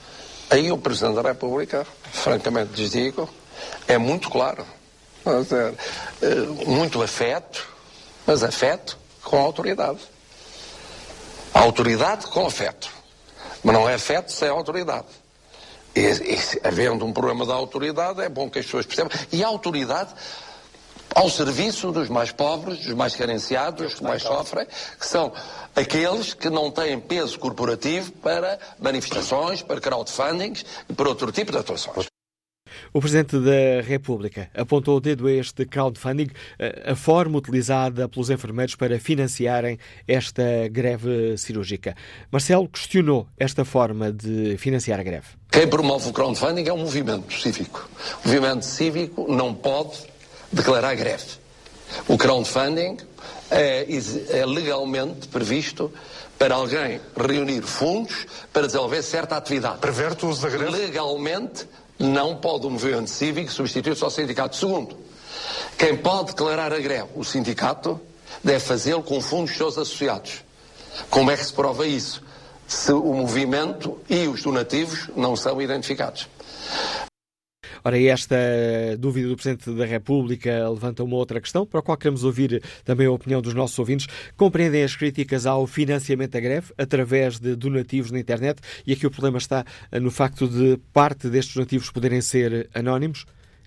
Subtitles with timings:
[0.49, 3.29] Aí o Presidente da República, francamente lhes digo,
[3.89, 4.65] é muito claro.
[5.27, 7.67] Eh, muito afeto,
[8.25, 9.99] mas afeto com autoridade.
[11.53, 12.89] Autoridade com afeto.
[13.65, 15.07] Mas não é afeto sem autoridade.
[15.97, 19.11] E, e, havendo um problema da autoridade, é bom que as pessoas percebam.
[19.33, 20.15] E a autoridade
[21.17, 24.67] ao serviço dos mais pobres, dos mais carenciados, dos que mais sofrem,
[25.01, 25.33] que são
[25.75, 31.59] aqueles que não têm peso corporativo para manifestações, para crowdfundings e para outro tipo de
[31.59, 32.07] atuações.
[32.93, 36.29] O Presidente da República apontou o dedo a este crowdfunding,
[36.85, 41.97] a forma utilizada pelos enfermeiros para financiarem esta greve cirúrgica.
[42.31, 45.29] Marcelo questionou esta forma de financiar a greve.
[45.51, 47.89] Quem promove o crowdfunding é um movimento cívico.
[48.23, 50.15] O movimento cívico não pode
[50.57, 51.25] declarar greve.
[52.09, 52.97] O crowdfunding
[53.51, 53.87] é,
[54.31, 55.93] é legalmente previsto
[56.39, 59.79] para alguém reunir fundos para desenvolver certa atividade.
[59.79, 60.71] Preverte o uso da greve?
[60.71, 61.67] Legalmente,
[61.99, 64.57] não pode o movimento cívico substituir-se ao sindicato.
[64.57, 64.97] Segundo,
[65.79, 68.01] quem pode declarar a greve, o sindicato,
[68.43, 70.45] deve fazê-lo com fundos dos seus associados.
[71.09, 72.23] Como é que se prova isso?
[72.67, 76.27] Se o movimento e os donativos não são identificados.
[77.87, 78.37] Ora, esta
[78.99, 83.07] dúvida do Presidente da República levanta uma outra questão, para a qual queremos ouvir também
[83.07, 84.09] a opinião dos nossos ouvintes.
[84.37, 89.11] Compreendem as críticas ao financiamento da greve através de donativos na internet e aqui o
[89.13, 89.65] problema está
[90.03, 93.25] no facto de parte destes donativos poderem ser anónimos?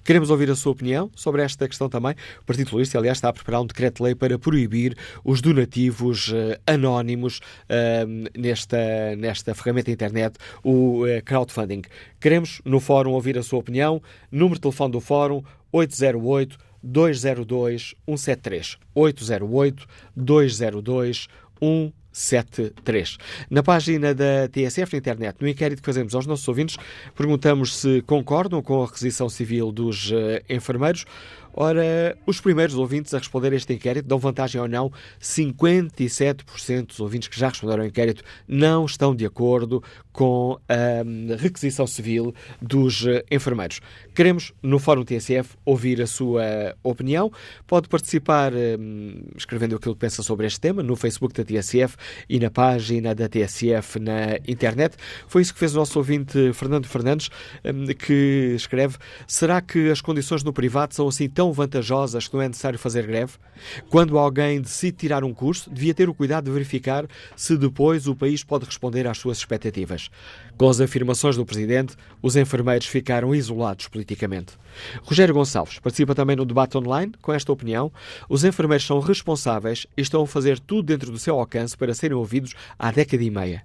[0.10, 2.16] Queremos ouvir a sua opinião sobre esta questão também.
[2.42, 7.38] O Partido Socialista, aliás, está a preparar um decreto-lei para proibir os donativos uh, anónimos
[7.38, 11.84] uh, nesta, nesta ferramenta internet, o uh, crowdfunding.
[12.20, 14.02] Queremos, no fórum, ouvir a sua opinião.
[14.32, 18.78] Número de telefone do fórum, 808 202 173.
[18.96, 21.28] 808 202
[21.62, 21.99] 173.
[22.12, 23.18] 73.
[23.50, 26.78] Na página da TSF na internet, no inquérito que fazemos aos nossos ouvintes,
[27.16, 30.16] perguntamos se concordam com a requisição civil dos uh,
[30.50, 31.06] enfermeiros.
[31.54, 34.92] Ora, os primeiros ouvintes a responder a este inquérito dão vantagem ou não.
[35.22, 41.88] 57% dos ouvintes que já responderam ao inquérito não estão de acordo com a requisição
[41.88, 43.80] civil dos eh, enfermeiros.
[44.14, 47.32] Queremos, no Fórum TSF, ouvir a sua opinião.
[47.66, 51.96] Pode participar um, escrevendo aquilo que pensa sobre este tema no Facebook da TSF
[52.28, 54.98] e na página da TSF na internet.
[55.26, 57.30] Foi isso que fez o nosso ouvinte Fernando Fernandes,
[57.64, 62.42] um, que escreve: Será que as condições no privado são assim tão vantajosas que não
[62.42, 63.36] é necessário fazer greve?
[63.90, 68.16] Quando alguém decide tirar um curso, devia ter o cuidado de verificar se depois o
[68.16, 70.10] país pode responder às suas expectativas.
[70.58, 74.58] Com as afirmações do Presidente, os enfermeiros ficaram isolados politicamente.
[75.02, 77.90] Rogério Gonçalves participa também no debate online com esta opinião.
[78.28, 82.18] Os enfermeiros são responsáveis e estão a fazer tudo dentro do seu alcance para serem
[82.18, 83.64] ouvidos há década e meia.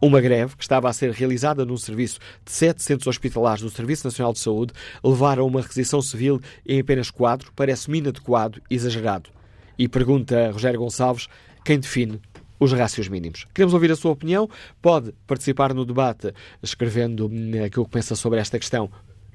[0.00, 4.06] Uma greve que estava a ser realizada num serviço de sete centros hospitalares do Serviço
[4.06, 4.72] Nacional de Saúde
[5.02, 9.30] levaram a uma requisição civil em apenas quatro parece-me inadequado exagerado.
[9.76, 11.28] E pergunta Rogério Gonçalves
[11.64, 12.20] quem define
[12.60, 13.44] os rácios mínimos.
[13.52, 14.48] Queremos ouvir a sua opinião.
[14.80, 17.30] Pode participar no debate escrevendo
[17.64, 18.90] aquilo que pensa sobre esta questão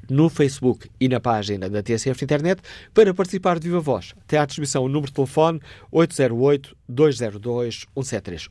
[0.10, 2.62] no Facebook e na página da TSF Internet
[2.94, 4.14] para participar de viva voz.
[4.22, 5.60] Até à distribuição o número de telefone
[5.92, 8.50] 808-202-173.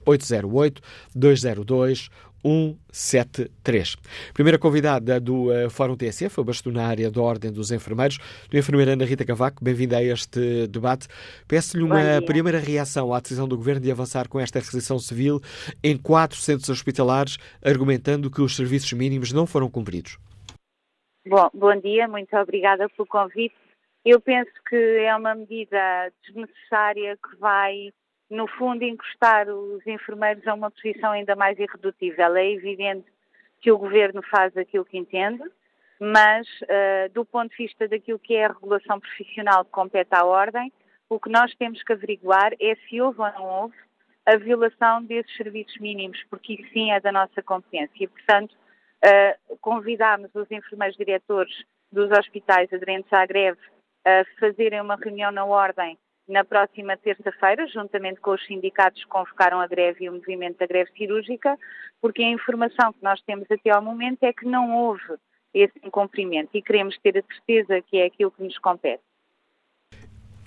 [1.15, 2.11] 808-202-173.
[2.45, 3.97] 173.
[4.35, 8.19] Primeira convidada do uh, Fórum TSF, a bastonária da Ordem dos Enfermeiros,
[8.51, 9.65] do enfermeira Ana Rita Cavaco.
[9.65, 11.07] Bem-vinda a este debate.
[11.47, 15.41] Peço-lhe uma primeira reação à decisão do Governo de avançar com esta requisição civil
[15.83, 20.19] em quatro centros hospitalares, argumentando que os serviços mínimos não foram cumpridos.
[21.25, 23.55] Bom, bom dia, muito obrigada pelo convite.
[24.05, 27.93] Eu penso que é uma medida desnecessária que vai
[28.29, 32.35] no fundo, encostar os enfermeiros a uma posição ainda mais irredutível.
[32.35, 33.07] É evidente
[33.61, 35.45] que o governo faz aquilo que entende,
[36.01, 40.25] mas uh, do ponto de vista daquilo que é a regulação profissional que compete à
[40.25, 40.73] ordem,
[41.09, 43.77] o que nós temos que averiguar é se houve ou não houve
[44.27, 47.93] a violação desses serviços mínimos, porque isso sim é da nossa competência.
[48.01, 48.57] E, portanto,
[49.05, 51.53] uh, convidámos os enfermeiros diretores
[51.91, 53.61] dos hospitais aderentes à greve
[54.05, 59.61] a fazerem uma reunião na ordem na próxima terça-feira, juntamente com os sindicatos que convocaram
[59.61, 61.59] a greve e o movimento da greve cirúrgica,
[62.01, 65.19] porque a informação que nós temos até ao momento é que não houve
[65.53, 69.03] esse incumprimento e queremos ter a certeza que é aquilo que nos compete.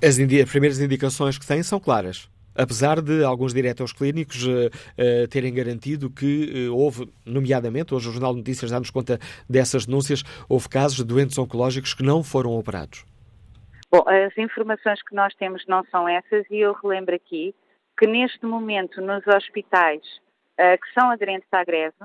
[0.01, 2.29] As, as primeiras indicações que têm são claras.
[2.55, 8.31] Apesar de alguns diretores clínicos uh, terem garantido que uh, houve, nomeadamente, hoje o Jornal
[8.31, 9.19] de Notícias dá-nos conta
[9.49, 13.05] dessas denúncias, houve casos de doentes oncológicos que não foram operados.
[13.91, 17.53] Bom, as informações que nós temos não são essas e eu relembro aqui
[17.97, 20.01] que neste momento nos hospitais
[20.59, 21.95] uh, que são aderentes à greve,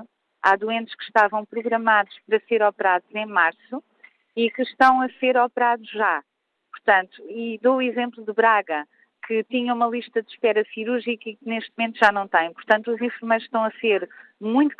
[0.41, 3.83] há doentes que estavam programados para ser operados em março
[4.35, 6.23] e que estão a ser operados já.
[6.71, 8.85] Portanto, e dou o exemplo de Braga,
[9.27, 12.51] que tinha uma lista de espera cirúrgica e que neste momento já não tem.
[12.53, 14.09] Portanto, os enfermeiros estão a ser
[14.39, 14.75] muito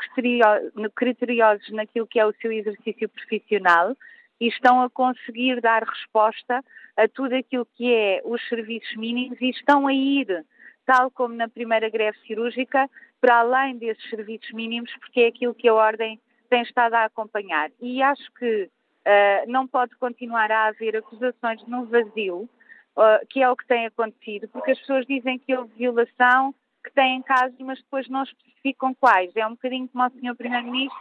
[0.95, 3.95] criteriosos naquilo que é o seu exercício profissional
[4.39, 6.63] e estão a conseguir dar resposta
[6.97, 10.45] a tudo aquilo que é os serviços mínimos e estão a ir,
[10.85, 12.89] tal como na primeira greve cirúrgica,
[13.19, 17.69] para além desses serviços mínimos, porque é aquilo que a Ordem tem estado a acompanhar.
[17.79, 22.49] E acho que uh, não pode continuar a haver acusações no vazio,
[22.97, 26.53] uh, que é o que tem acontecido, porque as pessoas dizem que houve violação,
[26.83, 29.35] que têm casos, mas depois não especificam quais.
[29.35, 30.35] É um bocadinho como o Sr.
[30.35, 30.99] Primeiro-Ministro,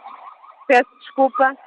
[0.67, 1.57] peço desculpa,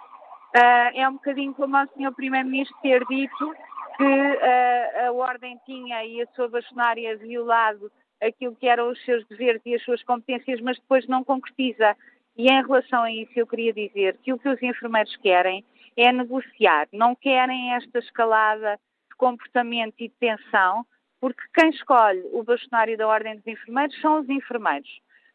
[0.55, 2.13] Uh, é um bocadinho como o Sr.
[2.15, 3.57] Primeiro-Ministro ter dito
[3.97, 7.91] que uh, a Ordem tinha e a sua bastonária violado
[8.23, 11.97] aquilo que eram os seus deveres e as suas competências, mas depois não concretiza.
[12.37, 15.65] E em relação a isso, eu queria dizer que o que os enfermeiros querem
[15.97, 18.79] é negociar, não querem esta escalada
[19.15, 20.85] de comportamento e de tensão,
[21.21, 24.91] porque quem escolhe o bastonário da Ordem dos Enfermeiros são os enfermeiros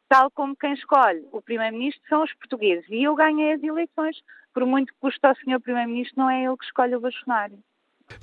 [0.09, 2.85] tal como quem escolhe o Primeiro-Ministro são os portugueses.
[2.89, 4.17] E eu ganhei as eleições.
[4.51, 5.61] Por muito que custe ao Sr.
[5.61, 7.59] Primeiro-Ministro, não é ele que escolhe o bastonário.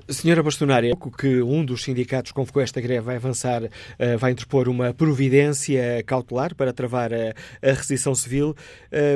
[0.08, 4.92] Senhora Bastonária, que um dos sindicatos convocou esta greve vai avançar, uh, vai interpor uma
[4.92, 7.32] providência cautelar para travar a,
[7.62, 8.52] a rescisão civil.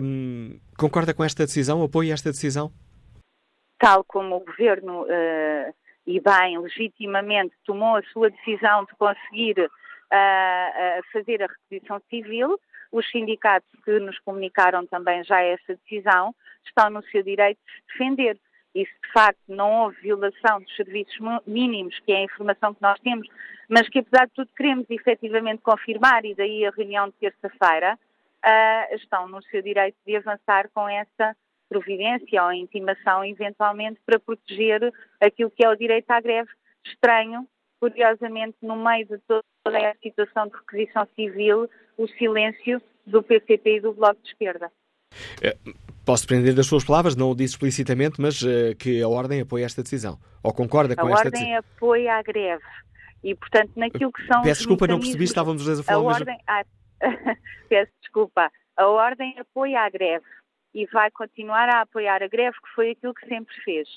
[0.01, 1.83] Um, concorda com esta decisão?
[1.83, 2.71] Apoia esta decisão?
[3.81, 5.75] Tal como o Governo, uh,
[6.07, 9.71] e bem, legitimamente tomou a sua decisão de conseguir
[10.11, 12.59] a fazer a requisição civil.
[12.91, 16.35] Os sindicatos que nos comunicaram também já essa decisão
[16.67, 18.39] estão no seu direito de se defender.
[18.75, 21.17] E se de facto não houve violação dos serviços
[21.47, 23.29] mínimos, que é a informação que nós temos,
[23.69, 27.99] mas que apesar de tudo queremos efetivamente confirmar, e daí a reunião de terça-feira,
[28.45, 31.37] uh, estão no seu direito de avançar com essa
[31.71, 36.51] providência ou intimação, eventualmente, para proteger aquilo que é o direito à greve.
[36.85, 37.47] Estranho
[37.81, 39.43] curiosamente, no meio de toda
[39.79, 44.71] a situação de requisição civil, o silêncio do PCP e do Bloco de Esquerda.
[45.43, 45.57] É,
[46.05, 49.65] posso prender das suas palavras, não o disse explicitamente, mas uh, que a Ordem apoia
[49.65, 51.53] esta decisão, ou concorda com a esta decisão?
[51.53, 52.65] A Ordem apoia a greve.
[53.25, 54.43] E, portanto, naquilo que são.
[54.43, 55.99] Peço desculpa, não percebi, estávamos dois a falar.
[55.99, 56.39] A ordem...
[56.47, 56.65] Ah,
[57.67, 58.51] peço desculpa.
[58.77, 60.25] A Ordem apoia a greve
[60.75, 63.89] e vai continuar a apoiar a greve, que foi aquilo que sempre fez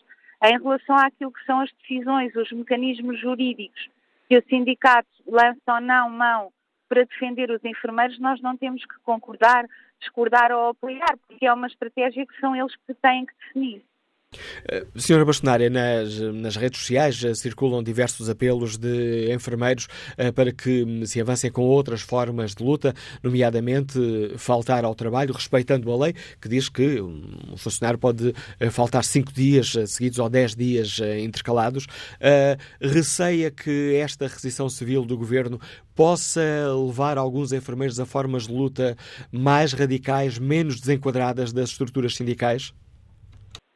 [0.44, 3.90] em relação àquilo que são as decisões, os mecanismos jurídicos
[4.28, 6.52] que o sindicato lança ou não mão
[6.90, 9.66] para defender os enfermeiros, nós não temos que concordar,
[10.00, 13.84] discordar ou apoiar, porque é uma estratégia que são eles que têm que definir.
[14.68, 19.88] Eh, senhora Bastonária, nas, nas redes sociais eh, circulam diversos apelos de enfermeiros
[20.18, 24.00] uh, para que hum, se avancem com outras formas de luta, nomeadamente
[24.38, 28.34] faltar ao trabalho, respeitando a lei, que diz que um funcionário pode
[28.72, 31.88] faltar cinco dias seguidos ou dez dias intercalados.
[32.80, 35.60] Receia que esta requisição civil do governo
[35.96, 36.42] possa
[36.88, 38.98] levar alguns enfermeiros a formas de luta
[39.32, 42.74] mais radicais, menos desenquadradas das estruturas sindicais?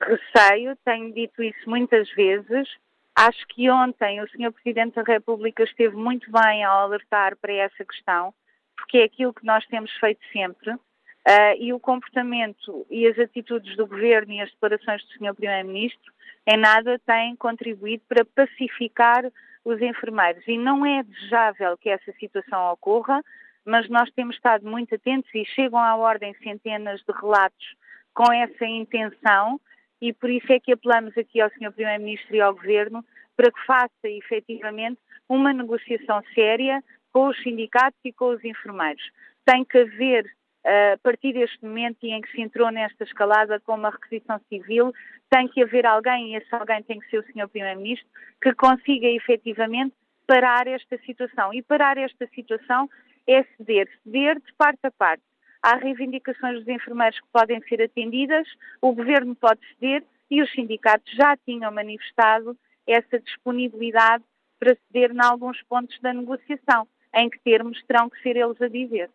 [0.01, 2.67] Receio, tenho dito isso muitas vezes.
[3.15, 4.51] Acho que ontem o Sr.
[4.51, 8.33] Presidente da República esteve muito bem ao alertar para essa questão,
[8.75, 10.71] porque é aquilo que nós temos feito sempre.
[10.71, 15.33] Uh, e o comportamento e as atitudes do Governo e as declarações do Sr.
[15.33, 16.13] Primeiro-Ministro
[16.45, 19.29] em nada têm contribuído para pacificar
[19.65, 20.47] os enfermeiros.
[20.47, 23.21] E não é desejável que essa situação ocorra,
[23.65, 27.75] mas nós temos estado muito atentos e chegam à ordem centenas de relatos
[28.13, 29.59] com essa intenção
[30.01, 31.71] e por isso é que apelamos aqui ao Sr.
[31.73, 33.03] Primeiro-Ministro e ao Governo
[33.35, 34.99] para que faça efetivamente
[35.29, 39.03] uma negociação séria com os sindicatos e com os enfermeiros.
[39.45, 40.25] Tem que haver,
[40.63, 44.93] eh, a partir deste momento em que se entrou nesta escalada com uma requisição civil,
[45.29, 47.47] tem que haver alguém, e esse alguém tem que ser o Sr.
[47.49, 48.07] Primeiro-Ministro,
[48.41, 49.93] que consiga efetivamente
[50.25, 51.53] parar esta situação.
[51.53, 52.89] E parar esta situação
[53.27, 55.23] é ceder, ceder de parte a parte.
[55.67, 58.47] Há reivindicações dos enfermeiros que podem ser atendidas,
[58.81, 62.55] o Governo pode ceder e os sindicatos já tinham manifestado
[62.87, 64.23] essa disponibilidade
[64.57, 68.69] para ceder em alguns pontos da negociação, em que termos terão que ser eles a
[68.69, 69.09] dizer.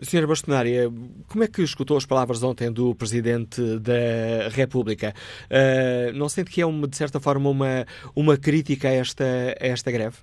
[0.00, 0.88] Senhora Bastonária,
[1.28, 5.12] como é que escutou as palavras ontem do Presidente da República?
[5.50, 9.24] Uh, não sente que é, uma, de certa forma, uma, uma crítica a esta,
[9.60, 10.18] a esta greve?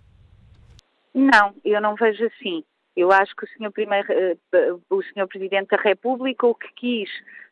[1.13, 2.63] Não, eu não vejo assim.
[2.97, 3.71] Eu acho que o Sr.
[3.71, 4.35] Primeiro, eh,
[4.89, 5.27] o Sr.
[5.27, 7.09] Presidente da República o que quis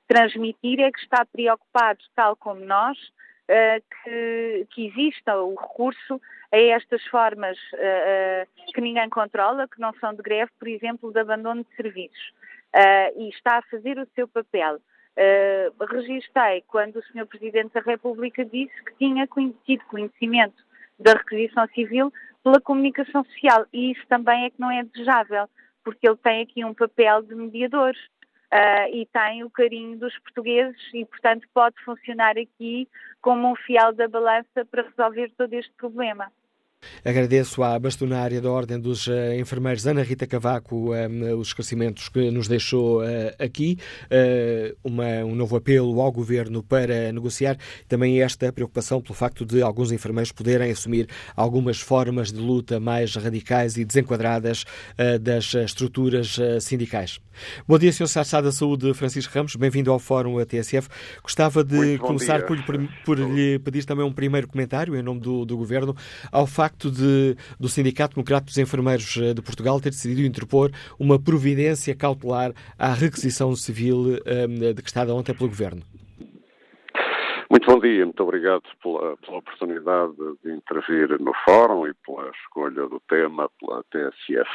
[0.07, 6.19] transmitir é que está preocupado, tal como nós, uh, que, que, exista o recurso
[6.51, 11.19] a estas formas uh, que ninguém controla, que não são de greve, por exemplo, de
[11.19, 12.33] abandono de serviços.
[13.15, 14.79] e está a fazer o seu papel.
[15.89, 17.25] Registrei quando o Sr.
[17.25, 19.27] Presidente da República disse que tinha
[19.65, 20.61] tido conhecimento
[20.99, 22.11] da requisição civil
[22.45, 25.49] pela comunicação social e isso também é que não é desejável,
[25.83, 30.79] porque ele tem aqui um papel de mediador uh, e tem o carinho dos portugueses
[30.93, 32.87] e, portanto, pode funcionar aqui
[33.19, 36.31] como um fiel da balança para resolver todo este problema.
[37.03, 42.29] Agradeço à bastonária da Ordem dos uh, Enfermeiros, Ana Rita Cavaco, um, os esclarecimentos que
[42.31, 43.05] nos deixou uh,
[43.39, 43.77] aqui,
[44.83, 49.91] uma, um novo apelo ao Governo para negociar, também esta preocupação pelo facto de alguns
[49.91, 54.65] enfermeiros poderem assumir algumas formas de luta mais radicais e desenquadradas
[55.21, 57.19] das estruturas sindicais.
[57.67, 58.07] Bom dia, Sr.
[58.07, 60.87] Secretário da Saúde, Francisco Ramos, bem-vindo ao Fórum TSF.
[61.21, 62.57] Gostava de começar por,
[63.03, 65.95] por, lhe pedir também um primeiro comentário, em nome do, do Governo,
[66.31, 70.69] ao facto facto de, do Sindicato Democrático dos Enfermeiros eh, de Portugal ter decidido interpor
[70.99, 75.81] uma providência cautelar à requisição civil um, eh, decretada ontem pelo Governo.
[77.49, 80.13] Muito bom dia, muito obrigado pela, pela, oportunidade
[80.43, 84.49] de intervir no fórum e pela escolha do tema pela TSF.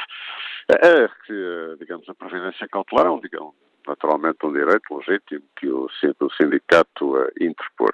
[0.69, 3.55] É que, digamos, a providência cautelar é um, digamos,
[3.87, 7.91] naturalmente um direito legítimo que o, o sindicato uh, interpor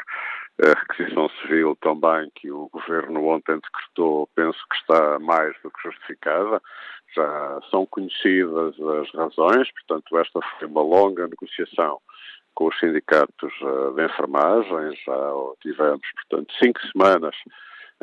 [0.62, 5.84] a requisição civil também que o Governo ontem decretou, penso que está mais do que
[5.84, 6.62] justificada.
[7.16, 12.00] Já são conhecidas as razões, portanto, esta foi uma longa negociação
[12.56, 14.96] com os sindicatos eh, de enfermagem.
[15.06, 17.36] Já tivemos, portanto, cinco semanas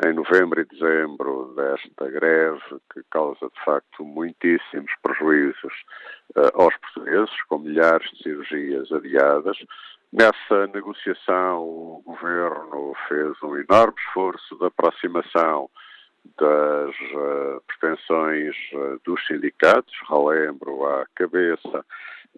[0.05, 2.61] em novembro e dezembro desta greve
[2.93, 5.73] que causa, de facto, muitíssimos prejuízos
[6.37, 9.57] uh, aos portugueses, com milhares de cirurgias adiadas.
[10.17, 15.69] Nessa negociação, o governo fez um enorme esforço de aproximação
[16.39, 19.93] das uh, pretensões uh, dos sindicatos.
[20.09, 21.85] Relembro à cabeça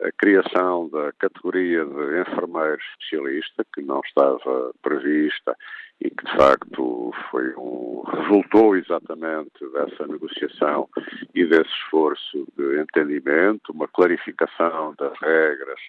[0.00, 5.54] a criação da categoria de enfermeiro especialista, que não estava prevista
[6.00, 10.88] e que, de facto, foi um, resultou exatamente dessa negociação
[11.35, 15.80] e desse esforço de entendimento, uma clarificação das regras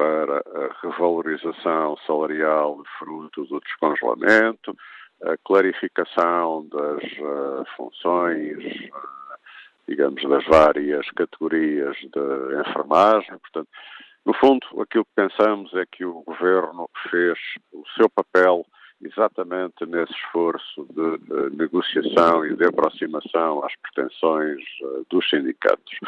[0.00, 4.74] para a revalorização salarial fruto do descongelamento,
[5.22, 9.36] a clarificação das uh, funções, uh,
[9.86, 13.36] digamos, das várias categorias de enfermagem.
[13.40, 13.68] Portanto,
[14.24, 17.38] no fundo, aquilo que pensamos é que o governo fez
[17.70, 18.64] o seu papel
[19.02, 24.64] exatamente nesse esforço de uh, negociação e de aproximação às pretensões
[25.10, 25.98] dos sindicatos.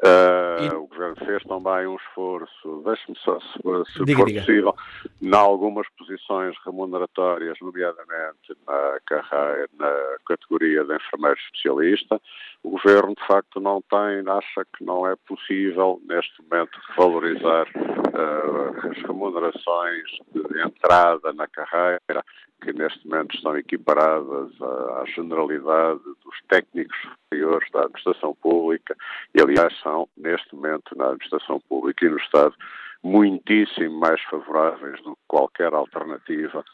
[0.00, 0.68] Uh, e...
[0.76, 4.40] O Governo fez também um esforço, deixe-me só, se, se diga, for diga.
[4.40, 4.74] possível,
[5.20, 12.20] em algumas posições remuneratórias, nomeadamente na carreira, na categoria de enfermeiro especialista.
[12.62, 18.88] O Governo, de facto, não tem, acha que não é possível, neste momento, valorizar uh,
[18.90, 22.24] as remunerações de entrada na carreira,
[22.60, 28.96] que neste momento estão equiparadas à, à generalidade dos técnicos superiores da administração pública
[29.34, 29.72] e, aliás,
[30.16, 32.54] neste momento, na administração pública e no Estado,
[33.02, 36.64] muitíssimo mais favoráveis do que qualquer alternativa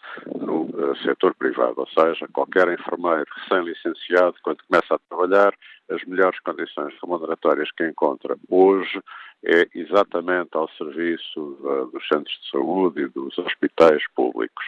[0.40, 1.74] no uh, setor privado.
[1.76, 5.54] Ou seja, qualquer enfermeiro recém-licenciado, quando começa a trabalhar,
[5.90, 9.00] as melhores condições remuneratórias que encontra hoje
[9.44, 14.64] é exatamente ao serviço uh, dos centros de saúde e dos hospitais públicos.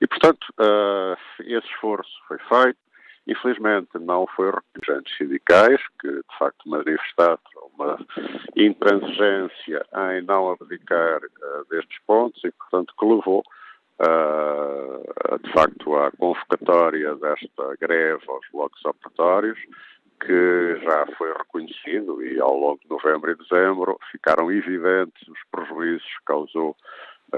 [0.00, 2.83] E, portanto, uh, esse esforço foi feito.
[3.26, 7.38] Infelizmente, não foi representantes sindicais que, de facto, manifestaram
[7.74, 7.98] uma
[8.54, 13.42] intransigência em não abdicar uh, destes pontos e, portanto, que levou,
[14.00, 19.58] uh, de facto, à convocatória desta greve aos blocos operatórios,
[20.20, 26.06] que já foi reconhecido e ao longo de novembro e dezembro ficaram evidentes os prejuízos
[26.06, 26.76] que causou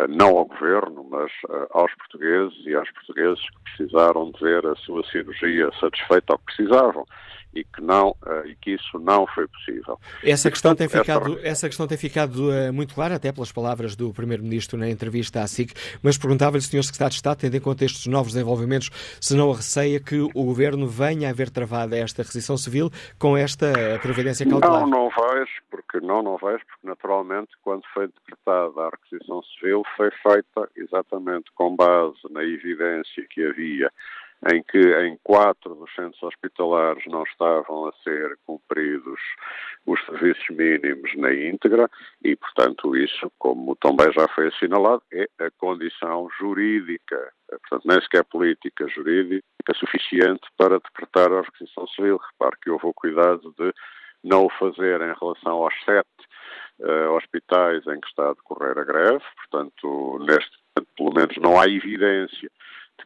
[0.09, 4.75] não ao governo, mas uh, aos portugueses e aos portugueses que precisaram de ver a
[4.77, 7.07] sua cirurgia satisfeita ao que precisavam
[7.57, 9.99] e que não uh, e que isso não foi possível.
[10.23, 14.13] Essa questão tem ficado essa questão tem ficado uh, muito clara até pelas palavras do
[14.13, 15.73] primeiro-ministro na entrevista à SIC,
[16.03, 16.83] mas perguntava-lhe, Sr.
[16.83, 20.87] Secretário de Estado, tendo em conta estes novos desenvolvimentos, se não receia que o governo
[20.87, 23.73] venha a ver travada esta restrição civil com esta
[24.03, 24.83] previdência cautelar.
[24.83, 29.83] Não, não vejo, porque não, não vejo, porque naturalmente quando foi decretada a requisição civil
[29.97, 33.91] foi feita exatamente com base na evidência que havia
[34.53, 39.21] em que em quatro dos centros hospitalares não estavam a ser cumpridos
[39.87, 41.89] os serviços mínimos na íntegra
[42.23, 48.25] e, portanto, isso, como também já foi assinalado, é a condição jurídica, portanto, nem sequer
[48.25, 49.43] política jurídica
[49.75, 52.19] suficiente para decretar a requisição civil.
[52.19, 53.73] Repare que houve o cuidado de
[54.23, 56.09] não o fazer em relação aos sete
[56.81, 60.57] uh, hospitais em que está a decorrer a greve, portanto, neste
[60.97, 62.51] pelo menos, não há evidência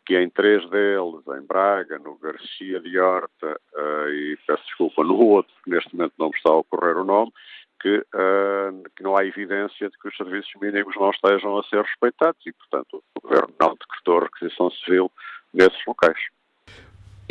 [0.06, 5.16] que em três deles, em Braga, no Garcia de Horta uh, e, peço desculpa, no
[5.16, 7.32] outro, que neste momento não me está a ocorrer o nome,
[7.80, 11.82] que, uh, que, não há evidência de que os serviços mínimos não estejam a ser
[11.82, 15.10] respeitados e, portanto, o Governo não decretou requisição civil
[15.54, 16.18] nesses locais.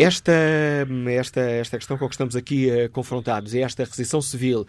[0.01, 0.31] Esta,
[1.09, 4.65] esta, esta questão com que estamos aqui uh, confrontados, é esta requisição civil uh,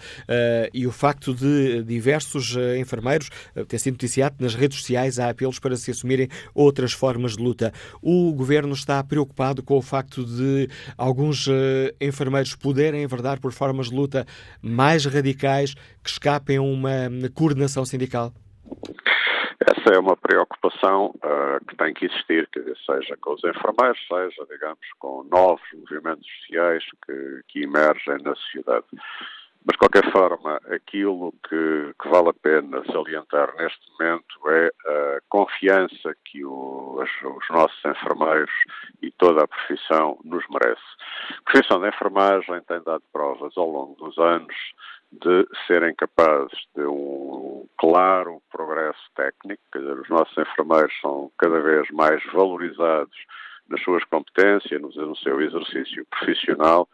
[0.75, 3.31] e o facto de diversos uh, enfermeiros
[3.69, 7.73] ter sido noticiado nas redes sociais há apelos para se assumirem outras formas de luta.
[8.03, 11.47] O governo está preocupado com o facto de alguns
[12.01, 14.27] enfermeiros poderem enverdar por formas de luta
[14.61, 18.35] mais radicais que escapem a uma coordenação sindical?
[19.61, 24.47] Essa é uma preocupação uh, que tem que existir, que seja com os enfermeiros, seja,
[24.49, 28.87] digamos, com novos movimentos sociais que, que emergem na sociedade.
[29.63, 35.21] Mas, de qualquer forma, aquilo que, que, vale a pena salientar neste momento é a
[35.29, 38.51] confiança que o, os, os, nossos enfermeiros
[39.03, 40.81] e toda a profissão nos merece.
[41.39, 44.57] A profissão da enfermagem tem dado provas ao longo dos anos
[45.13, 51.61] de serem capazes de um claro progresso técnico, quer dizer, os nossos enfermeiros são cada
[51.61, 53.17] vez mais valorizados
[53.69, 56.89] nas suas competências, no seu exercício profissional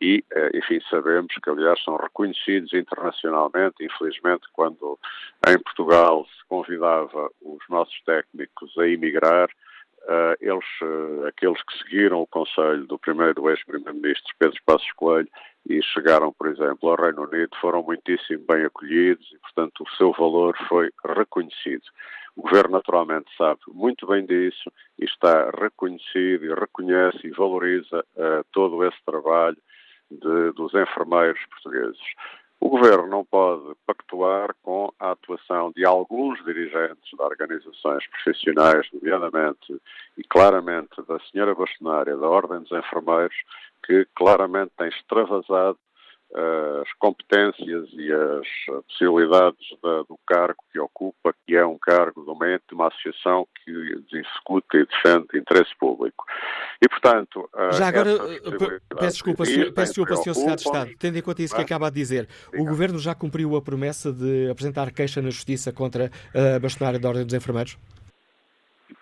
[0.00, 3.76] e, eh, enfim, sabemos que, aliás, são reconhecidos internacionalmente.
[3.80, 4.98] Infelizmente, quando
[5.46, 9.48] em Portugal se convidava os nossos técnicos a emigrar,
[10.04, 15.28] Uh, eles, uh, aqueles que seguiram o conselho do primeiro ex-primeiro-ministro Pedro Passos Coelho
[15.68, 20.12] e chegaram, por exemplo, ao Reino Unido, foram muitíssimo bem acolhidos e, portanto, o seu
[20.12, 21.84] valor foi reconhecido.
[22.36, 28.44] O Governo, naturalmente, sabe muito bem disso e está reconhecido e reconhece e valoriza uh,
[28.52, 29.58] todo esse trabalho
[30.10, 32.00] de, dos enfermeiros portugueses.
[32.60, 39.80] O Governo não pode pactuar com a atuação de alguns dirigentes de organizações profissionais, nomeadamente
[40.16, 43.36] e claramente da senhora bastonária da Ordem dos Enfermeiros,
[43.84, 45.78] que claramente tem extravasado
[46.34, 48.46] as competências e as
[48.86, 53.46] possibilidades da, do cargo que ocupa, que é um cargo de uma, de uma associação
[53.64, 53.72] que
[54.10, 56.24] discute e defende interesse público.
[56.82, 57.48] E, portanto...
[57.72, 58.10] Já agora,
[58.98, 60.34] peço desculpa, senhor, peço desculpa, Sr.
[60.34, 63.56] Secretário de Estado, tendo em conta isso que acaba de dizer, o Governo já cumpriu
[63.56, 67.78] a promessa de apresentar queixa na Justiça contra a bastonária da Ordem dos Enfermeiros?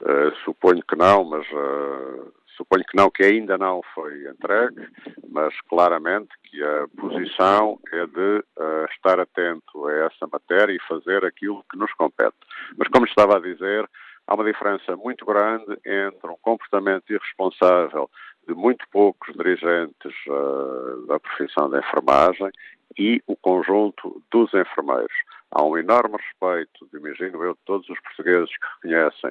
[0.01, 4.89] Uh, suponho que não, mas uh, suponho que não, que ainda não foi entregue,
[5.29, 11.25] mas claramente que a posição é de uh, estar atento a essa matéria e fazer
[11.25, 12.37] aquilo que nos compete.
[12.77, 13.89] Mas como estava a dizer,
[14.27, 18.11] há uma diferença muito grande entre um comportamento irresponsável
[18.49, 22.51] de muito poucos dirigentes uh, da profissão da enfermagem
[22.99, 25.13] e o conjunto dos enfermeiros.
[25.51, 29.31] Há um enorme respeito, imagino eu, de todos os portugueses que reconhecem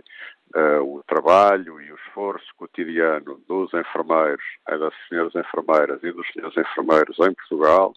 [0.55, 6.27] uh, o trabalho e o esforço cotidiano dos enfermeiros, eh, das senhoras enfermeiras e dos
[6.31, 7.93] senhores enfermeiros em Portugal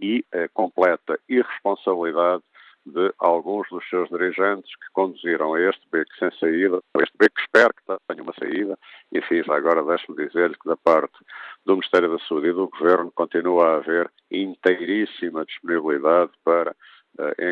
[0.00, 2.42] e a completa irresponsabilidade
[2.86, 7.42] de alguns dos seus dirigentes que conduziram a este beco sem saída, este beco que
[7.42, 8.78] espero que tenha uma saída.
[9.12, 11.18] Enfim, já agora deixe-me dizer-lhe que da parte
[11.66, 16.74] do Ministério da Saúde e do Governo continua a haver inteiríssima disponibilidade para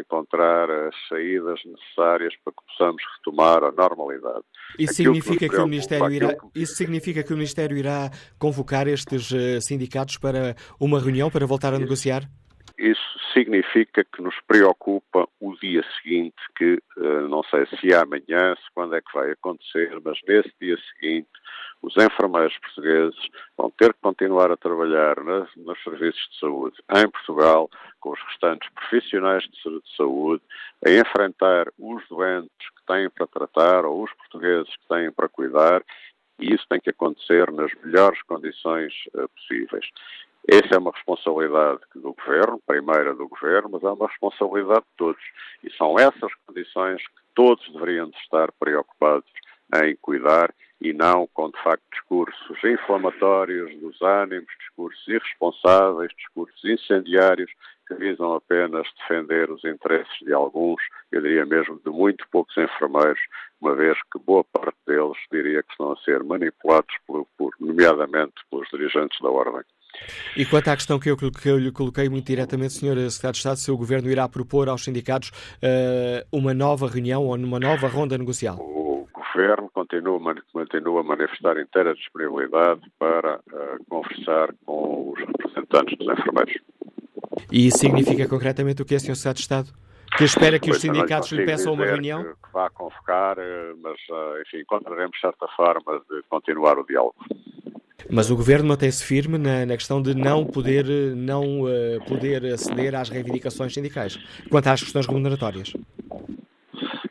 [0.00, 4.44] encontrar as saídas necessárias para que possamos retomar a normalidade.
[4.78, 6.46] Isso significa que, que, o Ministério irá, que...
[6.54, 11.74] isso significa que o Ministério irá convocar estes uh, sindicatos para uma reunião para voltar
[11.74, 12.28] a negociar?
[12.78, 18.54] Isso significa que nos preocupa o dia seguinte, que uh, não sei se é amanhã,
[18.54, 21.28] se quando é que vai acontecer, mas nesse dia seguinte
[21.80, 27.08] os enfermeiros portugueses vão ter que continuar a trabalhar nas, nos serviços de saúde em
[27.08, 30.42] Portugal, com os restantes profissionais de saúde,
[30.84, 35.82] a enfrentar os doentes que têm para tratar ou os portugueses que têm para cuidar,
[36.38, 39.86] e isso tem que acontecer nas melhores condições uh, possíveis.
[40.48, 45.22] Essa é uma responsabilidade do Governo, primeira do Governo, mas é uma responsabilidade de todos.
[45.64, 49.28] E são essas condições que todos deveriam estar preocupados
[49.82, 57.50] em cuidar e não com, de facto, discursos inflamatórios dos ânimos, discursos irresponsáveis, discursos incendiários
[57.88, 60.80] que visam apenas defender os interesses de alguns,
[61.12, 63.20] eu diria mesmo de muito poucos enfermeiros,
[63.60, 68.34] uma vez que boa parte deles diria que estão a ser manipulados, por, por nomeadamente
[68.50, 69.62] pelos dirigentes da Ordem.
[70.36, 73.10] E quanto à questão que eu, que eu lhe coloquei muito diretamente, Sr.
[73.10, 77.34] Secretário de Estado, se o Governo irá propor aos sindicatos uh, uma nova reunião ou
[77.36, 78.56] uma nova ronda negocial?
[78.58, 86.08] O Governo continua, continua a manifestar inteira disponibilidade para uh, conversar com os representantes dos
[86.08, 86.56] enfermeiros.
[87.50, 89.14] E isso significa concretamente o que é, Sr.
[89.14, 89.86] Secretário de Estado?
[90.16, 92.22] Que espera que os sindicatos lhe peçam uma reunião?
[92.22, 93.98] Que, que vá convocar, eh, mas,
[94.40, 97.16] enfim, encontraremos certa forma de continuar o diálogo.
[98.10, 102.94] Mas o governo mantém-se firme na, na, questão de não poder, não uh, poder aceder
[102.94, 104.16] às reivindicações sindicais,
[104.48, 105.72] quanto às questões remuneratórias.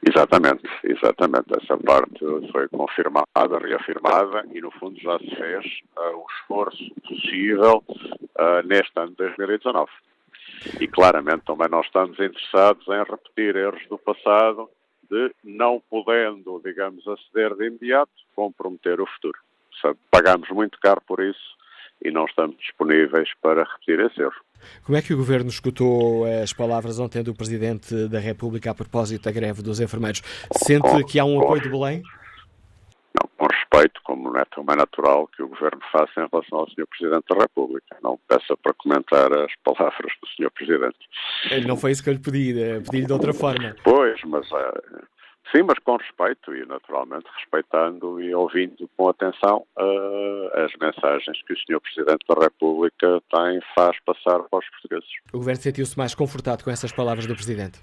[0.08, 1.48] Exatamente, exatamente.
[1.62, 2.20] Essa parte
[2.52, 5.66] foi confirmada, reafirmada e, no fundo, já se fez
[5.98, 9.92] uh, o esforço possível uh, neste ano de 2019.
[10.80, 14.70] E, claramente, também nós estamos interessados em repetir erros do passado
[15.10, 19.45] de, não podendo, digamos, aceder de imediato, comprometer o futuro
[20.12, 21.56] pagamos muito caro por isso
[22.04, 24.36] e não estamos disponíveis para repetir esse erro.
[24.84, 29.24] Como é que o Governo escutou as palavras ontem do Presidente da República a propósito
[29.24, 30.22] da greve dos enfermeiros?
[30.52, 32.02] Sente com, que há um com, apoio de Belém?
[33.16, 36.88] Não, com respeito, como é também natural que o Governo faça em relação ao Sr.
[36.88, 37.96] Presidente da República.
[38.04, 40.52] Não peça para comentar as palavras do Sr.
[40.52, 41.68] Presidente.
[41.68, 43.76] Não foi isso que eu lhe pedi, eh, pedi-lhe de outra forma.
[43.84, 45.08] Pois, mas uh,
[45.52, 51.54] Sim, mas com respeito e, naturalmente, respeitando e ouvindo com atenção uh, as mensagens que
[51.54, 51.80] o Sr.
[51.80, 55.10] Presidente da República tem, faz passar para os portugueses.
[55.32, 57.80] O Governo sentiu-se mais confortado com essas palavras do Presidente?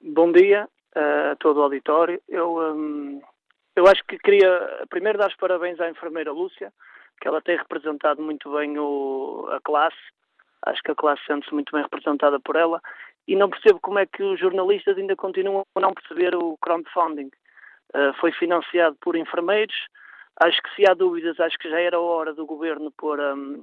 [0.00, 2.20] Bom dia a todo o auditório.
[2.28, 3.22] Eu, um,
[3.74, 6.70] eu acho que queria primeiro dar os parabéns à enfermeira Lúcia,
[7.20, 9.96] que ela tem representado muito bem o, a classe.
[10.66, 12.80] Acho que a classe sente-se muito bem representada por ela.
[13.26, 17.30] E não percebo como é que os jornalistas ainda continuam a não perceber o crowdfunding.
[17.94, 19.74] Uh, foi financiado por enfermeiros.
[20.40, 23.62] Acho que se há dúvidas, acho que já era hora do governo pôr um,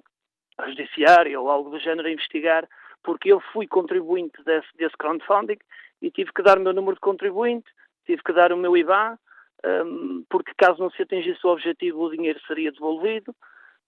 [0.58, 2.68] a judiciária ou algo do género a investigar,
[3.04, 5.58] porque eu fui contribuinte desse, desse crowdfunding
[6.02, 7.68] e tive que dar o meu número de contribuinte,
[8.06, 9.18] tive que dar o meu IBAN,
[9.66, 13.36] um, porque caso não se atingisse o objetivo, o dinheiro seria devolvido.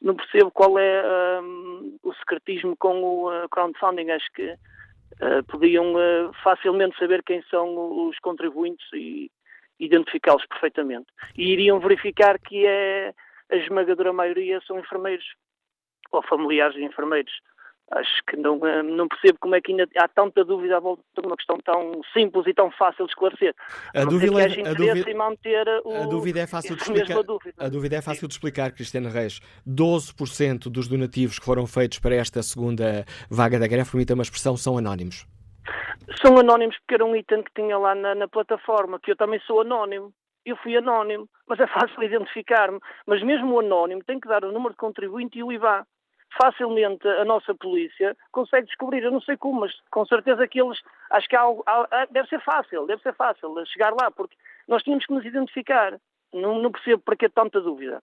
[0.01, 4.10] Não percebo qual é um, o secretismo com o uh, crowdfunding.
[4.10, 9.32] Acho que uh, podiam uh, facilmente saber quem são os contribuintes e,
[9.82, 11.08] identificá-los perfeitamente.
[11.38, 13.13] E iriam verificar que é,
[13.52, 15.26] a esmagadora maioria são enfermeiros
[16.12, 17.32] ou familiares de enfermeiros.
[17.94, 21.04] Acho que não, eh, não percebo como é que ainda há tanta dúvida à volta
[21.20, 23.54] de uma questão tão simples e tão fácil de esclarecer.
[23.94, 27.22] A, dúvida, a, dúvida, o, a dúvida é fácil de explicar.
[27.22, 27.54] Dúvida.
[27.58, 29.41] A dúvida é fácil de explicar, Cristiano Reis.
[29.67, 34.56] 12% dos donativos que foram feitos para esta segunda vaga da greve, permita uma expressão,
[34.56, 35.28] são anónimos.
[36.21, 39.39] São anónimos porque era um item que tinha lá na, na plataforma, que eu também
[39.41, 40.13] sou anónimo.
[40.45, 42.80] Eu fui anónimo, mas é fácil identificar-me.
[43.06, 45.86] Mas mesmo o anónimo tem que dar o número de contribuinte e o IVA
[46.39, 49.04] facilmente a nossa polícia consegue descobrir.
[49.04, 50.80] Eu não sei como, mas com certeza que eles.
[51.10, 54.36] Acho que há, há, deve ser fácil, deve ser fácil chegar lá, porque
[54.67, 56.00] nós tínhamos que nos identificar.
[56.34, 58.02] Não, não percebo para que tanta dúvida.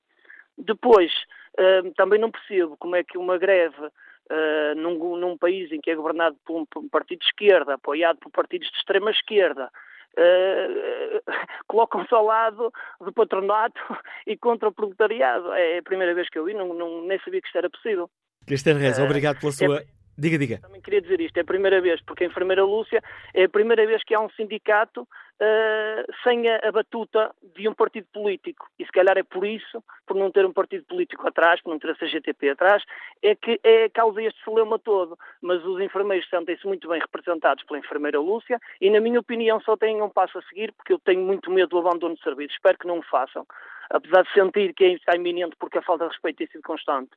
[0.56, 1.10] Depois,
[1.58, 3.88] uh, também não percebo como é que uma greve
[4.30, 7.74] uh, num, num, país em que é governado por um, por um partido de esquerda,
[7.74, 9.70] apoiado por partidos de extrema esquerda,
[10.16, 11.22] Uh,
[11.68, 13.78] colocam-se ao lado do patronato
[14.26, 15.52] e contra o proletariado.
[15.52, 18.10] É a primeira vez que eu vi, não, não, nem sabia que isto era possível.
[18.44, 19.78] Cristiano Reis, uh, obrigado pela sua.
[19.78, 19.97] É...
[20.18, 20.58] Diga, diga.
[20.58, 23.00] Também queria dizer isto, é a primeira vez, porque a enfermeira Lúcia
[23.32, 27.72] é a primeira vez que há um sindicato uh, sem a, a, batuta de um
[27.72, 28.68] partido político.
[28.80, 31.78] E se calhar é por isso, por não ter um partido político atrás, por não
[31.78, 32.82] ter a CGTP atrás,
[33.22, 35.16] é que é causa este problema todo.
[35.40, 39.76] Mas os enfermeiros sentem-se muito bem representados pela enfermeira Lúcia e, na minha opinião, só
[39.76, 42.54] têm um passo a seguir, porque eu tenho muito medo do abandono de serviço.
[42.54, 43.46] Espero que não o façam
[43.90, 47.10] apesar de sentir que está iminente porque a falta de respeito tem sido constante.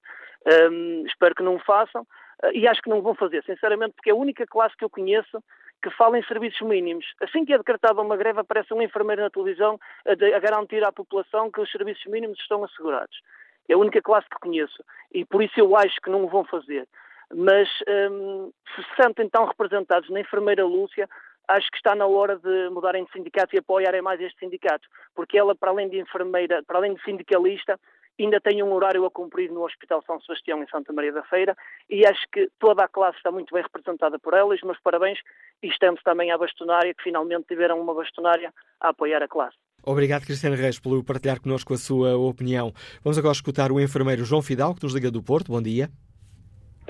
[0.71, 2.07] Um, espero que não o façam
[2.53, 5.43] e acho que não vão fazer, sinceramente, porque é a única classe que eu conheço
[5.81, 7.05] que fala em serviços mínimos.
[7.21, 10.83] Assim que é decretada uma greve, aparece um enfermeiro na televisão a, de, a garantir
[10.83, 13.21] à população que os serviços mínimos estão assegurados.
[13.67, 16.43] É a única classe que conheço e por isso eu acho que não o vão
[16.45, 16.87] fazer.
[17.33, 17.67] Mas
[18.11, 21.07] um, se se sentem tão representados na enfermeira Lúcia,
[21.47, 25.37] acho que está na hora de mudarem de sindicato e apoiarem mais este sindicato, porque
[25.37, 27.79] ela, para além de enfermeira, para além de sindicalista,
[28.19, 31.55] ainda tem um horário a cumprir no Hospital São Sebastião, em Santa Maria da Feira,
[31.89, 34.79] e acho que toda a classe está muito bem representada por ela, e os meus
[34.81, 35.19] parabéns,
[35.63, 39.57] e estamos também à bastonária, que finalmente tiveram uma bastonária a apoiar a classe.
[39.83, 42.71] Obrigado, Cristiano Reis, por partilhar connosco a sua opinião.
[43.03, 45.51] Vamos agora escutar o enfermeiro João Fidal, que nos liga do Porto.
[45.51, 45.89] Bom dia.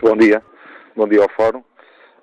[0.01, 0.43] Bom dia.
[0.95, 1.63] Bom dia ao Fórum.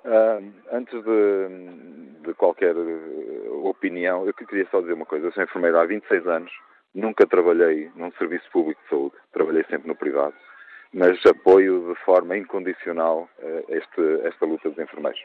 [0.05, 5.27] Uh, antes de, de, qualquer uh, opinião, eu queria só dizer uma coisa.
[5.27, 6.51] Eu sou enfermeiro há 26 anos,
[6.93, 10.33] nunca trabalhei num serviço público de saúde, trabalhei sempre no privado,
[10.93, 15.21] mas apoio de forma incondicional uh, este, esta luta dos enfermeiros.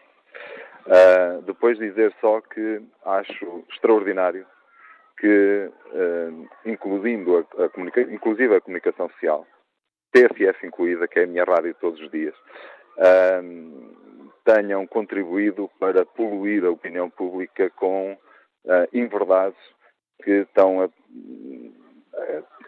[1.46, 4.46] depois dizer só que acho extraordinário
[5.16, 5.70] que,
[6.66, 9.46] incluindo a, a inclusive a comunicação social,
[10.12, 12.35] TSF incluída, que é a minha rádio todos os dias,
[14.44, 19.59] tenham contribuído para poluir a opinião pública com uh, inverdades
[20.24, 20.88] que estão a,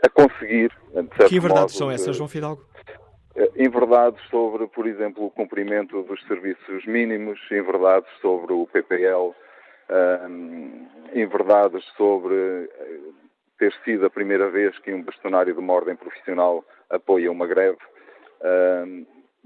[0.04, 0.70] a conseguir.
[1.28, 2.62] que inverdades modo, são essas, João Fidalgo?
[3.34, 9.34] Uh, inverdades sobre, por exemplo, o cumprimento dos serviços mínimos, inverdades sobre o PPL, uh,
[11.14, 12.68] inverdades sobre
[13.58, 17.78] ter sido a primeira vez que um bastonário de uma ordem profissional apoia uma greve.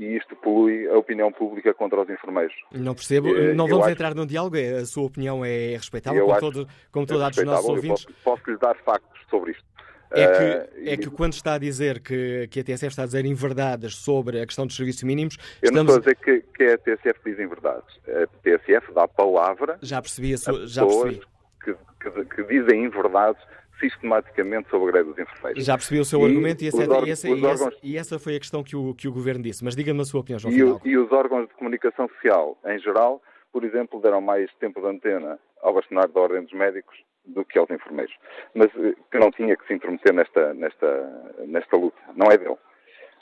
[0.00, 2.54] E isto polui a opinião pública contra os enfermeiros.
[2.72, 6.40] Não percebo, e, não vamos entrar num diálogo, é, a sua opinião é respeitável, como,
[6.40, 8.06] todo, como todos é os nossos ouvintes.
[8.06, 9.64] Posso, posso lhe dar factos sobre isto.
[10.10, 13.06] É que, uh, é que quando está a dizer que, que a TSF está a
[13.06, 15.36] dizer inverdades sobre a questão dos serviços mínimos.
[15.60, 15.92] Eu estamos...
[15.92, 18.00] não estou a dizer que, que a TSF diz inverdades.
[18.08, 19.78] A TSF dá palavra.
[19.82, 20.66] Já percebi a sua.
[20.66, 21.20] Já percebi.
[21.62, 23.40] Que, que, que dizem inverdades
[23.80, 25.64] sistematicamente sobre a greve dos enfermeiros.
[25.64, 28.36] Já percebi o seu e argumento e essa, e, essa, e, essa, e essa, foi
[28.36, 29.64] a questão que o, que o Governo disse.
[29.64, 33.20] Mas diga-me a sua opinião, João e, e os órgãos de comunicação social, em geral,
[33.52, 37.58] por exemplo, deram mais tempo de antena ao bastonário da Ordem dos Médicos do que
[37.58, 38.14] aos enfermeiros.
[38.54, 41.98] Mas eh, que não tinha que se intrometer nesta, nesta, nesta luta.
[42.14, 42.56] Não é dele.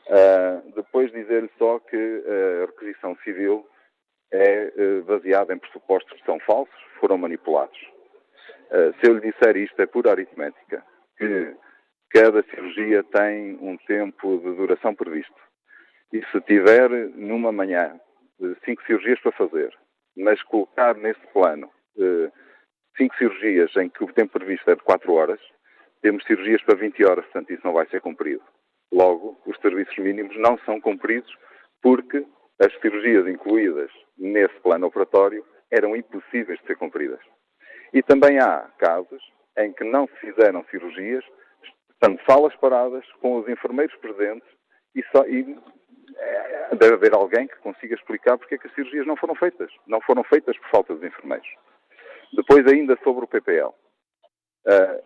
[0.09, 3.67] Uh, depois dizer-lhe só que a requisição civil
[4.33, 7.79] é uh, baseada em pressupostos que são falsos, foram manipulados.
[8.71, 10.85] Eh, se eu lhe disser isto, é pura aritmética,
[11.17, 11.55] que
[12.11, 15.35] cada cirurgia tem um tempo de duração previsto.
[16.13, 17.99] E se tiver numa manhã
[18.65, 19.75] cinco cirurgias para fazer,
[20.17, 22.31] mas colocar nesse plano eh,
[22.97, 25.41] cinco cirurgias em que o tempo previsto é de 4 horas,
[26.03, 28.43] temos cirurgias para 20 horas, portanto isso não vai ser cumprido.
[28.93, 31.33] Logo, os serviços mínimos não são cumpridos
[31.83, 32.25] porque
[32.61, 37.21] as cirurgias incluídas nesse plano operatório eram impossíveis de ser cumpridas.
[37.93, 39.23] E também há casos
[39.59, 41.25] em que não se fizeram cirurgias,
[41.91, 44.49] estando salas paradas, com os enfermeiros presentes,
[44.95, 45.59] e, só, e
[46.17, 49.71] é, deve haver alguém que consiga explicar porque é que as cirurgias não foram feitas.
[49.87, 51.49] Não foram feitas por falta de enfermeiros.
[52.35, 53.69] Depois, ainda sobre o PPL.
[53.69, 55.03] Uh, eh,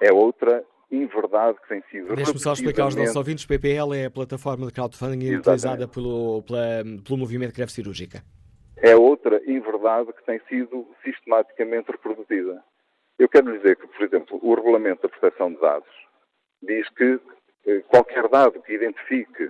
[0.00, 2.14] é outra inverdade que tem sido.
[2.14, 5.40] Deixe-me só explicar aos nossos ouvintes: PPL é a plataforma de crowdfunding Exatamente.
[5.40, 8.22] utilizada pelo, pela, pelo movimento greve cirúrgica
[8.82, 12.62] é outra inverdade que tem sido sistematicamente reproduzida.
[13.16, 15.88] Eu quero dizer que, por exemplo, o Regulamento da Proteção de Dados
[16.60, 17.20] diz que
[17.66, 19.44] eh, qualquer dado que identifique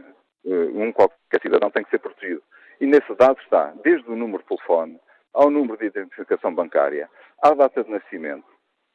[0.45, 2.43] eh, um qualquer cidadão tem que ser protegido.
[2.79, 5.01] E nesse dado está desde o número de telefone,
[5.33, 7.09] ao número de identificação bancária,
[7.43, 8.47] à data de nascimento,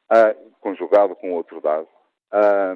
[0.08, 1.88] a, conjugado com outro dado,
[2.30, 2.74] a,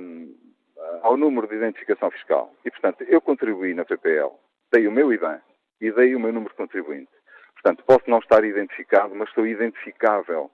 [1.03, 2.53] ao número de identificação fiscal.
[2.64, 4.33] E, portanto, eu contribuí na PPL,
[4.72, 5.40] dei o meu IBAN
[5.81, 7.21] e dei o meu número de contribuinte.
[7.62, 10.51] Portanto, posso não estar identificado, mas estou identificável.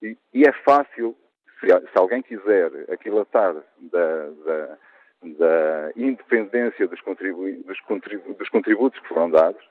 [0.00, 1.16] E, e é fácil,
[1.58, 4.78] se, se, alguém quiser aquilatar da, da,
[5.22, 9.62] da independência dos, contribu dos, contribu dos contributos que foram dados,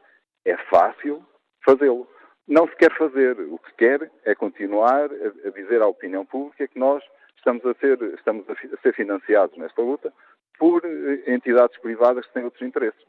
[0.46, 1.26] é fácil
[1.64, 2.08] fazê-lo.
[2.48, 3.40] Não se quer fazer.
[3.40, 7.02] O que quer é continuar a, a dizer à opinião pública que nós
[7.38, 10.12] estamos a ser, estamos a, a ser financiados nesta luta
[10.60, 13.02] por eh, entidades privadas que têm outros interesses.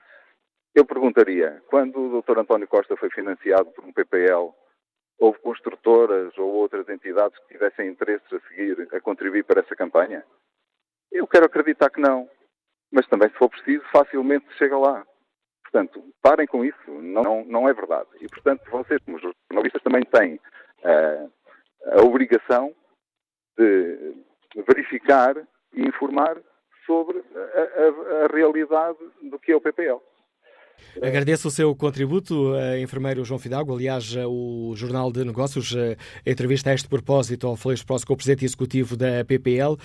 [0.75, 2.39] Eu perguntaria, quando o Dr.
[2.39, 4.53] António Costa foi financiado por um PPL,
[5.19, 10.25] houve construtoras ou outras entidades que tivessem interesse a seguir, a contribuir para essa campanha?
[11.11, 12.29] Eu quero acreditar que não.
[12.91, 15.07] Mas também, se for preciso, facilmente se chega lá.
[15.63, 16.91] Portanto, parem com isso.
[16.91, 18.09] Não, não é verdade.
[18.21, 21.33] E, portanto, vocês, como jornalistas, também têm uh,
[21.99, 22.75] a obrigação
[23.57, 24.15] de
[24.67, 25.37] verificar
[25.75, 26.37] e informar
[26.87, 30.01] sobre a, a, a realidade do que é o PPL.
[31.01, 33.75] Agradeço o seu contributo, enfermeiro João Fidalgo.
[33.75, 35.75] Aliás, o Jornal de Negócios
[36.25, 39.77] entrevista a este propósito ao Flores Próximo com o presidente executivo da PPL,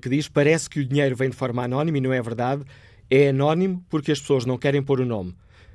[0.00, 2.62] que diz parece que o dinheiro vem de forma anónima e não é verdade.
[3.10, 5.34] É anónimo porque as pessoas não querem pôr o nome,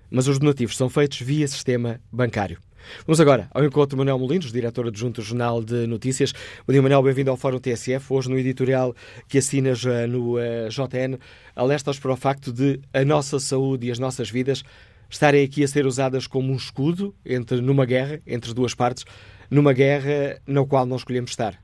[0.10, 2.60] mas os donativos são feitos via sistema bancário.
[3.06, 6.34] Vamos agora ao encontro de Manuel Molinos, diretor adjunto do Jornal de Notícias.
[6.66, 8.14] Bom dia, Manuel, bem-vindo ao Fórum TSF.
[8.14, 8.94] Hoje, no editorial
[9.28, 11.18] que assinas no uh, eh, JN,
[11.56, 14.64] alertas para o facto de a nossa saúde e as nossas vidas
[15.10, 19.06] estarem aqui a ser usadas como um escudo entre, numa guerra entre duas partes,
[19.50, 21.56] numa guerra na qual não escolhemos estar.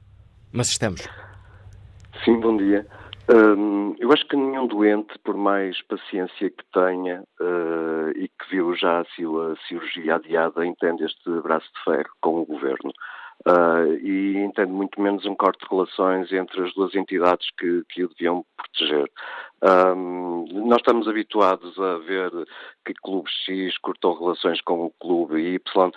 [0.52, 1.02] Mas estamos.
[2.24, 2.86] Sim, bom dia.
[3.30, 8.76] Hum, eu acho que nenhum doente, por mais paciência que tenha uh, e que viu
[8.76, 9.06] já a
[9.66, 12.92] cirurgia adiada, entende este braço de ferro com o governo.
[13.46, 18.06] Uh, e entende muito menos um corte de relações entre as duas entidades que, que
[18.06, 19.12] o deviam proteger.
[19.64, 22.32] Um, nós estamos habituados a ver
[22.86, 25.92] que Clube X cortou relações com o Clube Y,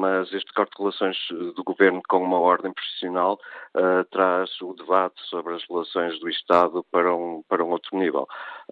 [0.00, 1.16] mas este corte de relações
[1.54, 3.38] do governo com uma ordem profissional
[3.76, 8.26] uh, traz o debate sobre as relações do Estado para um, para um outro nível.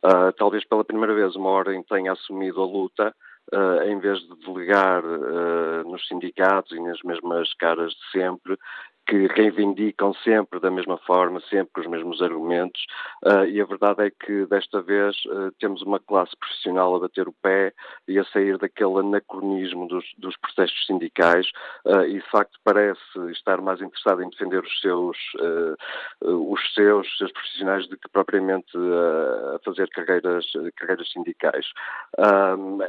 [0.05, 3.15] Uh, talvez pela primeira vez uma ordem tenha assumido a luta
[3.53, 8.59] uh, em vez de delegar uh, nos sindicatos e nas mesmas caras de sempre,
[9.11, 12.81] que reivindicam sempre da mesma forma, sempre com os mesmos argumentos,
[13.27, 17.27] uh, e a verdade é que desta vez uh, temos uma classe profissional a bater
[17.27, 17.73] o pé
[18.07, 21.51] e a sair daquele anacronismo dos, dos protestos sindicais,
[21.87, 23.01] uh, e de facto parece
[23.33, 25.17] estar mais interessado em defender os seus,
[26.23, 28.71] os seus, seus profissionais do que propriamente
[29.57, 30.47] a fazer carreiras,
[30.77, 31.67] carreiras sindicais.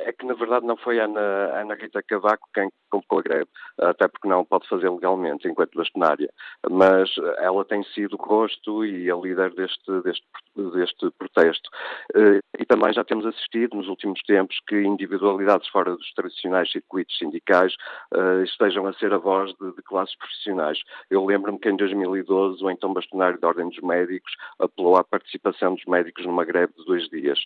[0.05, 3.47] é que na verdade não foi a Ana, Ana Rita Cavaco quem convocou a greve,
[3.79, 5.77] até porque não pode fazer legalmente enquanto
[6.11, 6.29] bastonário
[6.69, 10.25] mas ela tem sido o rosto e a líder deste, deste,
[10.73, 11.69] deste protesto.
[12.15, 17.17] Eh, e também já temos assistido nos últimos tempos que individualidades fora dos tradicionais circuitos
[17.17, 17.73] sindicais
[18.13, 20.79] uh, estejam a ser a voz de, de classes profissionais.
[21.09, 25.73] Eu lembro-me que em 2012 o então bastonário da Ordem dos Médicos apelou à participação
[25.75, 27.39] dos médicos numa greve de dois dias.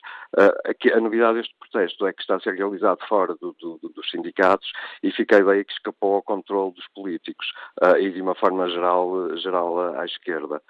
[0.66, 4.10] Aqui, a novidade deste protesto é que está a ser realizado fora do, do, dos
[4.10, 4.70] sindicatos
[5.02, 7.48] e fica a ideia que escapou ao controle dos políticos
[8.00, 10.62] e de uma forma geral, geral à esquerda.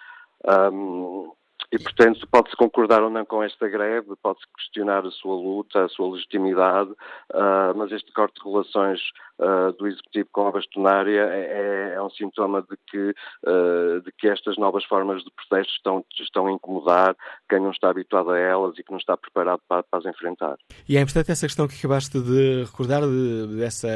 [0.48, 1.34] Um,
[1.71, 5.89] e, portanto, pode-se concordar ou não com esta greve, pode-se questionar a sua luta, a
[5.89, 8.99] sua legitimidade, uh, mas este corte de relações
[9.39, 14.28] uh, do Executivo com a bastonária é, é um sintoma de que, uh, de que
[14.28, 17.15] estas novas formas de protesto estão, estão a incomodar
[17.49, 20.58] quem não está habituado a elas e que não está preparado para, para as enfrentar.
[20.88, 23.88] E é importante essa questão que acabaste de recordar, de, desse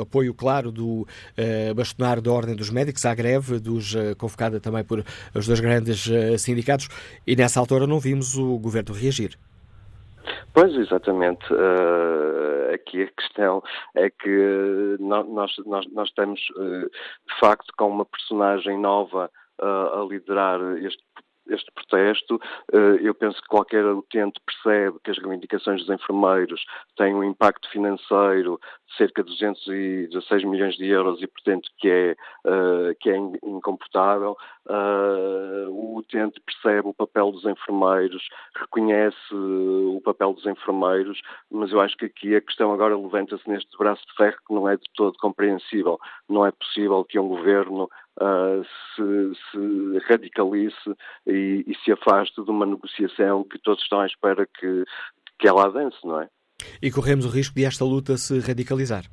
[0.00, 1.06] apoio claro do
[1.74, 5.04] bastonário da Ordem dos Médicos à greve, dos, convocada também por
[5.34, 6.08] os dois grandes
[6.38, 6.88] sindicatos.
[7.26, 9.38] E nessa altura não vimos o governo reagir.
[10.54, 11.52] Pois, exatamente.
[11.52, 13.62] Uh, aqui a questão
[13.94, 20.06] é que nós, nós, nós estamos, uh, de facto, com uma personagem nova uh, a
[20.08, 21.02] liderar este
[21.54, 22.40] este protesto.
[23.00, 26.64] Eu penso que qualquer utente percebe que as reivindicações dos enfermeiros
[26.96, 28.58] têm um impacto financeiro
[28.96, 34.36] cerca de 216 milhões de euros e, portanto, que é, uh, que é incomportável.
[34.66, 38.22] Uh, o utente percebe o papel dos enfermeiros,
[38.54, 43.76] reconhece o papel dos enfermeiros, mas eu acho que aqui a questão agora levanta-se neste
[43.76, 45.98] braço de ferro que não é de todo compreensível.
[46.28, 47.88] Não é possível que um governo
[48.20, 50.76] uh, se, se, radicalize
[51.26, 54.84] e, e se afaste de uma negociação que todos estão à espera que,
[55.38, 56.28] que ela avance, não é?
[56.80, 59.04] E corremos o risco de esta luta se radicalizar.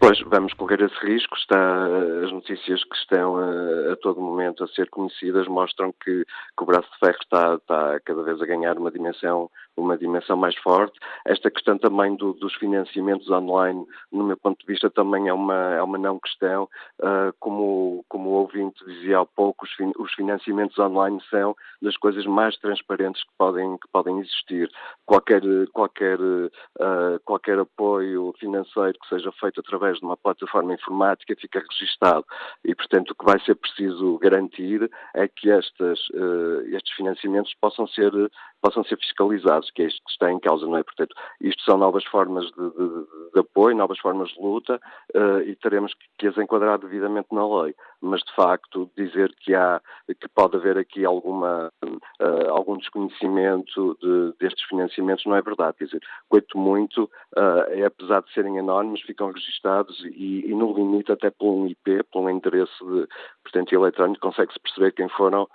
[0.00, 1.36] Pois, vamos correr esse risco.
[1.36, 1.86] Está,
[2.24, 6.64] as notícias que estão a, a todo momento a ser conhecidas mostram que, que, o
[6.64, 9.50] braço de ferro está, está cada vez a ganhar uma dimensão
[9.80, 10.98] uma dimensão mais forte.
[11.26, 15.74] Esta questão também do, dos financiamentos online, no meu ponto de vista, também é uma,
[15.74, 16.68] é uma não questão.
[16.98, 21.96] Uh, como, como o ouvinte dizia há pouco, os, fin, os, financiamentos online são das
[21.96, 24.70] coisas mais transparentes que podem, que podem existir.
[25.06, 31.62] Qualquer, qualquer, uh, qualquer apoio financeiro que seja feito através de uma plataforma informática fica
[31.70, 32.24] registado
[32.64, 37.86] e, portanto, o que vai ser preciso garantir é que estas, uh, estes financiamentos possam
[37.88, 38.12] ser,
[38.60, 40.82] possam ser fiscalizados, que é isto que está em causa, não é?
[40.82, 44.80] Portanto, isto são novas formas de, de, de apoio, novas formas de luta
[45.14, 47.74] uh, e teremos que, que as enquadrar devidamente na lei.
[48.02, 54.32] Mas, de facto, dizer que há, que pode haver aqui alguma, uh, algum desconhecimento de,
[54.38, 55.76] destes financiamentos não é verdade.
[55.78, 57.04] Quer dizer, quanto muito,
[57.36, 61.66] uh, é, apesar de serem anónimos, ficam registados e, e, no limite até por um
[61.66, 63.06] IP, por um endereço de,
[63.42, 65.48] portanto, eletrónico, consegue-se perceber quem foram,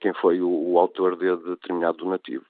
[0.00, 2.44] quem foi o, o autor de determinado donativo.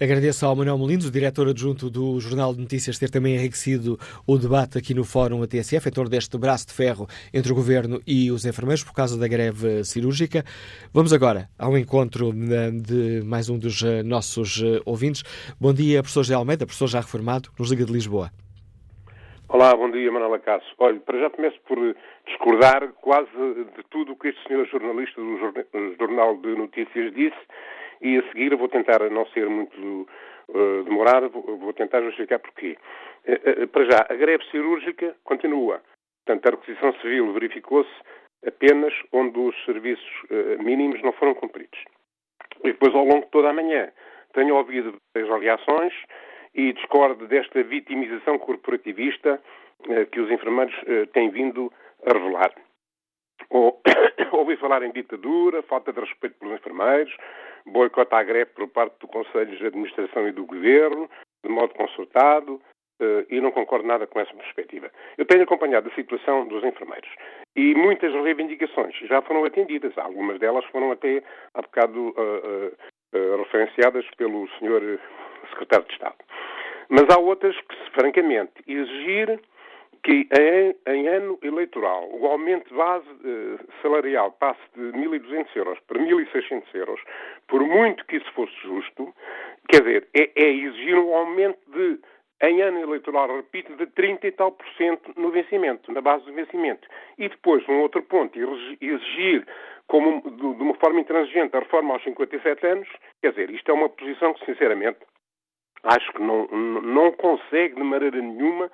[0.00, 4.76] Agradeço ao Manuel Molinos, diretor adjunto do Jornal de Notícias, ter também enriquecido o debate
[4.76, 8.44] aqui no Fórum ATSF em torno deste braço de ferro entre o Governo e os
[8.44, 10.44] enfermeiros por causa da greve cirúrgica.
[10.92, 15.22] Vamos agora ao encontro de mais um dos eh, nossos eh, ouvintes.
[15.60, 18.30] Bom dia, professor José Almeida, professor já reformado, nos Liga de Lisboa.
[19.48, 20.68] Olá, bom dia, Manuela Cássio.
[20.78, 21.78] Olha, para já começo por
[22.28, 23.30] discordar quase
[23.76, 25.38] de tudo o que este senhor jornalista do
[25.98, 27.38] Jornal de Notícias disse
[28.00, 30.08] e a seguir vou tentar não ser muito
[30.48, 32.76] uh, demorado, vou tentar justificar porquê.
[33.26, 35.82] Uh, uh, para já, a greve cirúrgica continua.
[36.24, 37.90] Portanto, a requisição civil verificou-se
[38.46, 40.08] apenas onde os serviços
[40.60, 41.78] mínimos não foram cumpridos.
[42.62, 43.90] E depois, ao longo de toda a manhã,
[44.34, 45.92] tenho ouvido as reações
[46.54, 49.42] e discordo desta vitimização corporativista
[50.12, 50.74] que os enfermeiros
[51.12, 52.52] têm vindo a revelar.
[53.50, 53.80] Ou,
[54.32, 57.14] ouvi falar em ditadura, falta de respeito pelos enfermeiros,
[57.66, 61.08] boicote à greve por parte do Conselho de Administração e do Governo,
[61.44, 62.60] de modo consultado,
[63.00, 64.90] Uh, e não concordo nada com essa perspectiva.
[65.16, 67.08] Eu tenho acompanhado a situação dos enfermeiros
[67.54, 69.96] e muitas reivindicações já foram atendidas.
[69.96, 71.22] Algumas delas foram até
[71.54, 72.72] há bocado uh,
[73.14, 74.98] uh, referenciadas pelo Sr.
[75.50, 76.16] Secretário de Estado.
[76.88, 79.40] Mas há outras que, francamente, exigir
[80.02, 85.78] que em, em, ano eleitoral o aumento de base eh, salarial passe de 1.200 euros
[85.86, 87.00] para 1.600 euros,
[87.46, 89.14] por muito que isso fosse justo,
[89.68, 91.98] quer dizer, é, é, exigir um aumento de,
[92.42, 96.32] em ano eleitoral, repito, de 30 e tal por cento no vencimento, na base do
[96.32, 96.86] vencimento.
[97.18, 98.38] E depois, um outro ponto,
[98.80, 99.46] exigir
[99.86, 102.88] como, de, uma forma intransigente a reforma aos 57 anos,
[103.20, 104.98] quer dizer, isto é uma posição que, sinceramente,
[105.82, 108.70] acho que não, não consegue de maneira nenhuma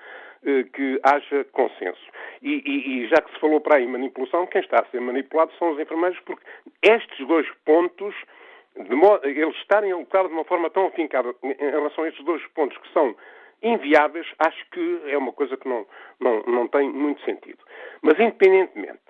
[0.73, 2.03] que haja consenso.
[2.43, 5.53] E, e, e, já que se falou para aí manipulação, quem está a ser manipulado
[5.59, 6.45] são os enfermeiros, porque
[6.83, 8.15] estes dois pontos,
[8.91, 12.45] modo, eles estarem a lutar de uma forma tão afincada em relação a estes dois
[12.49, 13.17] pontos que são
[13.63, 15.87] inviáveis, acho que é uma coisa que não,
[16.21, 17.59] não, não tem muito sentido.
[18.03, 19.01] Mas, independentemente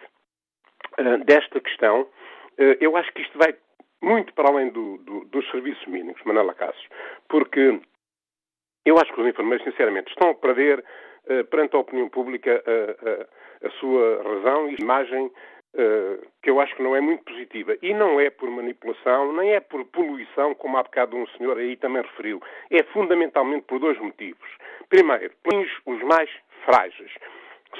[0.99, 3.55] uh, desta questão, uh, eu acho que isto vai
[4.01, 6.89] muito para além do, do, dos serviços mínimos, Manela Cássio,
[7.29, 7.81] porque
[8.85, 10.85] eu acho que os enfermeiros, sinceramente, estão a perder eh,
[11.51, 15.31] perante a opinião pública a, a, a sua razão e imagem
[15.77, 17.77] Uh, que eu acho que não é muito positiva.
[17.83, 21.77] E não é por manipulação, nem é por poluição, como há bocado um senhor aí
[21.77, 22.41] também referiu.
[22.71, 24.49] É fundamentalmente por dois motivos.
[24.89, 25.33] Primeiro,
[25.85, 26.31] os mais
[26.65, 27.11] frágeis.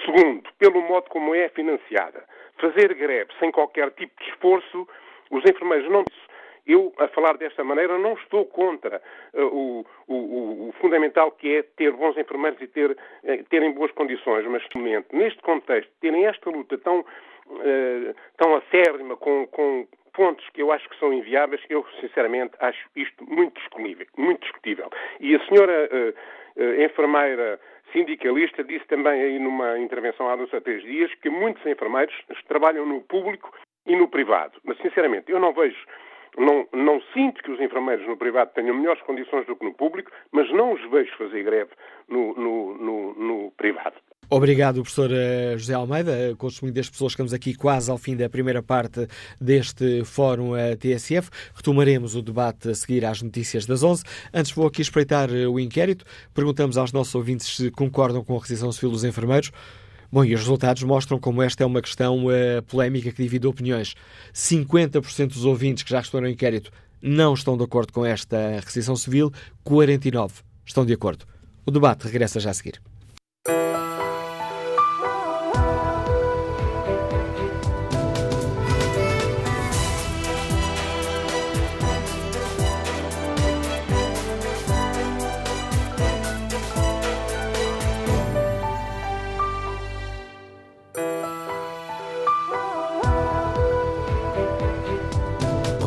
[0.05, 2.25] Segundo, pelo modo como é financiada.
[2.61, 4.89] Fazer greve sem qualquer tipo de esforço,
[5.31, 6.05] os enfermeiros não
[6.67, 9.01] eu, a falar desta maneira, não estou contra
[9.35, 13.91] uh, o, o, o, fundamental que é ter bons enfermeiros e ter, uh, terem boas
[13.93, 14.63] condições, mas
[15.13, 20.89] neste contexto, terem esta luta tão, uh, tão acérrima com, com pontos que eu acho
[20.89, 24.07] que são inviáveis, eu sinceramente acho isto muito discutível.
[24.17, 24.91] Muito discutível.
[25.21, 26.15] E a senhora
[26.79, 27.59] enfermeira
[27.93, 32.15] sindicalista disse também aí numa intervenção há dois a três dias que muitos enfermeiros
[32.47, 33.53] trabalham no público
[33.87, 34.59] e no privado.
[34.65, 35.77] Mas, sinceramente, eu não vejo
[36.37, 40.11] não, não sinto que os enfermeiros no privado tenham melhores condições do que no público,
[40.33, 41.71] mas não os vejo fazer greve
[42.09, 43.97] no, no, no, no privado.
[44.31, 46.13] Obrigado, professor eh, José Almeida.
[46.13, 49.07] Eh, com o testemunho das pessoas, estamos aqui quase ao fim da primeira parte
[49.41, 51.31] deste Fórum eh, TSF.
[51.55, 54.03] Retomaremos o debate a seguir às notícias das 11.
[54.33, 56.05] Antes vou aqui espreitar o inquérito.
[56.33, 59.53] Perguntamos aos nossos ouvintes se concordam com a rescisão civil dos enfermeiros.
[60.15, 63.97] Bom, e os resultados mostram como esta é uma questão uh, polémica que divide opiniões.
[64.33, 66.71] 50% dos ouvintes que já estão no inquérito
[67.03, 69.33] não estão de acordo com esta rescisão civil,
[69.67, 71.25] 49% estão de acordo.
[71.67, 72.81] O debate regressa já a seguir.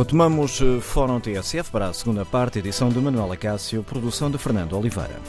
[0.08, 4.78] Retomamos eh, Fórum TSF para a segunda parte, edição de Manuela Cássio, produção de Fernando
[4.78, 5.20] Oliveira.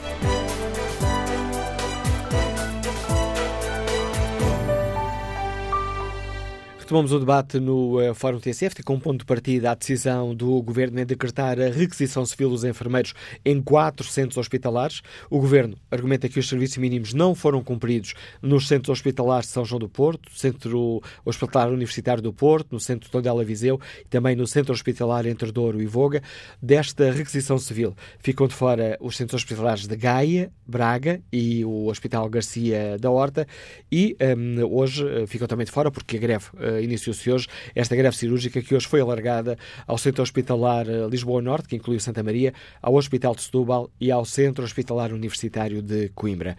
[6.89, 10.62] Retomamos o debate no uh, Fórum TSF, com um ponto de partida a decisão do
[10.62, 13.12] Governo em decretar a requisição civil dos enfermeiros
[13.45, 15.03] em quatro centros hospitalares.
[15.28, 19.66] O Governo argumenta que os serviços mínimos não foram cumpridos nos centros hospitalares de São
[19.66, 24.47] João do Porto, Centro Hospitalar Universitário do Porto, no Centro Tondela Viseu e também no
[24.47, 26.22] Centro Hospitalar Entre Douro e Voga.
[26.62, 32.30] Desta requisição civil ficam de fora os centros hospitalares de Gaia, Braga e o Hospital
[32.30, 33.47] Garcia da Horta
[33.93, 37.94] e um, hoje uh, ficam também de fora porque a greve uh, iniciou-se hoje esta
[37.96, 42.22] greve cirúrgica que hoje foi alargada ao Centro Hospitalar eh, Lisboa Norte, que inclui Santa
[42.22, 42.52] Maria,
[42.82, 46.56] ao Hospital de Setúbal e ao Centro Hospitalar Universitário de Coimbra.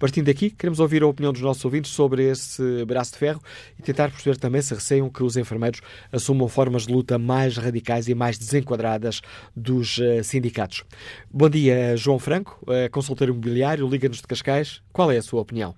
[0.00, 3.42] Partindo daqui, queremos ouvir a opinião dos nossos ouvintes sobre esse braço de ferro
[3.78, 8.08] e tentar perceber também se receiam que os enfermeiros assumam formas de luta mais radicais
[8.08, 9.20] e mais desenquadradas
[9.54, 10.84] dos uh, sindicatos.
[11.30, 14.80] Bom dia, João Franco, uh, consultor imobiliário, Liga-nos de Cascais.
[14.90, 15.74] Qual é a sua opinião?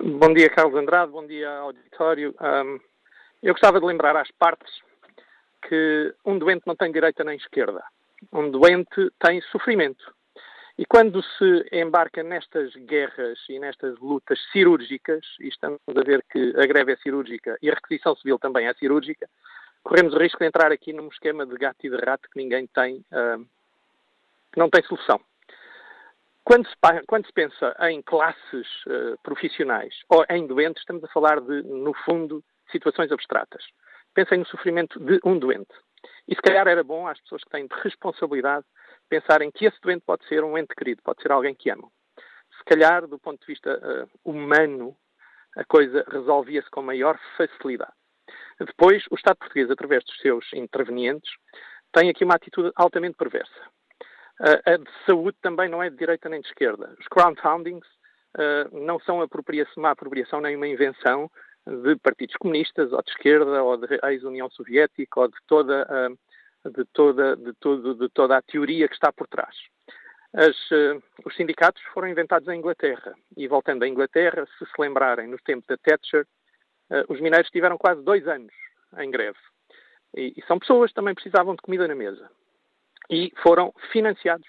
[0.00, 2.32] Bom dia, Carlos Andrade, bom dia, auditório.
[2.40, 2.78] Um,
[3.42, 4.80] eu gostava de lembrar às partes
[5.66, 7.82] que um doente não tem direita nem esquerda.
[8.32, 10.14] Um doente tem sofrimento.
[10.78, 16.54] E quando se embarca nestas guerras e nestas lutas cirúrgicas, e estamos a ver que
[16.56, 19.28] a greve é cirúrgica e a requisição civil também é cirúrgica,
[19.82, 22.68] corremos o risco de entrar aqui num esquema de gato e de rato que ninguém
[22.68, 23.04] tem,
[24.52, 25.20] que não tem solução.
[26.48, 26.74] Quando se,
[27.06, 31.92] quando se, pensa em classes uh, profissionais ou em doentes, estamos a falar de, no
[32.06, 32.42] fundo,
[32.72, 33.62] situações abstratas.
[34.14, 35.74] Pensem no sofrimento de um doente.
[36.26, 38.64] E se calhar era bom às pessoas que têm de responsabilidade
[39.10, 41.90] pensarem que esse doente pode ser um ente querido, pode ser alguém que amam.
[42.56, 44.96] Se calhar, do ponto de vista uh, humano,
[45.54, 47.92] a coisa resolvia-se com maior facilidade.
[48.58, 51.30] Depois, o Estado português, através dos seus intervenientes,
[51.92, 53.68] tem aqui uma atitude altamente perversa
[54.40, 56.94] a de saúde também não é de direita nem de esquerda.
[57.00, 57.86] Os crowdfundings
[58.36, 61.30] uh, não são uma apropriação nem uma invenção
[61.66, 66.84] de partidos comunistas ou de esquerda ou de ex-União Soviética ou de toda, uh, de,
[66.92, 69.54] toda, de, todo, de toda a teoria que está por trás.
[70.32, 75.26] As, uh, os sindicatos foram inventados em Inglaterra e, voltando à Inglaterra, se se lembrarem,
[75.26, 76.26] nos tempos da Thatcher,
[77.10, 78.54] os mineiros tiveram quase dois anos
[78.98, 79.36] em greve.
[80.16, 82.30] E, e são pessoas que também precisavam de comida na mesa
[83.10, 84.46] e foram financiados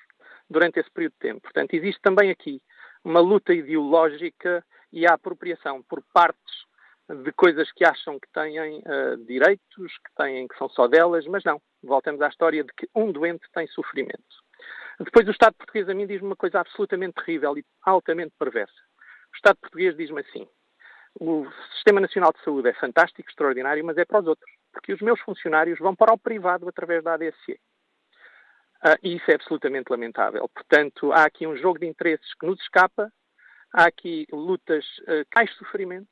[0.50, 1.42] durante esse período de tempo.
[1.42, 2.62] Portanto, existe também aqui
[3.04, 6.68] uma luta ideológica e a apropriação por partes
[7.10, 11.44] de coisas que acham que têm uh, direitos, que têm que são só delas, mas
[11.44, 11.62] não.
[11.82, 14.20] Voltamos à história de que um doente tem sofrimento.
[15.00, 18.74] Depois o Estado português a mim diz-me uma coisa absolutamente terrível e altamente perversa.
[19.32, 20.48] O Estado português diz-me assim:
[21.20, 25.02] o Sistema Nacional de Saúde é fantástico, extraordinário, mas é para os outros, porque os
[25.02, 27.60] meus funcionários vão para o privado através da ADSE.
[28.84, 30.48] Uh, e isso é absolutamente lamentável.
[30.50, 33.12] Portanto, há aqui um jogo de interesses que nos escapa,
[33.74, 36.08] há aqui lutas uh, que mais sofrimento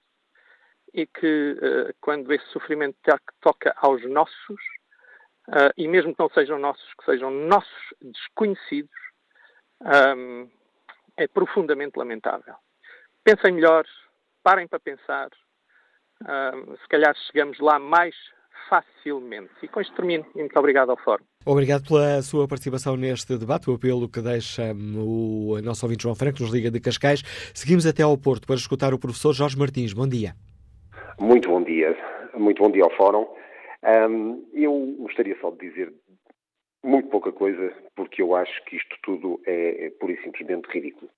[0.93, 2.97] e que, uh, quando esse sofrimento
[3.39, 4.61] toca aos nossos,
[5.77, 8.91] e mesmo que não sejam nossos, que sejam nossos desconhecidos,
[11.15, 12.53] é profundamente lamentável.
[13.23, 13.85] Pensem melhor,
[14.43, 15.29] parem para pensar.
[16.19, 18.13] Se calhar chegamos lá mais
[18.67, 19.53] facilmente.
[19.63, 20.29] E com isto termino.
[20.35, 21.23] E muito obrigado ao Fórum.
[21.49, 26.41] Obrigado pela sua participação neste debate, o apelo que deixa o nosso ouvinte João Franco,
[26.41, 27.23] nos Liga de Cascais.
[27.55, 29.93] Seguimos até ao Porto para escutar o professor Jorge Martins.
[29.93, 30.33] Bom dia.
[31.17, 31.95] Muito bom dia.
[32.33, 33.25] Muito bom dia ao Fórum.
[33.81, 35.93] Um, eu gostaria só de dizer
[36.83, 41.09] muito pouca coisa, porque eu acho que isto tudo é, é pura e simplesmente ridículo.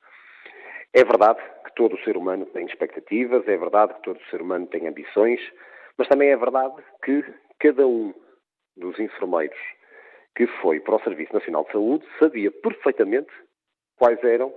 [0.93, 4.87] É verdade que todo ser humano tem expectativas, é verdade que todo ser humano tem
[4.87, 5.39] ambições,
[5.97, 7.25] mas também é verdade que
[7.57, 8.13] cada um
[8.77, 9.57] dos enfermeiros
[10.39, 13.29] que foi para o Serviço Nacional de Saúde sabia perfeitamente
[13.97, 14.55] quais eram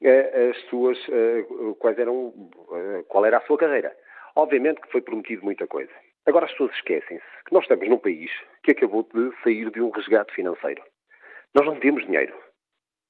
[0.00, 1.44] eh, as suas, eh,
[1.80, 2.32] quais eram,
[2.72, 3.92] eh, qual era a sua carreira.
[4.36, 5.90] Obviamente que foi prometido muita coisa.
[6.26, 8.30] Agora as pessoas esquecem-se que nós estamos num país
[8.62, 10.80] que acabou de sair de um resgate financeiro.
[11.52, 12.32] Nós não temos dinheiro.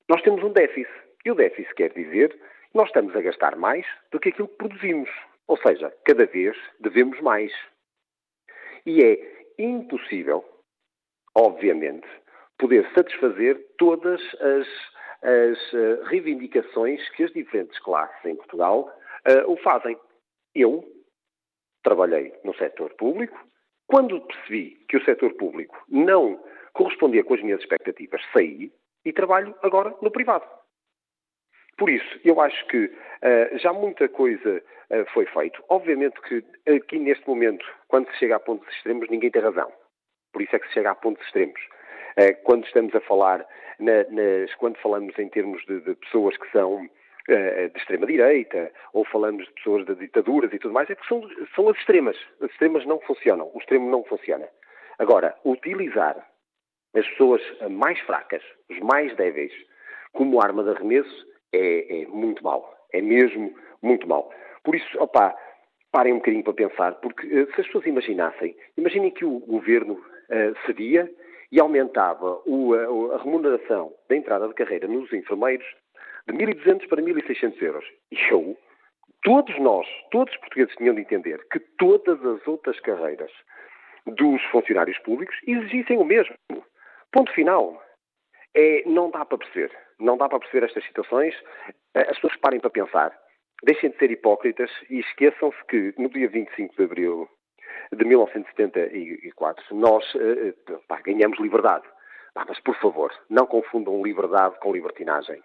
[0.09, 0.91] Nós temos um déficit.
[1.23, 2.41] E o déficit quer dizer que
[2.73, 5.11] nós estamos a gastar mais do que aquilo que produzimos.
[5.49, 7.53] Ou seja, cada vez devemos mais.
[8.87, 10.43] E é impossível,
[11.37, 12.09] obviamente,
[12.59, 14.67] poder satisfazer todas as,
[15.23, 18.91] as uh, reivindicações que as diferentes classes em Portugal
[19.29, 19.99] uh, o fazem.
[20.55, 20.83] Eu
[21.83, 23.39] trabalhei no setor público.
[23.87, 28.73] Quando percebi que o setor público não correspondia com as minhas expectativas, saí
[29.05, 30.45] e trabalho agora no privado.
[31.79, 35.63] Por isso, eu acho que uh, já muita coisa uh, foi feita.
[35.69, 36.43] Obviamente que
[36.75, 39.71] aqui neste momento, quando se chega a pontos extremos, ninguém tem razão.
[40.37, 41.59] Por isso é que se chega a pontos extremos.
[42.45, 43.47] Quando estamos a falar,
[43.79, 46.87] na, nas, quando falamos em termos de, de pessoas que são
[47.27, 51.23] de extrema-direita, ou falamos de pessoas de ditaduras e tudo mais, é que são,
[51.55, 52.19] são as extremas.
[52.43, 53.51] As extremas não funcionam.
[53.55, 54.47] O extremo não funciona.
[54.99, 56.15] Agora, utilizar
[56.95, 59.55] as pessoas mais fracas, os mais débeis,
[60.13, 62.77] como arma de arremesso, é, é muito mal.
[62.93, 64.31] É mesmo muito mal.
[64.63, 65.35] Por isso, opá,
[65.91, 69.99] parem um bocadinho para pensar, porque uh, se as pessoas imaginassem, imaginem que o governo
[70.31, 71.11] uh, cedia
[71.51, 75.67] e aumentava o, uh, a remuneração da entrada de carreira nos enfermeiros
[76.27, 77.85] de 1.200 para 1.600 euros.
[78.11, 78.57] E eu,
[79.23, 83.31] todos nós, todos os portugueses tinham de entender que todas as outras carreiras
[84.07, 86.35] dos funcionários públicos exigissem o mesmo.
[87.13, 87.83] Ponto final.
[88.55, 89.71] É, não dá para perceber.
[89.99, 91.35] Não dá para perceber estas situações.
[91.95, 93.17] As pessoas parem para pensar.
[93.65, 97.29] Deixem de ser hipócritas e esqueçam-se que no dia 25 de abril
[97.93, 101.85] de 1974 nós uh, pá, ganhamos liberdade.
[102.35, 105.41] Ah, mas, por favor, não confundam liberdade com libertinagem.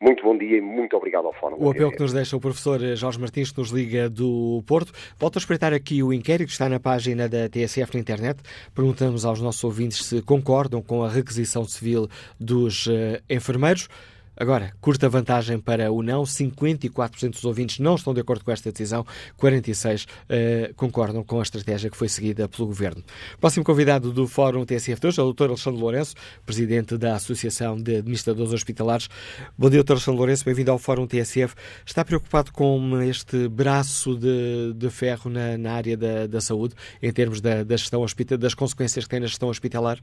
[0.00, 1.56] Muito bom dia e muito obrigado ao Fórum.
[1.58, 4.92] O apelo que nos deixa o professor Jorge Martins, que nos liga do Porto.
[5.16, 8.42] Volto a espreitar aqui o inquérito que está na página da TSF na internet.
[8.74, 12.06] Perguntamos aos nossos ouvintes se concordam com a requisição civil
[12.38, 12.86] dos
[13.30, 13.88] enfermeiros.
[14.36, 18.70] Agora, curta vantagem para o não, 54% dos ouvintes não estão de acordo com esta
[18.72, 19.06] decisão,
[19.40, 23.02] 46% uh, concordam com a estratégia que foi seguida pelo Governo.
[23.40, 25.44] Próximo convidado do Fórum TSF de hoje é o Dr.
[25.44, 26.14] Alexandre Lourenço,
[26.44, 29.08] Presidente da Associação de Administradores Hospitalares.
[29.56, 29.92] Bom dia, Dr.
[29.92, 31.54] Alexandre Lourenço, bem-vindo ao Fórum TSF.
[31.86, 37.12] Está preocupado com este braço de, de ferro na, na área da, da, saúde, em
[37.12, 38.04] termos da, da gestão
[38.38, 40.00] das consequências que tem na gestão hospitalar?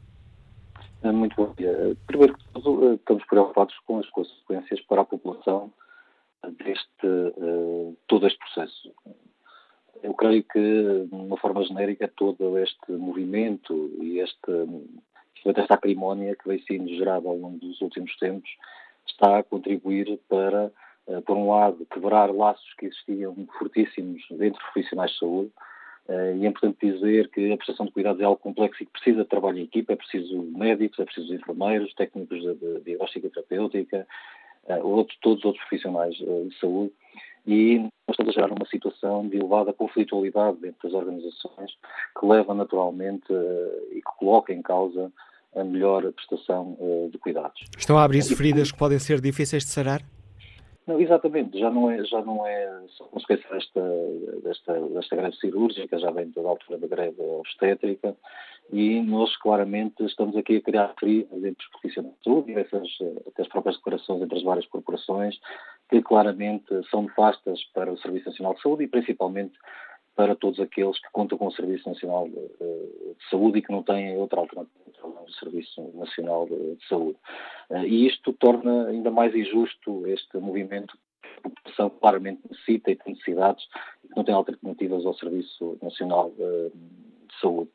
[1.04, 1.98] É muito bom dia.
[2.06, 5.74] Primeiro que tudo, eh, estamos preocupados com as consequências para a população
[6.44, 7.08] deste
[8.08, 8.94] todo este processo.
[10.04, 14.52] Eu creio que, de uma forma genérica, todo este movimento e este,
[15.46, 18.50] esta acrimónia que vem sendo gerada ao longo dos últimos tempos
[19.08, 20.72] está a contribuir para,
[21.26, 25.52] por um lado, quebrar laços que existiam fortíssimos entre profissionais de saúde,
[26.10, 29.24] e é importante dizer que a prestação de cuidados é algo complexo e que precisa
[29.24, 34.08] de trabalho em equipa, é preciso médicos, é preciso enfermeiros, técnicos de, diagnóstica terapêutica,
[34.68, 36.92] uh, outros, todos os outros profissionais uh, de saúde.
[37.46, 41.72] E nós estamos a gerar uma situação de elevada conflitualidade entre as organizações
[42.20, 43.26] que leva naturalmente
[43.92, 45.12] e que coloca em causa
[45.56, 46.78] a melhor prestação
[47.12, 47.60] de cuidados.
[47.76, 50.04] Estão a abrir-se feridas que podem ser difíceis de sarar?
[50.88, 53.82] Não, exatamente, já não é, já não é só consequência desta,
[54.44, 58.16] desta, desta greve cirúrgica, já vem toda a altura da greve obstétrica
[58.74, 62.88] e nós claramente estamos aqui a criar feridas entre os profissionais de saúde essas,
[63.28, 65.40] até as próprias declarações entre as várias corporações
[65.90, 69.54] que claramente são nefastas para o Serviço Nacional de Saúde e principalmente
[70.16, 73.84] para todos aqueles que contam com o Serviço Nacional de, de Saúde e que não
[73.84, 74.82] têm outra alternativa
[75.26, 77.18] do Serviço Nacional de, de Saúde.
[77.70, 82.96] Uh, e isto torna ainda mais injusto este movimento que a população claramente necessita e
[82.96, 83.66] tem necessidades
[84.04, 87.72] e que não tem alternativas ao Serviço Nacional de, de Saúde.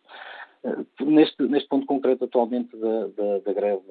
[1.00, 3.82] Neste, neste ponto concreto, atualmente, da, da, da greve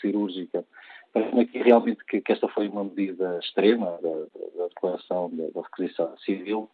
[0.00, 0.64] cirúrgica,
[1.12, 4.10] parece-me aqui realmente que, que, esta foi uma medida extrema da,
[4.58, 6.68] da declaração da, da requisição civil,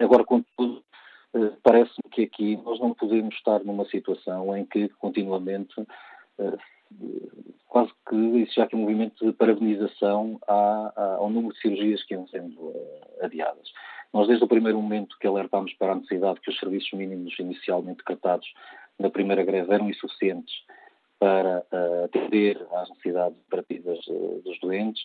[0.00, 0.82] Agora, contudo,
[1.34, 5.74] eh, parece-me que aqui nós não podemos estar numa situação em que continuamente
[6.38, 6.58] eh,
[7.66, 12.26] quase que isso já que um movimento de parabenização ao número de cirurgias que iam
[12.28, 13.70] sendo eh, adiadas.
[14.12, 17.98] Nós, desde o primeiro momento que alertámos para a necessidade que os serviços mínimos inicialmente
[17.98, 18.50] decretados
[18.98, 20.54] na primeira greve eram insuficientes
[21.18, 21.66] para
[22.04, 23.98] atender às necessidades operativas
[24.44, 25.02] dos doentes,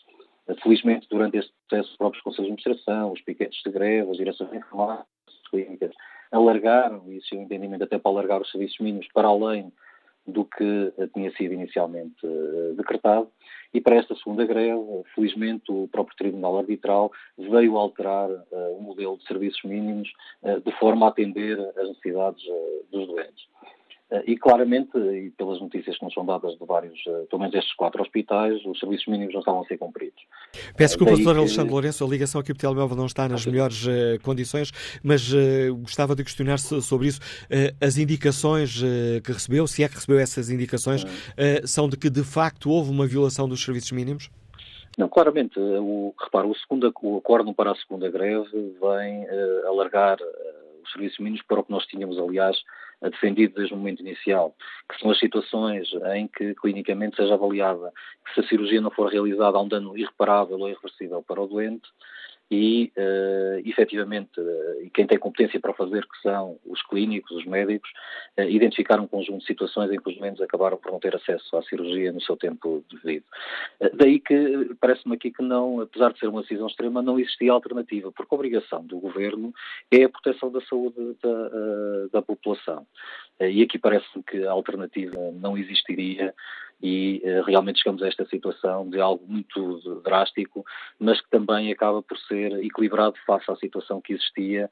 [0.62, 4.50] Felizmente, durante este processo, os próprios conselhos de administração, os piquetes de greve, as direções
[4.52, 5.92] as clínicas,
[6.32, 9.72] alargaram, e isso é um entendimento até para alargar os serviços mínimos para além
[10.26, 13.30] do que tinha sido inicialmente uh, decretado.
[13.74, 14.80] E para esta segunda greve,
[15.14, 20.10] felizmente, o próprio Tribunal Arbitral veio alterar uh, o modelo de serviços mínimos
[20.44, 22.44] uh, de forma a atender às necessidades
[22.92, 23.48] dos doentes.
[24.14, 27.56] Eh, e claramente, e pelas notícias que nos são dadas de vários, eh, pelo menos
[27.56, 30.22] estes quatro hospitais, os serviços mínimos não estavam a ser cumpridos.
[30.78, 31.40] Peço desculpa, Dr.
[31.40, 34.72] Alexandre Lourenço, a ligação aqui para o telemóvel não está nas melhores uh, condições,
[35.04, 37.20] mas uh, gostava de questionar sobre isso.
[37.46, 38.82] Uh, as indicações
[39.24, 41.04] que recebeu, se é que recebeu essas indicações,
[41.66, 44.30] são de que de facto houve uma violação dos serviços mínimos?
[44.98, 45.60] Não, claramente.
[45.60, 49.26] O, repara, o, segundo, o acordo para a segunda greve vem
[49.66, 50.18] alargar
[50.86, 52.58] os serviços mínimos para o que nós tínhamos, aliás,
[53.02, 54.56] defendido desde o momento inicial,
[54.90, 57.92] que são as situações em que clinicamente seja avaliada
[58.26, 61.48] que se a cirurgia não for realizada há um dano irreparável ou irreversível para o
[61.48, 61.90] doente
[62.54, 67.90] e, uh, efetivamente, uh, quem tem competência para fazer, que são os clínicos, os médicos,
[68.38, 71.58] uh, identificaram um conjunto de situações em que os doentes acabaram por não ter acesso
[71.58, 73.24] à cirurgia no seu tempo devido.
[73.82, 77.52] Uh, daí que parece-me aqui que não, apesar de ser uma decisão extrema, não existia
[77.52, 79.52] alternativa, porque a obrigação do Governo
[79.90, 82.86] é a proteção da saúde da, da população.
[83.42, 86.36] e aqui parece-me que a alternativa não existiria
[86.84, 90.66] e uh, realmente chegamos a esta situação de algo muito drástico,
[91.00, 94.70] mas que também acaba por ser equilibrado face à situação que existia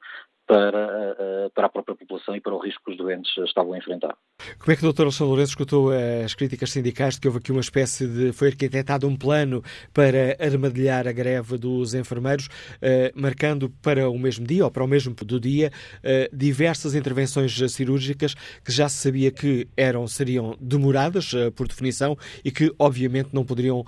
[0.52, 3.78] para, eh, para a própria população e para o risco que os doentes estavam a
[3.78, 4.14] enfrentar.
[4.58, 5.04] Como é que o Dr.
[5.04, 8.32] Alexandre Lourenço escutou eh, as críticas sindicais de que houve aqui uma espécie de.
[8.32, 9.62] foi arquitetado um plano
[9.94, 12.48] para armadilhar a greve dos enfermeiros,
[12.82, 15.70] eh, marcando para o mesmo dia ou para o mesmo do dia
[16.32, 18.34] diversas intervenções cirúrgicas
[18.64, 23.84] que já se sabia que eram, seriam demoradas por definição e que, obviamente, não poderiam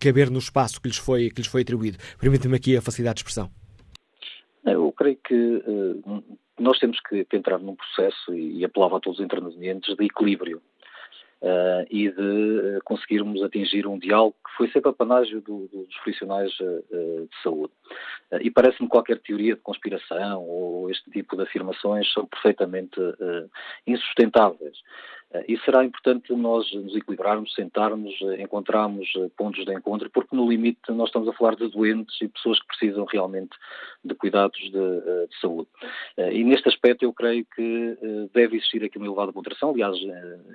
[0.00, 1.98] caber no espaço que lhes foi, que lhes foi atribuído.
[2.18, 3.63] Permita-me aqui a facilidade de expressão.
[4.64, 6.24] Eu creio que uh,
[6.58, 10.62] nós temos que, entrar num processo, e, apelava a todos os intervenientes, de equilíbrio
[11.42, 15.84] uh, e de uh, conseguirmos atingir um diálogo que foi sempre a panágio do, do,
[15.84, 17.72] dos profissionais de saúde.
[18.40, 22.98] e parece-me qualquer teoria de conspiração ou este tipo de afirmações são perfeitamente
[23.86, 24.78] insustentáveis.
[25.34, 30.34] Eh, e será importante nós nos equilibrarmos, sentarmos, eh, encontrarmos eh, pontos de encontro, porque
[30.34, 33.56] no limite nós estamos a falar de doentes e pessoas que precisam realmente
[34.04, 35.68] de cuidados de, de saúde.
[36.18, 37.96] E neste aspecto eu creio que
[38.34, 39.70] deve existir aqui uma elevada ponderação.
[39.70, 39.96] Aliás,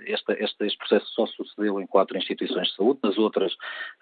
[0.05, 3.55] este, este processo só sucedeu em quatro instituições de saúde, nas outras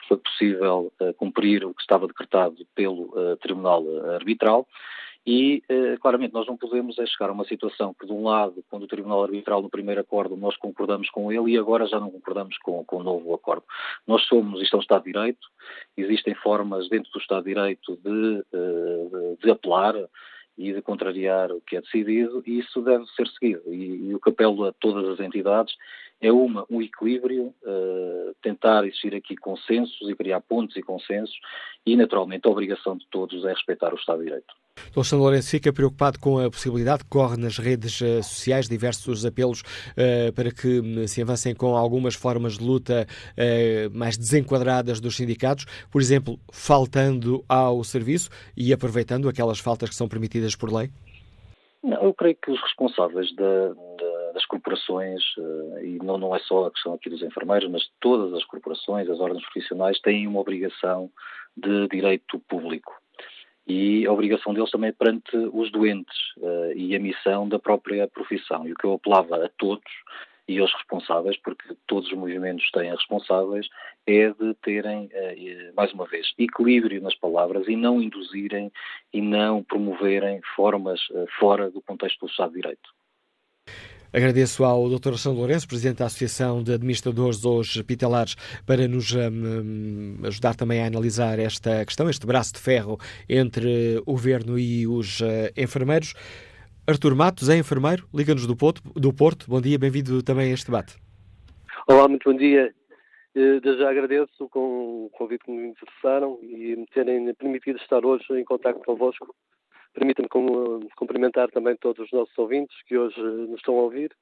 [0.10, 4.68] foi possível cumprir o que estava decretado pelo Tribunal Arbitral.
[5.28, 8.64] E, eh, claramente, nós não podemos é chegar a uma situação que, de um lado,
[8.70, 12.10] quando o Tribunal Arbitral, no primeiro acordo, nós concordamos com ele e agora já não
[12.10, 13.66] concordamos com, com o novo acordo.
[14.08, 15.46] Nós somos, isto é um Estado de Direito,
[15.98, 19.96] existem formas dentro do Estado de Direito de, eh, de, de apelar
[20.58, 23.62] e de contrariar o que é decidido, e isso deve ser seguido.
[23.68, 25.76] E, e o que apelo a todas as entidades
[26.22, 31.38] é uma, um equilíbrio, uh, tentar existir aqui consensos e criar pontos e consensos,
[31.86, 34.67] e naturalmente a obrigação de todos é respeitar o Estado de Direito.
[34.96, 39.62] O Alexandre Lourenço fica preocupado com a possibilidade, corre nas redes uh, sociais diversos apelos
[39.62, 45.16] uh, para que um, se avancem com algumas formas de luta uh, mais desenquadradas dos
[45.16, 50.90] sindicatos, por exemplo, faltando ao serviço e aproveitando aquelas faltas que são permitidas por lei?
[51.84, 55.22] Não, eu creio que os responsáveis da, da, das corporações,
[55.84, 59.20] e não, não é só a questão aqui dos enfermeiros, mas todas as corporações, as
[59.20, 61.10] ordens profissionais, têm uma obrigação
[61.56, 62.92] de direito público
[63.68, 68.08] e a obrigação deles também é perante os doentes uh, e a missão da própria
[68.08, 68.66] profissão.
[68.66, 69.92] E o que eu apelava a todos
[70.48, 73.68] e aos responsáveis, porque todos os movimentos têm responsáveis,
[74.06, 78.72] é de terem, uh, mais uma vez, equilíbrio nas palavras e não induzirem
[79.12, 82.90] e não promoverem formas uh, fora do contexto do Estado de Direito.
[84.14, 85.16] Agradeço ao Dr.
[85.16, 88.36] São Lourenço, Presidente da Associação de Administradores Hospitalares,
[88.66, 92.98] para nos um, ajudar também a analisar esta questão, este braço de ferro
[93.30, 96.14] entre o Governo e os uh, enfermeiros.
[96.88, 99.46] Artur Matos é enfermeiro, liga-nos do Porto, do Porto.
[99.50, 100.96] Bom dia, bem-vindo também a este debate.
[101.88, 102.74] Olá, muito bom dia.
[103.36, 108.04] Eh, desde já agradeço com o convite que me interessaram e me terem permitido estar
[108.04, 109.36] hoje em contato convosco
[109.94, 110.30] Permita-me
[110.96, 114.16] cumprimentar também todos os nossos ouvintes que hoje nos estão a ouvir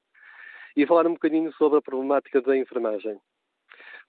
[0.76, 3.18] e falar um bocadinho sobre a problemática da enfermagem.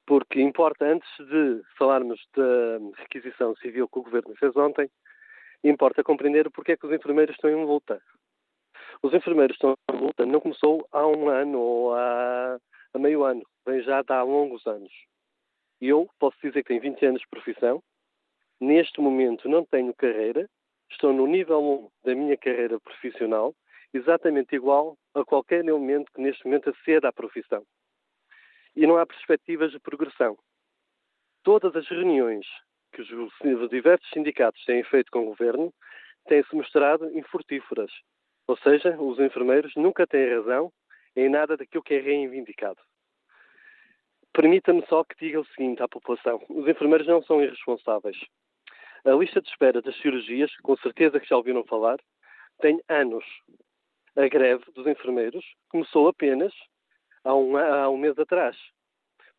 [0.06, 4.90] Porque importa, antes de falarmos da requisição civil que o Governo fez ontem,
[5.64, 8.02] importa compreender porque é que os enfermeiros estão em luta.
[9.02, 12.58] Os enfermeiros estão em luta não começou há um ano ou há,
[12.94, 14.92] há meio ano, vem já há longos anos.
[15.80, 17.84] Eu posso dizer que tenho 20 anos de profissão,
[18.60, 20.50] neste momento não tenho carreira,
[20.90, 23.56] estou no nível 1 da minha carreira profissional,
[23.94, 27.64] exatamente igual a qualquer elemento que neste momento aceda à profissão.
[28.76, 30.38] E não há perspectivas de progressão.
[31.44, 32.46] Todas as reuniões
[32.92, 35.74] que os diversos sindicatos têm feito com o governo
[36.28, 37.92] têm-se mostrado infrutíferas.
[38.48, 40.72] Ou seja, os enfermeiros nunca têm razão
[41.16, 42.80] em nada daquilo que é reivindicado.
[44.34, 48.18] Permita-me só que diga o seguinte à população: os enfermeiros não são irresponsáveis.
[49.08, 51.98] A lista de espera das cirurgias, com certeza que já ouviram falar,
[52.60, 53.24] tem anos.
[54.18, 56.54] A greve dos enfermeiros começou apenas
[57.24, 58.58] há um, há um mês atrás.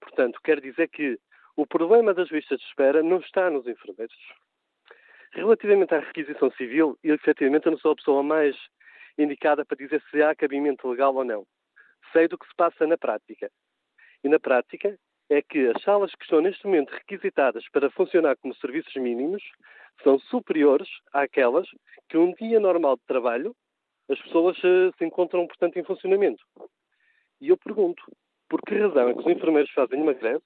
[0.01, 1.19] Portanto, quer dizer que
[1.55, 4.17] o problema das listas de espera não está nos enfermeiros.
[5.33, 8.57] Relativamente à requisição civil, eu efetivamente não sou a pessoa mais
[9.19, 11.47] indicada para dizer se há cabimento legal ou não.
[12.15, 13.51] Sei do que se passa na prática.
[14.25, 14.99] E na prática,
[15.31, 19.43] é que as salas que estão neste momento requisitadas para funcionar como serviços mínimos
[20.03, 21.69] são superiores àquelas
[22.09, 23.55] que um dia normal de trabalho
[24.09, 26.43] as pessoas uh, se encontram, portanto, em funcionamento.
[27.41, 28.03] E eu pergunto,
[28.49, 30.43] por que razão é que os enfermeiros fazem uma greve,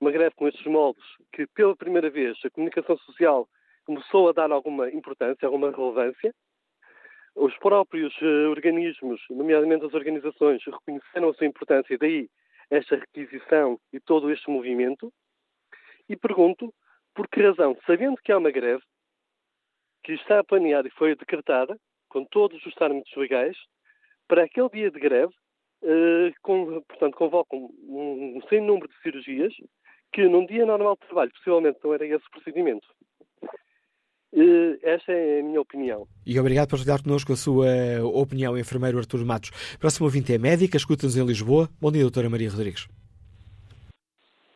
[0.00, 3.48] uma greve com estes moldes, que pela primeira vez a comunicação social
[3.84, 6.32] começou a dar alguma importância, alguma relevância,
[7.34, 12.28] os próprios uh, organismos, nomeadamente as organizações, reconheceram a sua importância e daí
[12.72, 15.12] esta requisição e todo este movimento.
[16.08, 16.72] E pergunto
[17.14, 18.82] por que razão, sabendo que há uma greve
[20.02, 23.56] que está planeada e foi decretada, com todos os trâmites legais,
[24.26, 25.32] para aquele dia de greve,
[25.82, 29.52] uh, com, portanto, convocam um, um sem número de cirurgias
[30.12, 32.86] que num dia normal de trabalho possivelmente não era esse o procedimento.
[34.32, 36.08] Uh, esta é a minha opinião.
[36.24, 37.66] E obrigado por partilhar connosco a sua
[38.14, 39.50] opinião, enfermeiro Artur Matos.
[39.78, 41.68] Próximo ouvinte é médica, escuta-nos em Lisboa.
[41.80, 42.88] Bom dia, doutora Maria Rodrigues.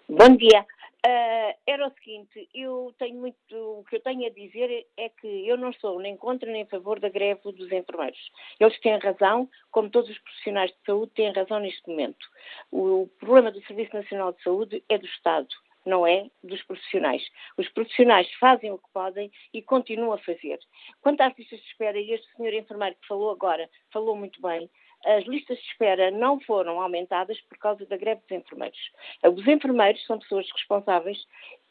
[0.09, 0.65] Bom dia.
[1.07, 5.47] Uh, era o seguinte, eu tenho muito, o que eu tenho a dizer é que
[5.47, 8.19] eu não sou nem contra nem a favor da greve dos enfermeiros.
[8.59, 12.27] Eles têm razão, como todos os profissionais de saúde têm razão neste momento.
[12.73, 15.49] O problema do Serviço Nacional de Saúde é do Estado,
[15.89, 17.23] não é dos profissionais.
[17.57, 20.59] Os profissionais fazem o que podem e continuam a fazer.
[21.01, 24.69] Quanto às listas de espera, e este senhor enfermeiro que falou agora, falou muito bem,
[25.05, 28.79] as listas de espera não foram aumentadas por causa da greve dos enfermeiros.
[29.25, 31.19] Os enfermeiros são pessoas responsáveis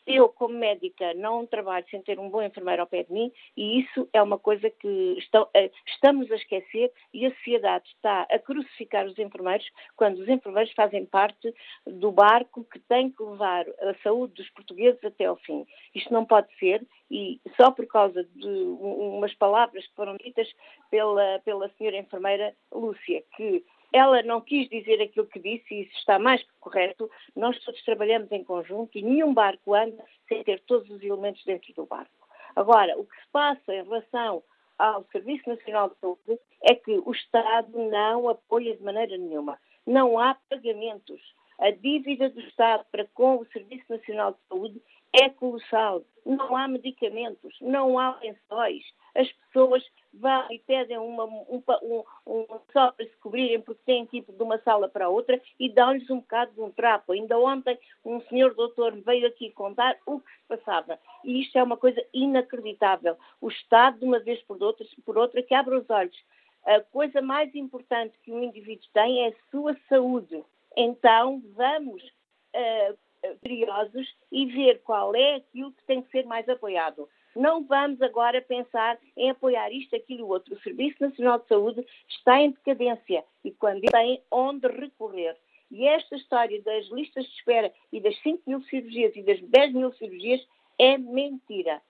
[0.05, 3.79] eu, como médica, não trabalho sem ter um bom enfermeiro ao pé de mim e
[3.79, 5.17] isso é uma coisa que
[5.53, 10.71] eh, estamos a esquecer e a sociedade está a crucificar os enfermeiros quando os enfermeiros
[10.73, 11.53] fazem parte
[11.85, 15.65] do barco que tem que levar a saúde dos portugueses até ao fim.
[15.93, 20.47] Isto não pode ser e só por causa de umas palavras que foram ditas
[20.89, 23.63] pela, pela senhora enfermeira Lúcia, que
[23.95, 27.09] ela não quis dizer aquilo que disse e isso está mais que correto.
[27.33, 31.73] Nós todos trabalhamos em conjunto e nenhum barco anda sem ter todos os elementos dentro
[31.73, 32.27] do barco.
[32.57, 34.43] Agora, o que se passa em relação
[34.77, 39.57] ao Serviço Nacional de Saúde é que o Estado não apoia de maneira nenhuma.
[39.87, 41.21] Não há pagamentos.
[41.57, 44.81] A dívida do Estado para com o Serviço Nacional de Saúde
[45.15, 46.03] é colossal.
[46.25, 48.83] Não há medicamentos, não há lençóis.
[49.13, 54.05] As pessoas vão e pedem uma, um, um, um, só para se cobrirem porque têm
[54.05, 57.11] tipo de uma sala para outra e dão-lhes um bocado de um trapo.
[57.11, 60.99] Ainda ontem um senhor doutor veio aqui contar o que se passava.
[61.23, 63.15] E isto é uma coisa inacreditável.
[63.39, 66.17] O Estado, de uma vez por outra, por outra que abre os olhos.
[66.65, 70.43] A coisa mais importante que um indivíduo tem é a sua saúde.
[70.75, 72.97] Então, vamos uh,
[73.41, 77.07] curiosos e ver qual é aquilo que tem que ser mais apoiado.
[77.35, 80.53] Não vamos agora pensar em apoiar isto, aquilo e o outro.
[80.53, 85.35] O Serviço Nacional de Saúde está em decadência e quando tem onde recorrer.
[85.69, 89.73] E esta história das listas de espera e das 5 mil cirurgias e das 10
[89.73, 90.47] mil cirurgias
[90.79, 91.81] é mentira.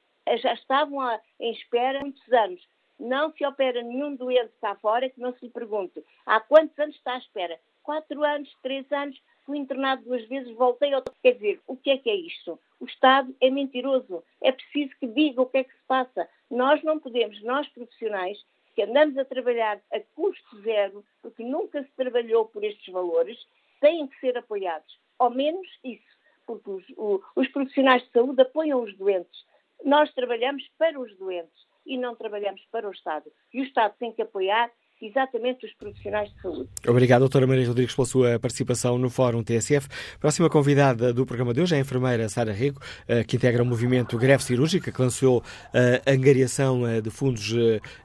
[0.42, 0.98] Já estavam
[1.40, 2.68] em espera há muitos anos.
[3.00, 6.96] Não se opera nenhum doente cá fora que não se lhe pergunte há quantos anos
[6.96, 7.60] está à espera?
[7.84, 11.04] Quatro anos, três anos, fui internado duas vezes, voltei ao.
[11.22, 12.60] Quer dizer, o que é que é isto?
[12.80, 14.24] O Estado é mentiroso.
[14.41, 16.28] É preciso que diga o que é que se passa.
[16.50, 18.38] Nós não podemos, nós profissionais,
[18.76, 23.38] que andamos a trabalhar a custo zero, porque nunca se trabalhou por estes valores,
[23.80, 25.00] têm que ser apoiados.
[25.18, 26.04] Ao menos isso,
[26.46, 29.46] porque os, o, os profissionais de saúde apoiam os doentes.
[29.84, 33.32] Nós trabalhamos para os doentes e não trabalhamos para o Estado.
[33.54, 34.72] E o Estado tem que apoiar
[35.02, 36.70] exatamente os profissionais de saúde.
[36.88, 39.88] Obrigado, doutora Maria Rodrigues, pela sua participação no Fórum TSF.
[40.20, 43.66] Próxima convidada do programa de hoje é a enfermeira Sara Rico, eh, que integra o
[43.66, 45.43] movimento Greve Cirúrgica, que lançou
[45.74, 47.54] eh, a angariação eh, de fundos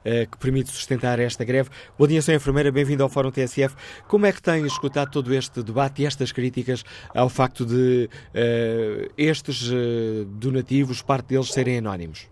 [0.01, 1.69] que permite sustentar esta greve.
[1.97, 3.75] Bom dia, senhora enfermeira, bem-vindo ao Fórum TSF.
[4.07, 6.83] Como é que tem escutado todo este debate e estas críticas
[7.13, 8.09] ao facto de
[9.17, 9.69] estes
[10.27, 12.29] donativos, parte deles, serem anónimos?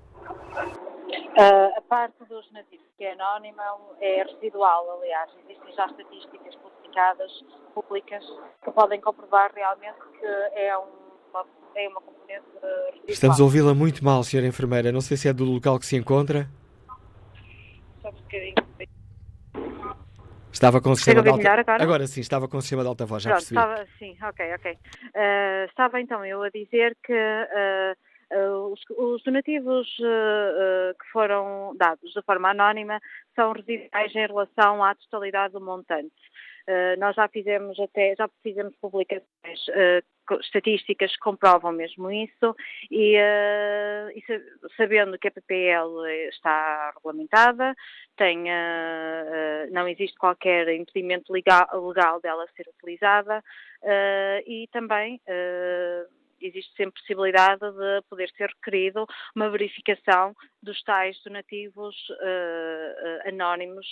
[1.40, 3.64] Uh, a parte dos nativos que é anónima
[4.02, 5.32] é residual, aliás.
[5.46, 7.32] Existem já estatísticas publicadas,
[7.74, 8.26] públicas,
[8.62, 11.46] que podem comprovar realmente que é uma,
[11.76, 13.04] é uma componente residual.
[13.08, 14.92] Estamos a ouvi-la muito mal, senhora enfermeira.
[14.92, 16.46] Não sei se é do local que se encontra.
[18.02, 18.56] Só um bocadinho.
[20.52, 21.52] Estava com o sistema de alta...
[21.52, 21.84] agora?
[21.84, 23.62] agora sim, estava com o sistema de alta voz, já Pronto, percebi.
[23.62, 24.72] Estava, sim, ok, ok.
[24.74, 31.76] Uh, estava então eu a dizer que Uh, os, os, donativos uh, uh, que foram
[31.76, 33.02] dados de forma anónima
[33.36, 36.14] são residuais em relação à totalidade do montante.
[37.00, 39.60] nós já fizemos até, já fizemos publicações
[40.42, 42.56] estatísticas que comprovam mesmo isso
[42.92, 44.24] e, e,
[44.78, 47.74] sabendo que a PPL está regulamentada,
[48.16, 48.44] tem,
[49.72, 53.42] não existe qualquer impedimento legal, legal dela ser utilizada
[54.46, 55.20] e também
[56.42, 63.86] existe sempre possibilidade de poder ser requerido uma verificação dos tais donativos uh, anónimos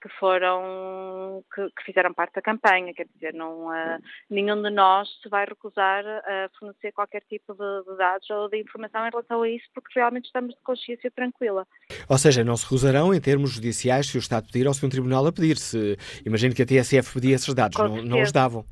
[0.00, 5.08] que foram que, que, fizeram parte da campanha, quer dizer, não uh, nenhum de nós
[5.22, 9.42] se vai recusar a fornecer qualquer tipo de, de, dados ou de informação em relação
[9.42, 11.66] a isso, porque realmente estamos de consciência tranquila.
[12.08, 14.88] Ou seja, não se recusarão em termos judiciais se o Estado pedir ou se um
[14.88, 15.58] tribunal a pedir.
[15.58, 18.64] Se imagino que a TSF pedia esses dados, não, não os davam.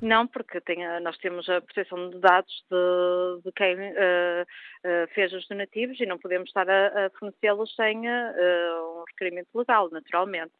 [0.00, 5.32] Não, porque tem, nós temos a proteção de dados de, de quem uh, uh, fez
[5.32, 10.52] os donativos e não podemos estar a, a fornecê-los sem uh, um requerimento legal, naturalmente.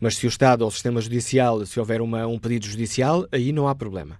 [0.00, 3.52] Mas se o Estado ou o sistema judicial, se houver uma, um pedido judicial, aí
[3.52, 4.18] não há problema?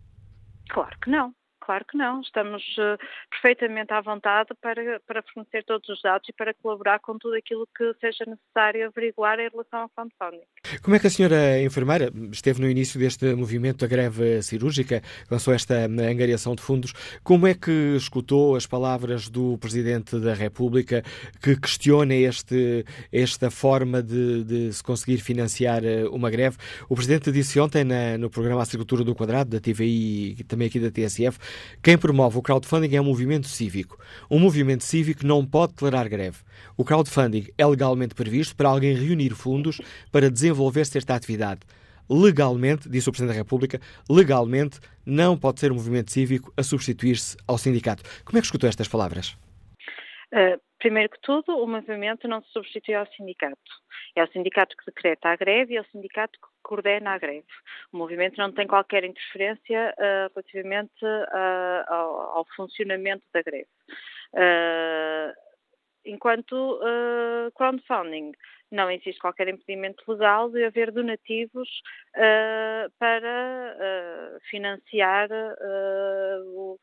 [0.69, 1.33] Claro que não.
[1.67, 2.97] Claro que não, estamos uh,
[3.29, 7.67] perfeitamente à vontade para, para fornecer todos os dados e para colaborar com tudo aquilo
[7.77, 10.47] que seja necessário averiguar em relação ao crowdfunding.
[10.81, 15.53] Como é que a senhora enfermeira esteve no início deste movimento da greve cirúrgica, lançou
[15.53, 16.93] esta angariação de fundos,
[17.25, 21.03] como é que escutou as palavras do Presidente da República
[21.43, 26.59] que questiona este, esta forma de, de se conseguir financiar eh, uma greve?
[26.89, 30.79] O Presidente disse ontem na, no programa Agricultura do Quadrado, da TVI e também aqui
[30.79, 31.39] da TSF,
[31.83, 33.99] quem promove o crowdfunding é um movimento cívico.
[34.31, 36.39] Um movimento cívico não pode tolerar greve.
[36.77, 39.81] O crowdfunding é legalmente previsto para alguém reunir fundos
[40.11, 41.61] para desenvolver certa atividade.
[42.09, 47.37] Legalmente, disse o Presidente da República, legalmente não pode ser um movimento cívico a substituir-se
[47.47, 48.03] ao sindicato.
[48.25, 49.37] Como é que escutou estas palavras?
[50.33, 53.57] Uh, primeiro que tudo, o movimento não se substitui ao sindicato.
[54.15, 57.47] É o sindicato que decreta a greve e é o sindicato que coordena a greve.
[57.93, 63.69] O movimento não tem qualquer interferência uh, relativamente uh, ao, ao, funcionamento da greve.
[66.05, 66.81] enquanto
[67.55, 68.33] crowdfunding,
[68.71, 71.69] não existe qualquer impedimento legal de haver donativos
[72.99, 75.29] para financiar
[76.55, 76.79] o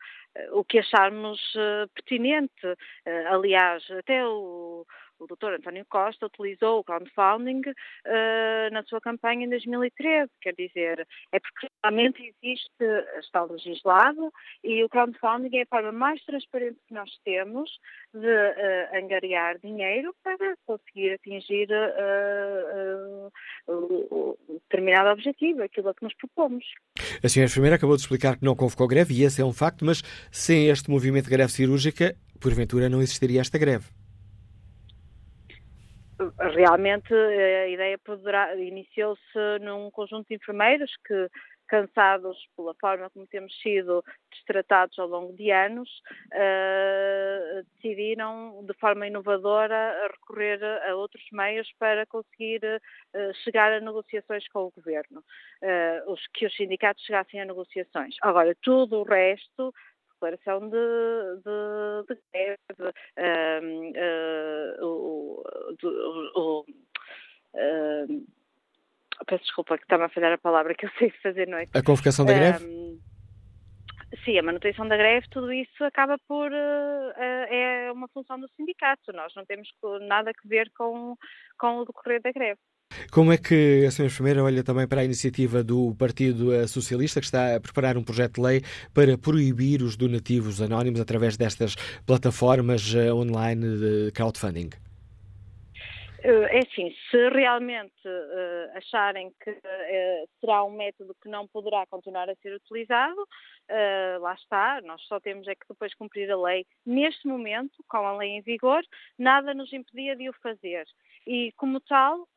[0.51, 2.65] o que acharmos uh, pertinente.
[2.65, 4.85] Uh, aliás, até o,
[5.23, 5.53] o Dr.
[5.57, 11.67] António Costa utilizou o crowdfunding uh, na sua campanha em 2013, quer dizer, é porque
[11.83, 12.83] realmente existe,
[13.19, 14.31] está legislado
[14.63, 17.69] e o crowdfunding é a forma mais transparente que nós temos
[18.13, 23.31] de uh, angariar dinheiro para conseguir atingir uh,
[23.67, 26.65] uh, determinado objetivo, aquilo a que nos propomos.
[27.23, 29.85] A senhora enfermeira acabou de explicar que não convocou greve e esse é um facto,
[29.85, 30.01] mas
[30.31, 34.02] sem este movimento de greve cirúrgica, porventura não existiria esta greve
[36.37, 37.99] realmente a ideia
[38.57, 41.29] iniciou-se num conjunto de enfermeiros que
[41.67, 45.89] cansados pela forma como temos sido destratados ao longo de anos,
[46.27, 54.47] uh, decidiram de forma inovadora recorrer a outros meios para conseguir uh, chegar a negociações
[54.49, 55.23] com o governo,
[56.07, 58.15] os, que os sindicatos chegassem a negociações.
[58.21, 59.73] Agora, tudo o resto
[60.23, 60.77] declaração de,
[61.43, 62.93] de, de greve,
[63.61, 65.43] um, uh, o,
[66.35, 66.65] o,
[67.53, 68.25] uh,
[69.27, 71.67] peço desculpa que estava a falhar a palavra que eu sei fazer, não é?
[71.73, 72.65] A convocação da greve?
[72.65, 72.99] Um,
[74.23, 76.51] sim, a manutenção da greve, tudo isso acaba por.
[76.51, 79.11] Uh, é uma função do sindicato.
[79.13, 79.67] Nós não temos
[80.01, 81.17] nada a ver com,
[81.57, 82.59] com o decorrer da greve.
[83.11, 87.25] Como é que a senhora enfermeira olha também para a iniciativa do Partido Socialista, que
[87.25, 88.61] está a preparar um projeto de lei
[88.93, 91.75] para proibir os donativos anónimos através destas
[92.05, 94.69] plataformas eh, online de crowdfunding?
[96.23, 101.85] Eh, é assim, se realmente uh, acharem que uh, será um método que não poderá
[101.87, 106.37] continuar a ser utilizado, uh, lá está, nós só temos é que depois cumprir a
[106.37, 106.65] lei.
[106.85, 108.81] Neste momento, com a lei em vigor,
[109.19, 110.85] nada nos impedia de o fazer.
[111.25, 112.27] E, como tal,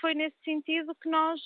[0.00, 1.40] foi nesse sentido que nós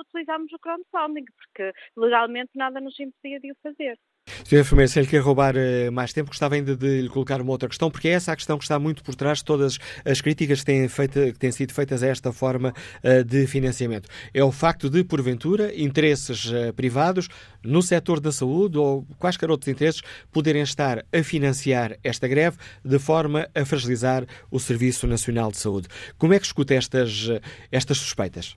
[0.00, 3.98] utilizámos o crowdfunding, porque legalmente nada nos impedia de o fazer.
[4.46, 4.60] Sr.
[4.60, 7.68] Enfermeiro, se ele quer roubar uh, mais tempo, gostava ainda de lhe colocar uma outra
[7.68, 10.60] questão, porque é essa a questão que está muito por trás de todas as críticas
[10.60, 12.72] que têm, feita, que têm sido feitas a esta forma
[13.02, 14.08] uh, de financiamento.
[14.32, 17.28] É o facto de, porventura, interesses uh, privados
[17.64, 20.00] no setor da saúde ou quaisquer outros interesses
[20.30, 25.88] poderem estar a financiar esta greve de forma a fragilizar o Serviço Nacional de Saúde.
[26.18, 27.28] Como é que escuta estas,
[27.72, 28.56] estas suspeitas?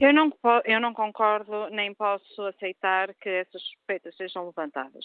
[0.00, 0.32] Eu não,
[0.64, 5.04] eu não concordo nem posso aceitar que essas suspeitas sejam levantadas,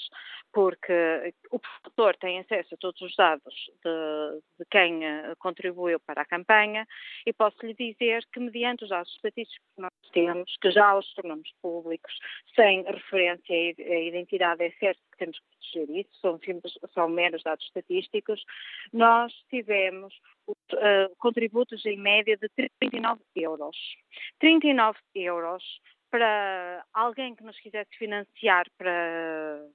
[0.52, 6.22] porque o produtor tem acesso a todos os dados de, de quem eh, contribuiu para
[6.22, 6.86] a campanha
[7.26, 11.12] e posso lhe dizer que, mediante os dados estatísticos que nós temos, que já os
[11.16, 12.14] tornamos públicos,
[12.54, 16.40] sem referência à identidade, é certo temos que proteger isso, são,
[16.94, 18.44] são meros dados estatísticos,
[18.92, 20.14] nós tivemos
[20.48, 22.50] uh, contributos em média de
[22.80, 23.78] 39 euros.
[24.40, 25.64] 39 euros
[26.12, 29.66] para alguém que nos quisesse financiar para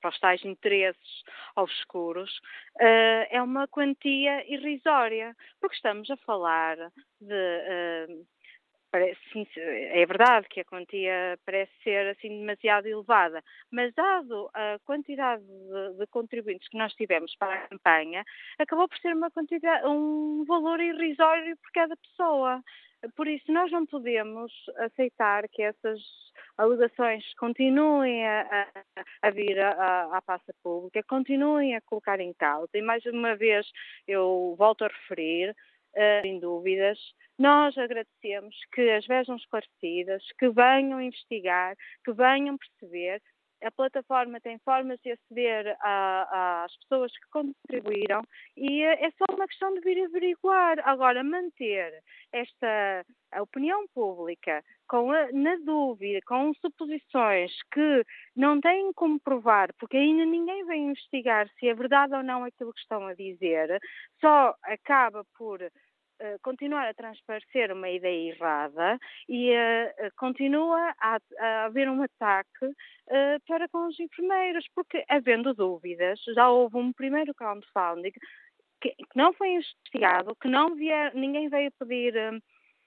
[0.00, 1.22] para os tais interesses
[1.54, 2.34] obscuros,
[2.76, 6.78] uh, é uma quantia irrisória, porque estamos a falar
[7.20, 8.08] de.
[8.08, 8.26] Uh,
[9.32, 15.42] sim, é verdade que a quantia parece ser assim demasiado elevada, mas dado a quantidade
[15.44, 18.24] de, de, contribuintes que nós tivemos para a campanha,
[18.58, 22.62] acabou por ser uma quantidade, um valor irrisório por cada pessoa.
[23.16, 26.00] Por isso, nós não podemos aceitar que essas
[26.58, 32.70] alegações continuem a, a, a vir à, passa pública, continuem a colocar em causa.
[32.74, 33.66] E mais uma vez,
[34.06, 35.56] eu volto a referir,
[36.22, 36.98] sem dúvidas,
[37.38, 41.74] nós agradecemos que as vejam esclarecidas, que venham investigar,
[42.04, 43.22] que venham perceber
[43.62, 48.22] a plataforma tem formas de aceder às pessoas que contribuíram
[48.56, 50.78] e é só uma questão de vir averiguar.
[50.84, 52.02] Agora, manter
[52.32, 58.04] esta a opinião pública com a, na dúvida, com suposições que
[58.34, 62.72] não têm como provar, porque ainda ninguém vem investigar se é verdade ou não aquilo
[62.72, 63.80] que estão a dizer,
[64.20, 65.70] só acaba por eh,
[66.42, 68.98] continuar a transparecer uma ideia errada
[69.28, 75.54] e uh, continua a, a, haver um ataque uh, para com os enfermeiros, porque havendo
[75.54, 78.12] dúvidas, já houve um primeiro crowdfunding
[78.80, 82.14] que, que não foi investigado, que não vier, ninguém veio pedir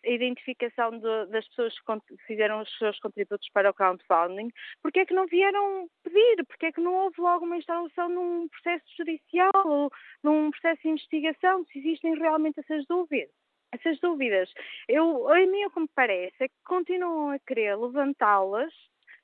[0.05, 4.51] a identificação de, das pessoas que fizeram os seus contributos para o crowdfunding,
[4.81, 6.45] porque é que não vieram pedir?
[6.45, 9.91] Porque é que não houve logo uma instalação num processo judicial ou
[10.23, 13.31] num processo de investigação, se existem realmente essas dúvidas?
[13.71, 14.53] Essas dúvidas,
[14.87, 18.71] eu, a mim o que me parece é que continuam a querer levantá-las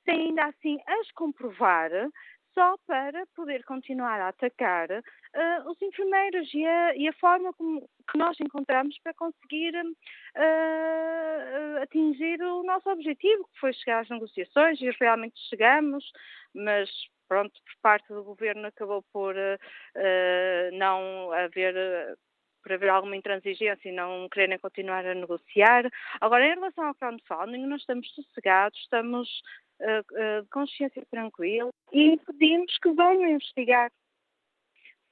[0.04, 1.90] sem ainda assim as comprovar,
[2.54, 7.88] só para poder continuar a atacar uh, os enfermeiros e a, e a forma como,
[8.10, 14.80] que nós encontramos para conseguir uh, atingir o nosso objetivo, que foi chegar às negociações,
[14.80, 16.04] e realmente chegamos,
[16.54, 16.90] mas
[17.28, 21.74] pronto, por parte do governo acabou por uh, não haver
[22.62, 25.90] por haver alguma intransigência e não quererem continuar a negociar.
[26.20, 29.42] Agora, em relação ao crowdfunding, nós estamos sossegados, estamos
[29.80, 33.90] uh, uh, consciência tranquila e pedimos que venham investigar.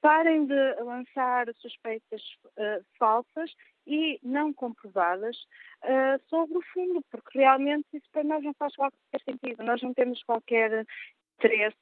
[0.01, 3.51] Parem de lançar suspeitas uh, falsas
[3.85, 5.35] e não comprovadas
[6.29, 9.63] sobre o fundo, porque realmente isso para nós não faz qualquer sentido.
[9.63, 10.85] Nós não temos qualquer
[11.39, 11.75] interesse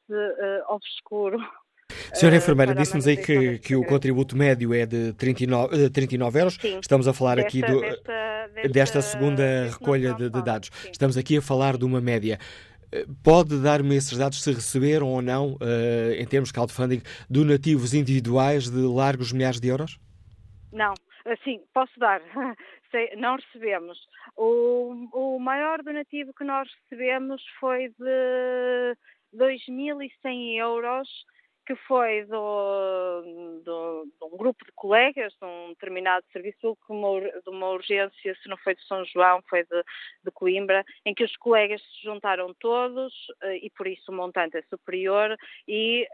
[0.68, 1.38] obscuro
[2.14, 6.58] Senhora uh, enfermeira, disse-nos aí que, que o contributo médio é de 39, 39 euros.
[6.60, 10.70] Sim, Estamos a falar desta, aqui do, desta, desta, desta segunda recolha de, de dados.
[10.91, 12.39] Estamos aqui a falar de uma média.
[12.91, 17.93] Eh, pode dar-me esses dados se receberam ou não, uh, em termos de crowdfunding, donativos
[17.93, 19.99] individuais de largos milhares de euros?
[20.72, 20.93] Não,
[21.43, 22.22] sim, posso dar.
[23.18, 23.97] não recebemos.
[24.36, 28.97] O, o maior donativo que nós recebemos foi de
[29.36, 31.08] 2.100 euros
[31.68, 33.22] que foi do,
[33.65, 38.55] do, de um grupo de colegas de um determinado serviço de uma urgência, se não
[38.55, 39.84] foi de São João, foi de,
[40.24, 43.13] de Coimbra, em que os colegas se juntaram todos
[43.43, 45.36] eh, e por isso o montante é superior
[45.68, 46.07] e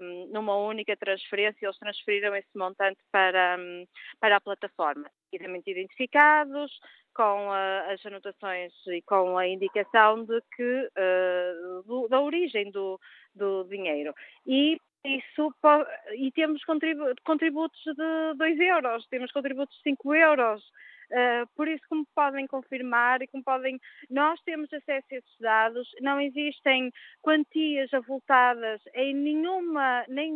[0.00, 3.58] um, numa única transferência eles transferiram esse montante para,
[4.20, 5.10] para a plataforma.
[5.32, 6.72] Devidamente identificados,
[7.14, 13.00] com uh, as anotações e com a indicação de que uh, do, da origem do,
[13.34, 14.14] do dinheiro.
[14.46, 15.54] E isso
[16.12, 20.62] e temos contributos de 2 euros, temos contributos de 5 euros.
[21.10, 25.88] Uh, por isso, como podem confirmar e como podem, nós temos acesso a esses dados,
[26.00, 30.32] não existem quantias avultadas em nenhuma, nem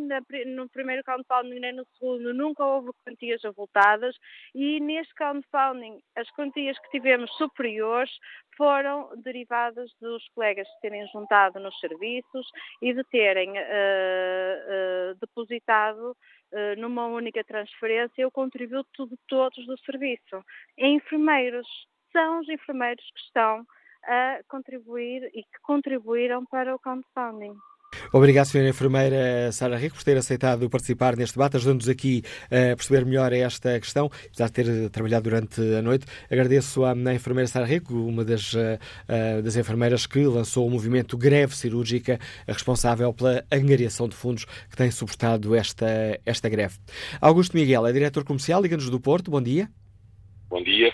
[0.46, 4.16] no primeiro crowdfunding nem no segundo, nunca houve quantias avultadas
[4.54, 8.10] e neste crowdfunding as quantias que tivemos superiores
[8.56, 12.46] foram derivadas dos colegas terem juntado nos serviços
[12.82, 16.16] e de terem uh, uh, depositado
[16.78, 20.44] numa única transferência o contributo de todos do serviço.
[20.78, 21.66] Enfermeiros,
[22.12, 23.66] são os enfermeiros que estão
[24.04, 27.56] a contribuir e que contribuíram para o crowdfunding.
[28.12, 28.68] Obrigado, Sra.
[28.68, 33.78] Enfermeira Sara Rico, por ter aceitado participar neste debate, ajudando-nos aqui a perceber melhor esta
[33.78, 36.06] questão, apesar de ter trabalhado durante a noite.
[36.30, 41.16] Agradeço à enfermeira Sara Rico, uma das, eh, eh, das enfermeiras que lançou o movimento
[41.16, 45.86] Greve Cirúrgica, responsável pela angariação de fundos que tem suportado esta,
[46.24, 46.78] esta greve.
[47.20, 49.30] Augusto Miguel é diretor comercial, Liga-nos do Porto.
[49.30, 49.68] Bom dia.
[50.48, 50.92] Bom dia.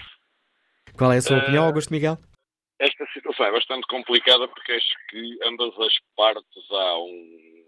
[0.96, 1.40] Qual é a sua uh...
[1.40, 2.18] opinião, Augusto Miguel?
[3.42, 7.66] É bastante complicada porque acho que ambas as partes há um,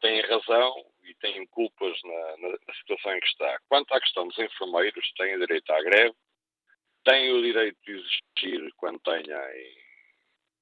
[0.00, 3.58] têm razão e têm culpas na, na, situação em que está.
[3.68, 6.14] Quanto à questão dos enfermeiros, têm o direito à greve,
[7.04, 9.40] têm o direito de existir quando tenham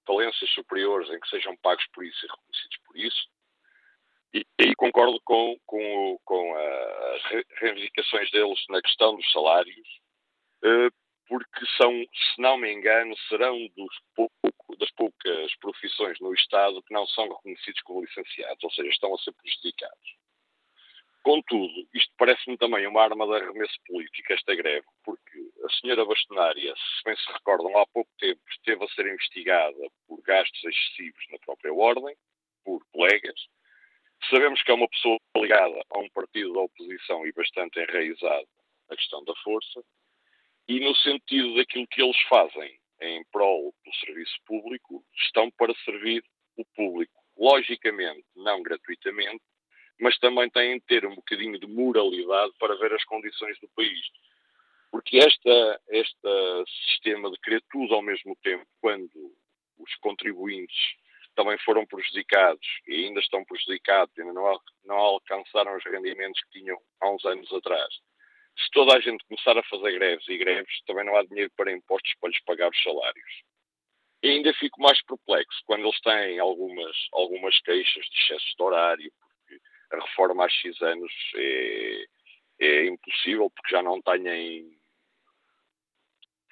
[0.06, 3.28] falências superiores em que sejam pagos por isso e reconhecidos por isso.
[4.32, 7.22] E aí concordo com, com, com as
[7.60, 9.88] reivindicações deles na questão dos salários,
[10.62, 10.90] eh,
[11.28, 13.58] porque são, se não me engano, serão
[14.14, 19.14] pouco, das poucas profissões no Estado que não são reconhecidos como licenciados, ou seja, estão
[19.14, 20.16] a ser prejudicados.
[21.22, 26.72] Contudo, isto parece-me também uma arma de arremesso político, esta greve, porque a senhora bastonária,
[26.76, 31.38] se bem se recordam, há pouco tempo esteve a ser investigada por gastos excessivos na
[31.40, 32.16] própria ordem,
[32.64, 33.48] por colegas.
[34.30, 38.46] Sabemos que é uma pessoa ligada a um partido da oposição e bastante enraizado
[38.88, 39.82] na questão da força,
[40.68, 46.24] e no sentido daquilo que eles fazem em prol do serviço público, estão para servir
[46.56, 47.12] o público.
[47.36, 49.42] Logicamente, não gratuitamente,
[50.00, 54.00] mas também têm de ter um bocadinho de moralidade para ver as condições do país.
[54.90, 56.28] Porque esta, este
[56.88, 59.36] sistema de querer tudo ao mesmo tempo, quando
[59.78, 60.96] os contribuintes
[61.34, 66.78] também foram prejudicados e ainda estão prejudicados, ainda não, não alcançaram os rendimentos que tinham
[67.00, 67.94] há uns anos atrás.
[68.58, 71.72] Se toda a gente começar a fazer greves e greves, também não há dinheiro para
[71.72, 73.42] impostos para lhes pagar os salários.
[74.22, 79.12] E ainda fico mais perplexo quando eles têm algumas, algumas queixas de excesso de horário,
[79.92, 82.04] a reforma há X anos é,
[82.60, 84.76] é impossível porque já não têm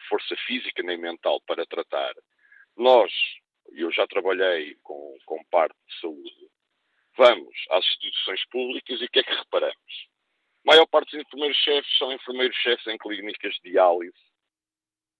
[0.08, 2.14] força física nem mental para tratar.
[2.76, 3.12] Nós,
[3.72, 6.50] eu já trabalhei com, com parte de saúde,
[7.16, 10.13] vamos às instituições públicas e o que é que reparamos?
[10.66, 14.14] A maior parte dos enfermeiros-chefes são enfermeiros-chefes em clínicas de diálise,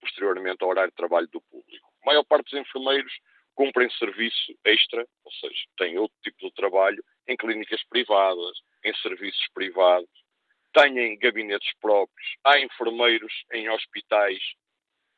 [0.01, 1.93] posteriormente ao horário de trabalho do público.
[2.03, 3.12] A maior parte dos enfermeiros
[3.55, 9.47] cumprem serviço extra, ou seja, têm outro tipo de trabalho em clínicas privadas, em serviços
[9.53, 10.11] privados,
[10.73, 14.43] têm gabinetes próprios, há enfermeiros em hospitais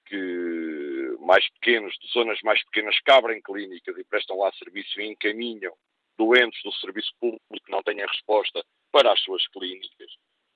[0.07, 5.07] que mais pequenos, de zonas mais pequenas, que abrem clínicas e prestam lá serviço e
[5.07, 5.75] encaminham
[6.19, 8.65] doentes do serviço público que não têm resposta
[8.97, 10.11] para as suas clínicas.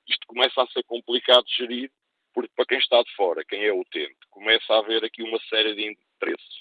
[0.08, 1.92] Isto começa a ser complicado de gerir,
[2.32, 5.74] porque para quem está de fora, quem é utente, começa a haver aqui uma série
[5.74, 6.60] de interesses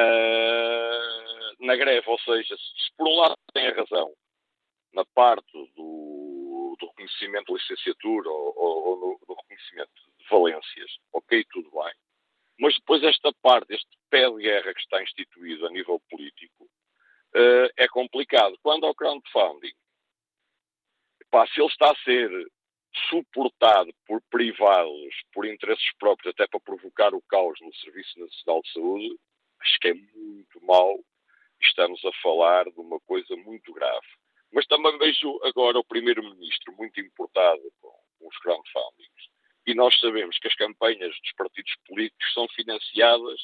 [1.60, 2.10] na greve.
[2.10, 4.12] Ou seja, se por um lado tem a razão
[4.92, 10.90] na parte do, do reconhecimento de licenciatura ou, ou, ou no, no, reconhecimento de valências,
[11.12, 11.94] ok, tudo bem.
[12.58, 16.68] Mas depois esta parte, este pé de guerra que está instituído a nível político,
[17.38, 18.58] uh, é complicado.
[18.62, 19.72] Quando ao crowdfunding,
[21.30, 22.30] pá, se ele está a ser
[23.08, 28.72] suportado por privados, por interesses próprios, até para provocar o caos no Serviço Nacional de
[28.72, 29.16] Saúde,
[29.60, 30.98] acho que é muito mau.
[31.60, 34.06] Estamos a falar de uma coisa muito grave.
[34.52, 37.92] Mas também vejo agora o Primeiro-Ministro muito importado com
[38.26, 39.28] os crowdfundings.
[39.66, 43.38] E nós sabemos que as campanhas dos partidos políticos são financiadas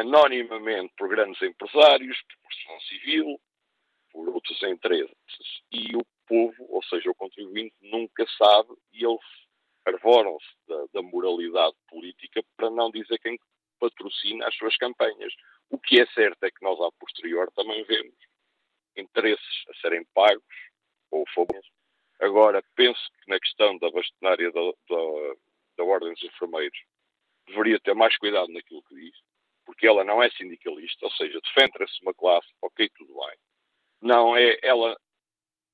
[0.00, 3.40] anonimamente por grandes empresários, por construção civil,
[4.12, 5.16] por outros interesses.
[5.70, 9.20] E o povo, ou seja, o contribuinte, nunca sabe e eles
[9.84, 13.38] arvoram-se da, da, moralidade política para não dizer quem
[13.78, 15.32] patrocina as suas campanhas.
[15.70, 18.16] O que é certo é que nós, a posterior, também vemos
[18.96, 20.42] interesses a serem pagos
[21.10, 21.70] ou favores.
[22.20, 25.34] Agora, penso que na questão da bastonária da, da,
[25.76, 26.78] da Ordem dos Enfermeiros
[27.46, 29.16] deveria ter mais cuidado naquilo que diz,
[29.66, 33.36] porque ela não é sindicalista, ou seja, defende-se uma classe, ok, tudo bem.
[34.00, 34.96] Não é, ela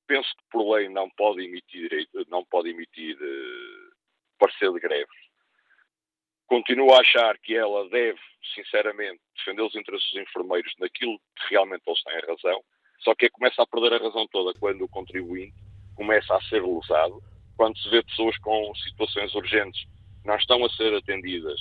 [0.07, 1.89] penso que por lei não pode emitir,
[2.27, 3.95] não pode emitir uh,
[4.39, 5.11] parecer de greve.
[6.47, 8.19] Continuo a achar que ela deve,
[8.53, 12.63] sinceramente, defender os interesses dos enfermeiros naquilo que realmente eles têm razão,
[12.99, 15.55] só que começa a perder a razão toda quando o contribuinte
[15.95, 17.21] começa a ser lesado,
[17.55, 19.87] quando se vê pessoas com situações urgentes
[20.25, 21.59] não estão a ser atendidas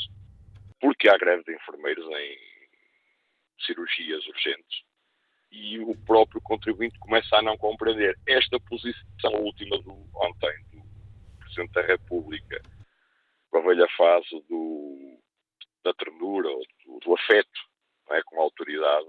[0.83, 2.39] porque há greve de enfermeiros em
[3.65, 4.83] cirurgias urgentes
[5.53, 8.19] e o próprio contribuinte começa a não compreender.
[8.27, 10.83] Esta posição última do ontem do
[11.39, 12.61] Presidente da República
[13.49, 15.21] com a velha fase do,
[15.85, 17.61] da ternura ou do, do afeto
[18.11, 19.07] é, com a autoridade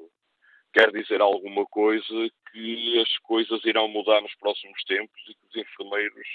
[0.74, 5.56] quer dizer alguma coisa que as coisas irão mudar nos próximos tempos e que os
[5.56, 6.28] enfermeiros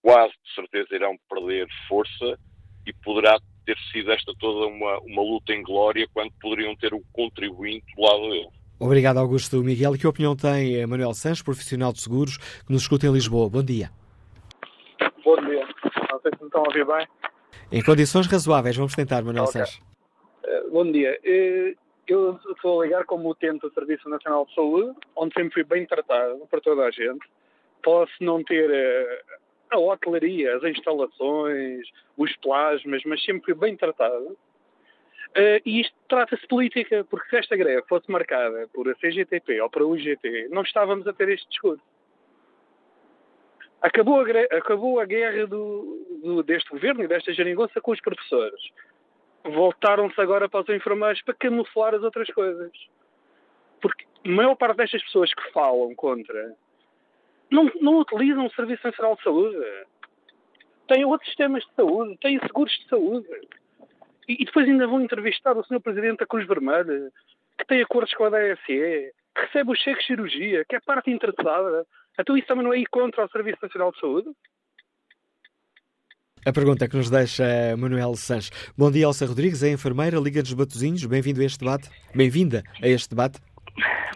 [0.00, 2.38] quase de certeza irão perder força
[2.86, 7.02] e poderá ter sido esta toda uma, uma luta em glória quando poderiam ter o
[7.12, 8.48] contribuinte do lado deles.
[8.78, 9.94] Obrigado, Augusto Miguel.
[9.94, 13.50] Que opinião tem Manuel Santos, profissional de seguros, que nos escuta em Lisboa?
[13.50, 13.90] Bom dia.
[15.24, 15.66] Bom dia.
[16.12, 17.06] Não sei se me estão a ouvir bem.
[17.72, 19.64] Em condições razoáveis, vamos tentar, Manuel okay.
[19.64, 19.80] Santos.
[20.44, 21.18] Uh, bom dia.
[21.24, 21.76] Uh,
[22.06, 25.84] eu estou a ligar como utente do Serviço Nacional de Saúde, onde sempre fui bem
[25.86, 27.26] tratado por toda a gente.
[27.82, 31.86] Posso não ter uh, a hotelaria, as instalações,
[32.16, 34.36] os plasmas, mas sempre bem tratado.
[35.36, 39.60] Uh, e isto trata-se de política, porque se esta greve fosse marcada por a CGTP
[39.60, 41.82] ou para o UGT, não estávamos a ter este discurso.
[43.82, 48.60] Acabou a, acabou a guerra do, do, deste governo e desta geringonça com os professores.
[49.44, 52.72] Voltaram-se agora para os enfermeiros para camuflar as outras coisas.
[53.80, 56.56] Porque a maior parte destas pessoas que falam contra
[57.50, 59.56] não, não utilizam o Serviço Nacional de Saúde.
[60.88, 63.28] Têm outros sistemas de saúde, têm seguros de saúde
[64.28, 65.80] e, depois ainda vão entrevistar o Sr.
[65.80, 67.10] Presidente da Cruz Vermelha,
[67.58, 71.10] que tem acordos com a DSE, que recebe os cheques de cirurgia, que é parte
[71.10, 71.86] interessada.
[72.18, 74.28] Então isso também não é ir contra o Serviço Nacional de Saúde?
[76.44, 78.50] A pergunta que nos deixa Manuel Sanches.
[78.78, 81.04] Bom dia, Elsa Rodrigues, é enfermeira, Liga dos Batozinhos.
[81.04, 81.90] Bem-vindo a este debate.
[82.14, 83.40] Bem-vinda a este debate.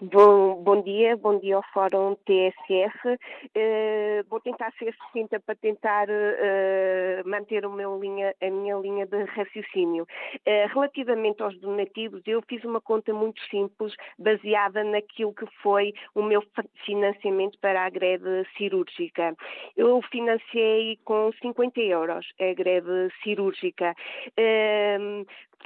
[0.02, 3.08] Bom, bom dia, bom dia ao Fórum TSF.
[3.08, 3.18] Uh,
[3.54, 7.64] eh, vou tentar ser sucinta para tentar uh, manter
[8.00, 10.04] linha, a minha linha de raciocínio.
[10.46, 16.22] Uh, relativamente aos donativos, eu fiz uma conta muito simples, baseada naquilo que foi o
[16.22, 16.42] meu
[16.86, 19.36] financiamento para a greve cirúrgica.
[19.76, 23.94] Eu financiei com 50 euros a greve cirúrgica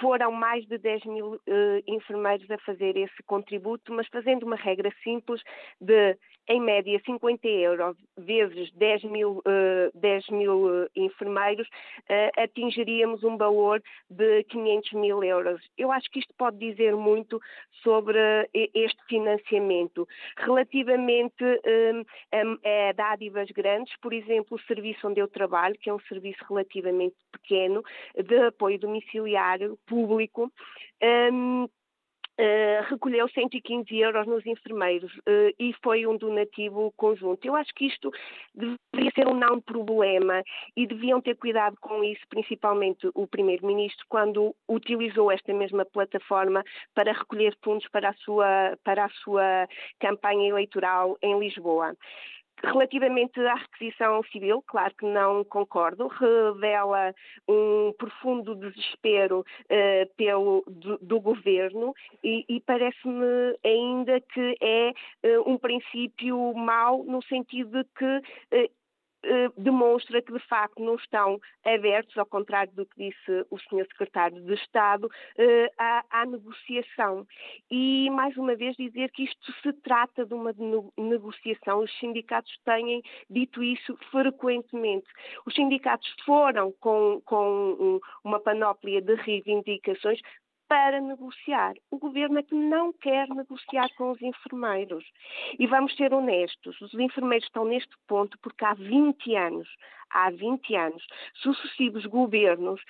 [0.00, 1.40] foram mais de 10 mil uh,
[1.86, 5.42] enfermeiros a fazer esse contributo, mas fazendo uma regra simples
[5.80, 6.16] de
[6.46, 11.66] em média 50 euros vezes 10 mil, uh, 10 mil uh, enfermeiros,
[12.36, 15.60] atingiríamos um valor de 500 mil euros.
[15.78, 17.40] Eu acho que isto pode dizer muito
[17.82, 18.18] sobre
[18.52, 20.06] este financiamento.
[20.36, 21.42] Relativamente
[22.32, 26.44] a, a dádivas grandes, por exemplo, o serviço onde eu trabalho, que é um serviço
[26.48, 27.82] relativamente pequeno,
[28.22, 30.52] de apoio domiciliário público,
[31.32, 31.68] um,
[32.36, 37.46] Uh, recolheu 115 euros nos enfermeiros uh, e foi um donativo conjunto.
[37.46, 38.10] Eu acho que isto
[38.52, 40.42] deveria ser um não problema
[40.76, 47.12] e deviam ter cuidado com isso, principalmente o Primeiro-Ministro, quando utilizou esta mesma plataforma para
[47.12, 49.68] recolher fundos para a sua, para a sua
[50.00, 51.94] campanha eleitoral em Lisboa.
[52.62, 57.14] Relativamente à requisição civil, claro que não concordo, revela
[57.48, 64.92] um profundo desespero uh, pelo, do, do governo e, e parece-me ainda que é
[65.38, 68.20] uh, um princípio mau no sentido de que
[68.52, 68.70] eh,
[69.56, 73.86] demonstra que de facto não estão abertos, ao contrário do que disse o Sr.
[73.88, 77.26] Secretário de Estado, eh, à, à, negociação.
[77.70, 80.52] E mais uma vez dizer que isto se trata de uma
[80.96, 81.80] negociação.
[81.80, 85.06] Os sindicatos têm dito isso frequentemente.
[85.46, 90.20] Os sindicatos foram com, com uma panóplia de reivindicações,
[90.68, 91.74] para negociar.
[91.90, 95.04] O governo é que não quer negociar com os enfermeiros.
[95.58, 99.68] E vamos ser honestos, os enfermeiros estão neste ponto porque há 20 anos,
[100.10, 101.04] há 20 anos,
[101.34, 102.80] sucessivos governos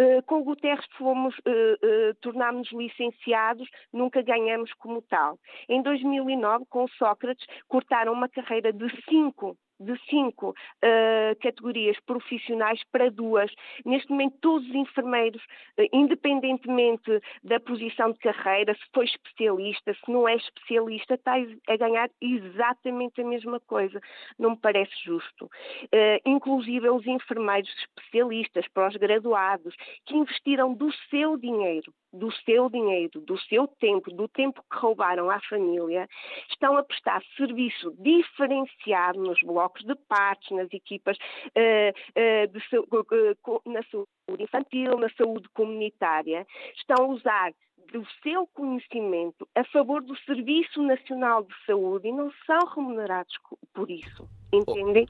[0.00, 5.36] Uh, com Guterres fomos, uh, uh, tornámos-nos licenciados, nunca ganhamos como tal.
[5.68, 13.10] Em 2009, com Sócrates, cortaram uma carreira de cinco de cinco uh, categorias profissionais para
[13.10, 13.50] duas.
[13.84, 15.42] Neste momento, todos os enfermeiros,
[15.78, 21.34] uh, independentemente da posição de carreira, se foi especialista, se não é especialista, está
[21.68, 24.00] a ganhar exatamente a mesma coisa.
[24.38, 25.46] Não me parece justo.
[25.46, 29.74] Uh, inclusive, os enfermeiros especialistas, pós-graduados,
[30.06, 35.30] que investiram do seu dinheiro do seu dinheiro, do seu tempo, do tempo que roubaram
[35.30, 36.08] à família,
[36.50, 43.62] estão a prestar serviço diferenciado nos blocos de partos, nas equipas uh, uh, de, uh,
[43.66, 47.52] na saúde infantil, na saúde comunitária, estão a usar
[47.92, 53.34] do seu conhecimento a favor do Serviço Nacional de Saúde e não são remunerados
[53.74, 54.28] por isso.
[54.52, 55.06] Entendem?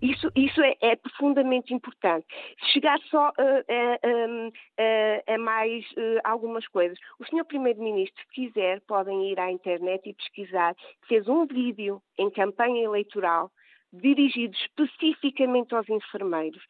[0.00, 2.26] Isso, isso é, é profundamente importante.
[2.72, 7.44] Chegar só uh, uh, uh, a mais eh, algumas coisas, o Sr.
[7.44, 10.74] Primeiro-Ministro, se quiser, podem ir à internet e pesquisar,
[11.06, 13.50] fez um vídeo em campanha eleitoral
[13.92, 16.62] dirigido especificamente aos enfermeiros,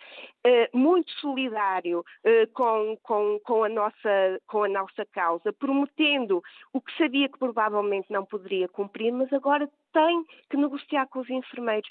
[0.45, 6.43] eh, muito solidário eh, com, com, com, a nossa, com a nossa causa, prometendo
[6.73, 11.31] o que sabia que provavelmente não poderia cumprir, mas agora tem que negociar com os
[11.31, 11.89] enfermeiros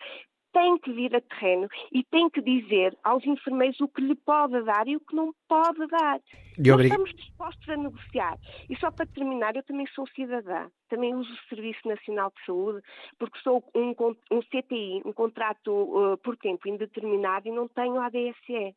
[0.57, 4.59] tem que vir a terreno e tem que dizer aos enfermeiros o que lhe pode
[4.63, 6.19] dar e o que não pode dar.
[6.57, 8.39] E Nós estamos dispostos a negociar.
[8.67, 12.81] E só para terminar, eu também sou cidadã, também uso o Serviço Nacional de Saúde,
[13.19, 13.93] porque sou um,
[14.31, 18.75] um CTI, um contrato uh, por tempo indeterminado e não tenho ADSE.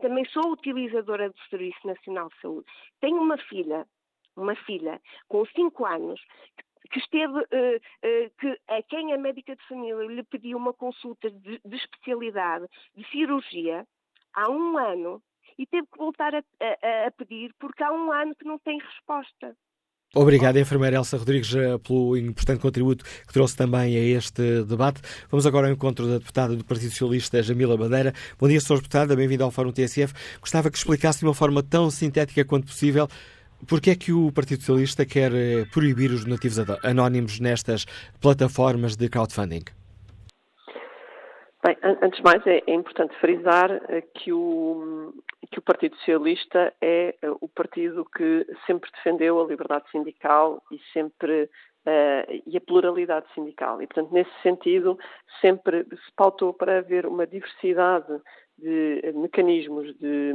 [0.00, 2.66] Também sou utilizadora do Serviço Nacional de Saúde.
[2.98, 3.86] Tenho uma filha,
[4.34, 4.98] uma filha
[5.28, 6.18] com 5 anos,
[6.56, 6.64] que
[6.98, 11.60] esteve, uh, uh, que a quem a médica de família lhe pediu uma consulta de,
[11.64, 13.86] de especialidade de cirurgia
[14.34, 15.22] há um ano
[15.58, 18.78] e teve que voltar a, a, a pedir porque há um ano que não tem
[18.78, 19.56] resposta.
[20.12, 25.00] Obrigado, enfermeira Elsa Rodrigues, eh, pelo importante contributo que trouxe também a este debate.
[25.30, 28.12] Vamos agora ao encontro da deputada do Partido Socialista, Jamila Madeira.
[28.36, 28.78] Bom dia, Sr.
[28.78, 30.12] Deputada, bem-vindo ao Fórum TSF.
[30.40, 33.06] Gostava que explicasse de uma forma tão sintética quanto possível
[33.68, 37.84] porque é que o Partido Socialista quer eh, proibir os donativos anónimos nestas
[38.20, 39.64] plataformas de crowdfunding?
[41.62, 45.12] Bem, antes de mais é, é importante frisar eh, que o,
[45.50, 50.80] que o Partido Socialista é eh, o partido que sempre defendeu a liberdade sindical e
[50.92, 51.50] sempre
[51.86, 53.80] uh, e a pluralidade sindical.
[53.82, 54.98] E, portanto, nesse sentido,
[55.40, 58.20] sempre se pautou para haver uma diversidade
[58.60, 60.32] de mecanismos de,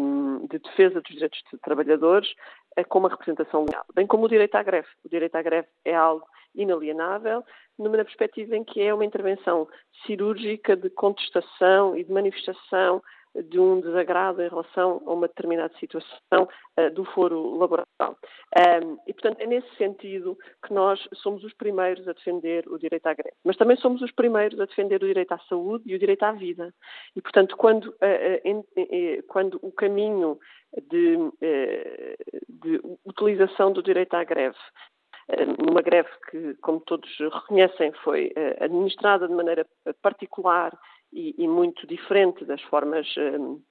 [0.50, 2.30] de defesa dos direitos de trabalhadores
[2.78, 4.88] uh, com uma representação legal, bem como o direito à greve.
[5.04, 7.44] O direito à greve é algo inalienável,
[7.78, 9.68] numa perspectiva em que é uma intervenção
[10.06, 13.02] cirúrgica de contestação e de manifestação
[13.44, 16.48] de um desagrado em relação a uma determinada situação
[16.80, 17.86] uh, do foro laboral.
[18.02, 23.06] Um, e, portanto, é nesse sentido que nós somos os primeiros a defender o direito
[23.08, 23.36] à greve.
[23.44, 26.32] Mas também somos os primeiros a defender o direito à saúde e o direito à
[26.32, 26.74] vida.
[27.16, 30.40] E, portanto, quando, uh, uh, quando o caminho
[30.90, 31.16] de,
[32.50, 34.58] de utilização do direito à greve
[35.58, 39.66] numa greve que, como todos reconhecem, foi administrada de maneira
[40.02, 40.78] particular
[41.16, 43.62] e, e muito diferente das formas um,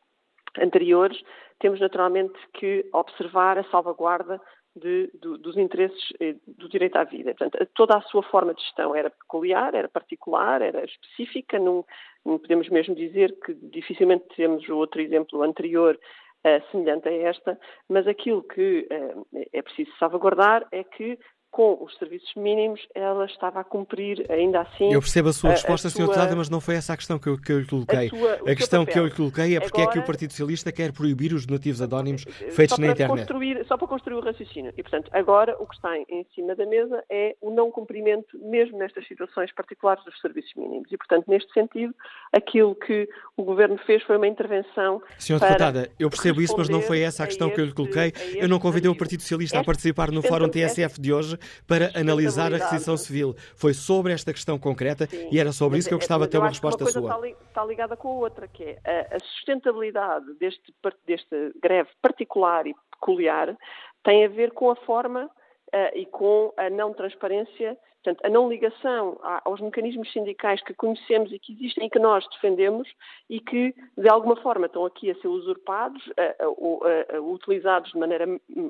[0.59, 1.21] anteriores,
[1.61, 4.41] temos naturalmente que observar a salvaguarda
[4.75, 7.35] de, do, dos interesses eh, do direito à vida.
[7.35, 11.85] Portanto, toda a sua forma de gestão era peculiar, era particular, era específica, não,
[12.25, 15.97] não podemos mesmo dizer que dificilmente temos outro exemplo anterior
[16.45, 17.59] uh, semelhante a esta,
[17.89, 21.19] mas aquilo que uh, é preciso salvaguardar é que
[21.55, 24.93] com os serviços mínimos, ela estava a cumprir ainda assim.
[24.93, 26.01] Eu percebo a sua resposta, Sr.
[26.01, 28.11] Deputada, mas não foi essa a questão que eu, que eu lhe coloquei.
[28.45, 30.73] A, a questão que eu lhe coloquei é porque Agora, é que o Partido Socialista
[30.73, 33.21] quer proibir os donativos anónimos feitos na internet.
[33.21, 34.73] Construir, só para construir o raciocínio.
[34.77, 38.77] E, portanto, agora o que está em cima da mesa é o não cumprimento, mesmo
[38.77, 40.91] nestas situações particulares, dos serviços mínimos.
[40.91, 41.95] E, portanto, neste sentido,
[42.33, 45.01] aquilo que o Governo fez foi uma intervenção.
[45.19, 45.39] Sr.
[45.39, 48.13] Deputada, eu percebo isso, mas não foi essa a questão a que eu lhe coloquei.
[48.35, 52.53] Eu não convidei o Partido Socialista a participar no Fórum TSF de hoje para analisar
[52.53, 53.35] a restrição civil.
[53.57, 56.39] Foi sobre esta questão concreta Sim, e era sobre isso que eu gostava de ter
[56.39, 57.29] uma resposta uma sua.
[57.29, 60.75] Está ligada com a outra, que é a sustentabilidade deste,
[61.07, 63.57] deste greve particular e peculiar
[64.05, 68.49] tem a ver com a forma uh, e com a não transparência, portanto, a não
[68.49, 72.87] ligação aos mecanismos sindicais que conhecemos e que existem e que nós defendemos
[73.29, 78.27] e que, de alguma forma, estão aqui a ser usurpados, uh, uh, utilizados de maneira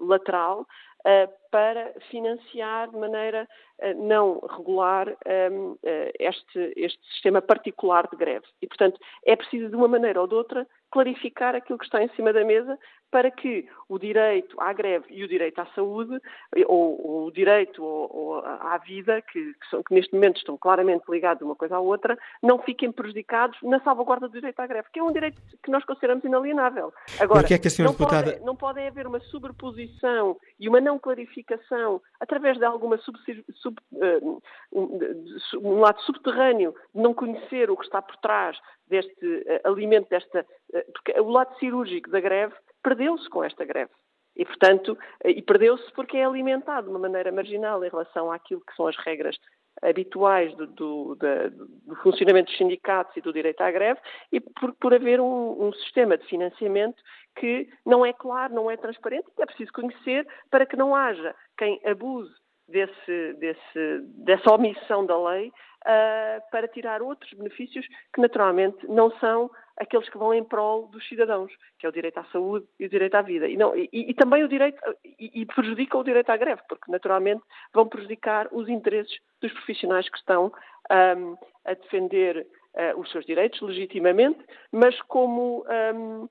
[0.06, 0.66] lateral
[1.51, 3.47] para financiar de maneira
[3.97, 5.14] não regular
[6.18, 8.47] este, este sistema particular de greve.
[8.62, 12.09] E, portanto, é preciso, de uma maneira ou de outra, clarificar aquilo que está em
[12.10, 12.78] cima da mesa
[13.10, 16.20] para que o direito à greve e o direito à saúde,
[16.66, 20.56] ou, ou o direito ou, ou à vida, que, que, são, que, neste momento estão
[20.56, 24.89] claramente ligados uma coisa à outra, não fiquem prejudicados na salvaguarda do direito à greve,
[24.93, 26.93] que é um direito que nós consideramos inalienável.
[27.20, 28.32] Agora, que é que não, deputada...
[28.32, 33.18] pode, não pode haver uma sobreposição e uma não clarificação através de alguma sub,
[33.55, 38.59] sub, uh, um, lado subterrâneo de não conhecer o que está por trás
[38.89, 40.47] deste uh, alimento, desta.
[40.72, 42.55] Uh, porque o lado cirúrgico da greve
[42.85, 43.90] perdeu-se com esta greve.
[44.36, 48.74] E, portanto, e perdeu-se porque é alimentado de uma maneira marginal em relação àquilo que
[48.74, 49.36] são as regras
[49.82, 54.01] habituais do, do, do funcionamento dos sindicatos e do direito à greve
[54.31, 57.02] e por, por haver um, um, sistema de financiamento
[57.36, 61.35] que não é claro, não é transparente e é preciso conhecer para que não haja
[61.59, 62.32] quem abuse
[62.69, 69.51] desse, desse, dessa omissão da lei uh, para tirar outros benefícios que naturalmente não são
[69.77, 72.89] aqueles que vão em prol dos cidadãos, que é o direito à saúde e o
[72.89, 73.49] direito à vida.
[73.49, 76.91] E, não, e, e também o direito, e, e prejudica o direito à greve, porque
[76.91, 77.43] naturalmente
[77.73, 80.53] vão prejudicar os interesses dos profissionais que estão
[80.91, 84.39] um, a defender uh, os seus direitos legitimamente,
[84.70, 85.65] mas como
[85.95, 86.28] um,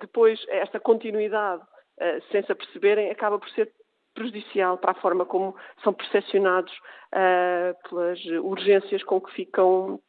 [0.00, 3.72] depois esta continuidade, uh, sem se aperceberem, acaba por ser
[4.14, 10.00] prejudicial para a forma como são percepcionados uh, pelas urgências com que ficam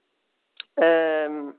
[0.77, 1.53] uh,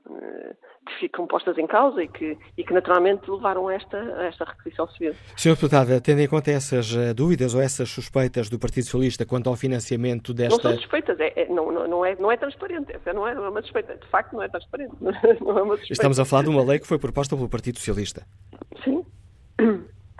[0.85, 4.43] que ficam postas em causa e que, e que naturalmente levaram a esta, a esta
[4.43, 5.15] requisição civil.
[5.37, 5.51] Sr.
[5.51, 9.55] Deputada, tendo em conta essas uh, dúvidas ou essas suspeitas do Partido Socialista quanto ao
[9.55, 10.55] financiamento desta...
[10.55, 13.45] Não são suspeitas, é, é, não, não, é, não é transparente, essa não é, não
[13.45, 14.93] é uma suspeita, de facto não é transparente.
[15.41, 18.25] Não é uma Estamos a falar de uma lei que foi proposta pelo Partido Socialista.
[18.83, 19.05] Sim.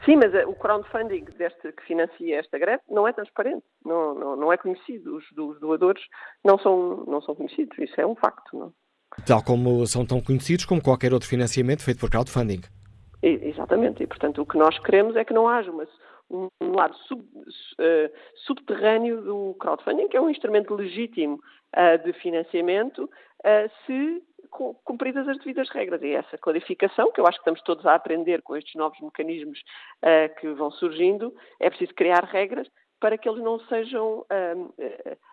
[0.06, 4.36] Sim, mas eh, o crowdfunding deste, que financia esta greve não é transparente, não, não,
[4.36, 5.16] não é conhecido.
[5.16, 6.04] Os, os, doadores
[6.44, 8.58] não são, não são conhecidos, isso é um facto.
[8.58, 8.74] Não?
[9.26, 12.62] Tal como são tão conhecidos como qualquer outro financiamento feito por crowdfunding.
[13.22, 15.88] Exatamente, e portanto o que nós queremos é que não haja uma,
[16.30, 18.12] um, lado sub, uh,
[18.46, 24.22] subterrâneo do crowdfunding, que é um instrumento legítimo uh, de financiamento, uh, se
[24.84, 26.02] cumpridas as devidas regras.
[26.02, 29.62] E essa clarificação, que eu acho que estamos todos a aprender com estes novos mecanismos
[30.40, 32.68] que vão surgindo, é preciso criar regras
[33.04, 34.74] para que eles não sejam uh,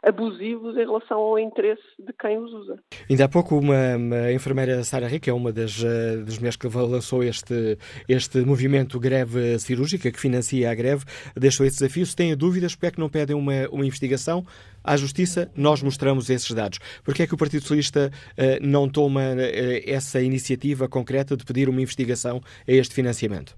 [0.02, 2.80] abusivos em relação ao interesse de quem os usa.
[3.09, 6.66] Ainda há pouco uma, uma enfermeira Sara Rica, é uma das, uh, das mulheres que
[6.66, 7.78] lançou este,
[8.09, 11.05] este movimento greve cirúrgica, que financia a greve,
[11.36, 12.05] deixou esse desafio.
[12.05, 14.44] Se têm dúvidas, porque é que não pedem uma, uma investigação?
[14.82, 16.80] À Justiça, nós mostramos esses dados.
[17.05, 19.22] Porque é que o Partido Socialista uh, não toma
[19.86, 23.55] essa iniciativa concreta de pedir uma investigação a este financiamento?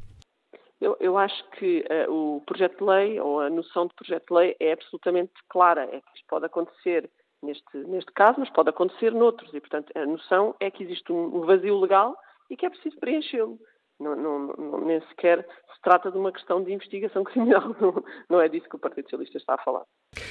[0.83, 4.35] Eu, eu acho que uh, o projeto de lei, ou a noção de projeto de
[4.35, 5.85] lei, é absolutamente clara.
[5.85, 7.09] É que isto pode acontecer
[7.41, 9.55] neste, neste caso, mas pode acontecer noutros.
[9.55, 12.17] E, portanto, a noção é que existe um, vazio legal
[12.51, 13.61] e que é preciso preenchê-lo.
[14.01, 17.77] Não, não, não, nem sequer se trata de uma questão de investigação criminal.
[17.81, 19.85] Não, não é disso que o Partido Socialista está a falar.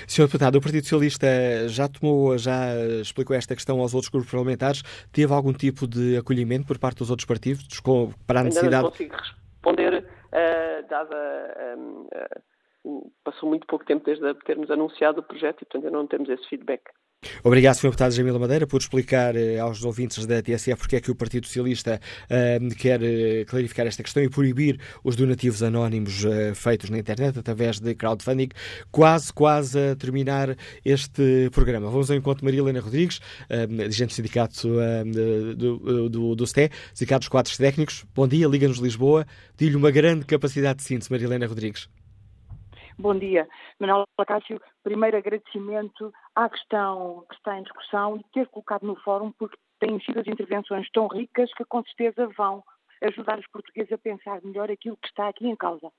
[0.06, 0.26] Sr.
[0.26, 1.28] Deputado, o Partido Socialista
[1.70, 4.82] já tomou, já explicou esta questão aos outros grupos parlamentares.
[5.14, 7.66] Teve algum tipo de acolhimento por parte dos outros partidos
[8.28, 8.76] para a necessidade?
[8.76, 11.76] Ainda não consigo responder uh, dada.
[11.78, 16.08] Um, uh, passou muito pouco tempo desde termos anunciado o projeto e, portanto, ainda não
[16.08, 16.82] temos esse feedback.
[17.44, 17.90] Obrigado, Sr.
[17.90, 21.46] Deputado Jamila Madeira, por explicar eh, aos ouvintes da TSF porque é que o Partido
[21.46, 26.98] Socialista uh, quer uh, clarificar esta questão e proibir os donativos anónimos uh, feitos na
[26.98, 28.50] internet através de crowdfunding.
[28.92, 31.90] Quase, quase a terminar este programa.
[31.90, 33.20] Vamos ao encontro de Maria Helena Rodrigues,
[33.70, 34.68] dirigente do sindicato
[35.56, 38.06] do, do, do STE, Sindicato dos Quadros Técnicos.
[38.16, 39.26] Bom dia, Liga-nos Lisboa.
[39.58, 41.88] Digo-lhe uma grande capacidade de síntese, Maria Helena Rodrigues.
[43.02, 43.50] Bom dia.
[43.80, 49.32] Manuel Cássio, primeiro agradecimento à questão que está em discussão e ter colocado no fórum,
[49.32, 52.64] porque têm sido as intervenções tão ricas que com certeza vão
[53.02, 55.92] ajudar os portugueses a pensar melhor aquilo que está aqui em causa.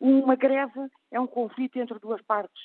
[0.00, 0.80] Uma greve
[1.12, 2.60] é um conflito entre duas partes.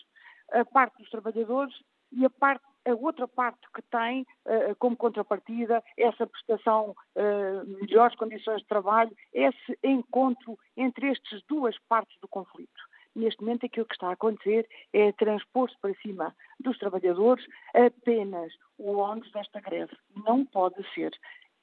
[0.54, 1.76] A parte dos trabalhadores
[2.12, 8.16] e a, parte, a outra parte que tem uh, como contrapartida essa prestação, uh, melhores
[8.16, 12.82] condições de trabalho, esse encontro entre estas duas partes do conflito.
[13.18, 18.98] Neste momento, aquilo que está a acontecer é transpor-se para cima dos trabalhadores apenas o
[18.98, 19.91] ônus desta greve.
[20.23, 21.11] Não pode ser.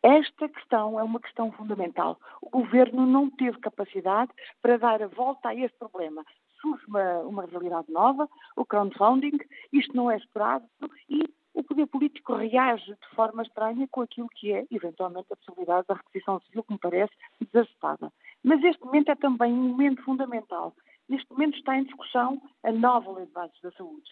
[0.02, 2.18] Esta questão é uma questão fundamental.
[2.43, 6.24] O governo não teve capacidade para dar a volta a este problema.
[6.60, 9.39] Surge uma, uma realidade nova, o crowdfunding,
[9.72, 10.66] isto não é esperado
[11.09, 11.22] e
[11.55, 15.94] o poder político reage de forma estranha com aquilo que é, eventualmente, a possibilidade da
[15.94, 18.12] requisição civil, que me parece desacertada.
[18.43, 20.74] Mas este momento é também um momento fundamental.
[21.09, 24.10] Neste momento está em discussão a nova Lei de Bases da Saúde.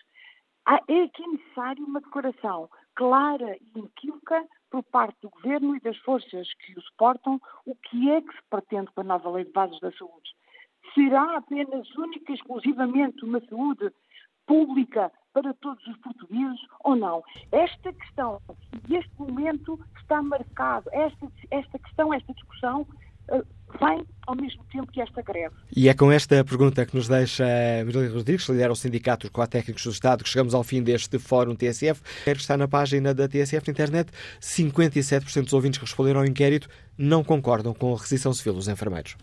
[0.67, 6.47] É aqui necessário uma declaração clara e inequívoca por parte do Governo e das forças
[6.55, 9.81] que o suportam o que é que se pretende com a nova Lei de Bases
[9.81, 10.31] da Saúde.
[10.95, 13.91] Será apenas, única e exclusivamente, uma saúde
[14.47, 17.25] pública para todos os portugueses ou não?
[17.51, 18.41] Esta questão
[18.89, 22.87] e este momento está marcado, esta, esta questão, esta discussão
[23.29, 25.55] vem ao mesmo tempo que esta greve.
[25.75, 27.45] E é com esta pergunta que nos deixa
[27.85, 31.19] Marília Rodrigues, que lidera o Sindicato dos Técnicos do Estado, que chegamos ao fim deste
[31.19, 32.01] Fórum TSF.
[32.25, 34.11] Quero que está na página da TSF na internet.
[34.41, 39.17] 57% dos ouvintes que responderam ao inquérito não concordam com a rescisão civil dos enfermeiros.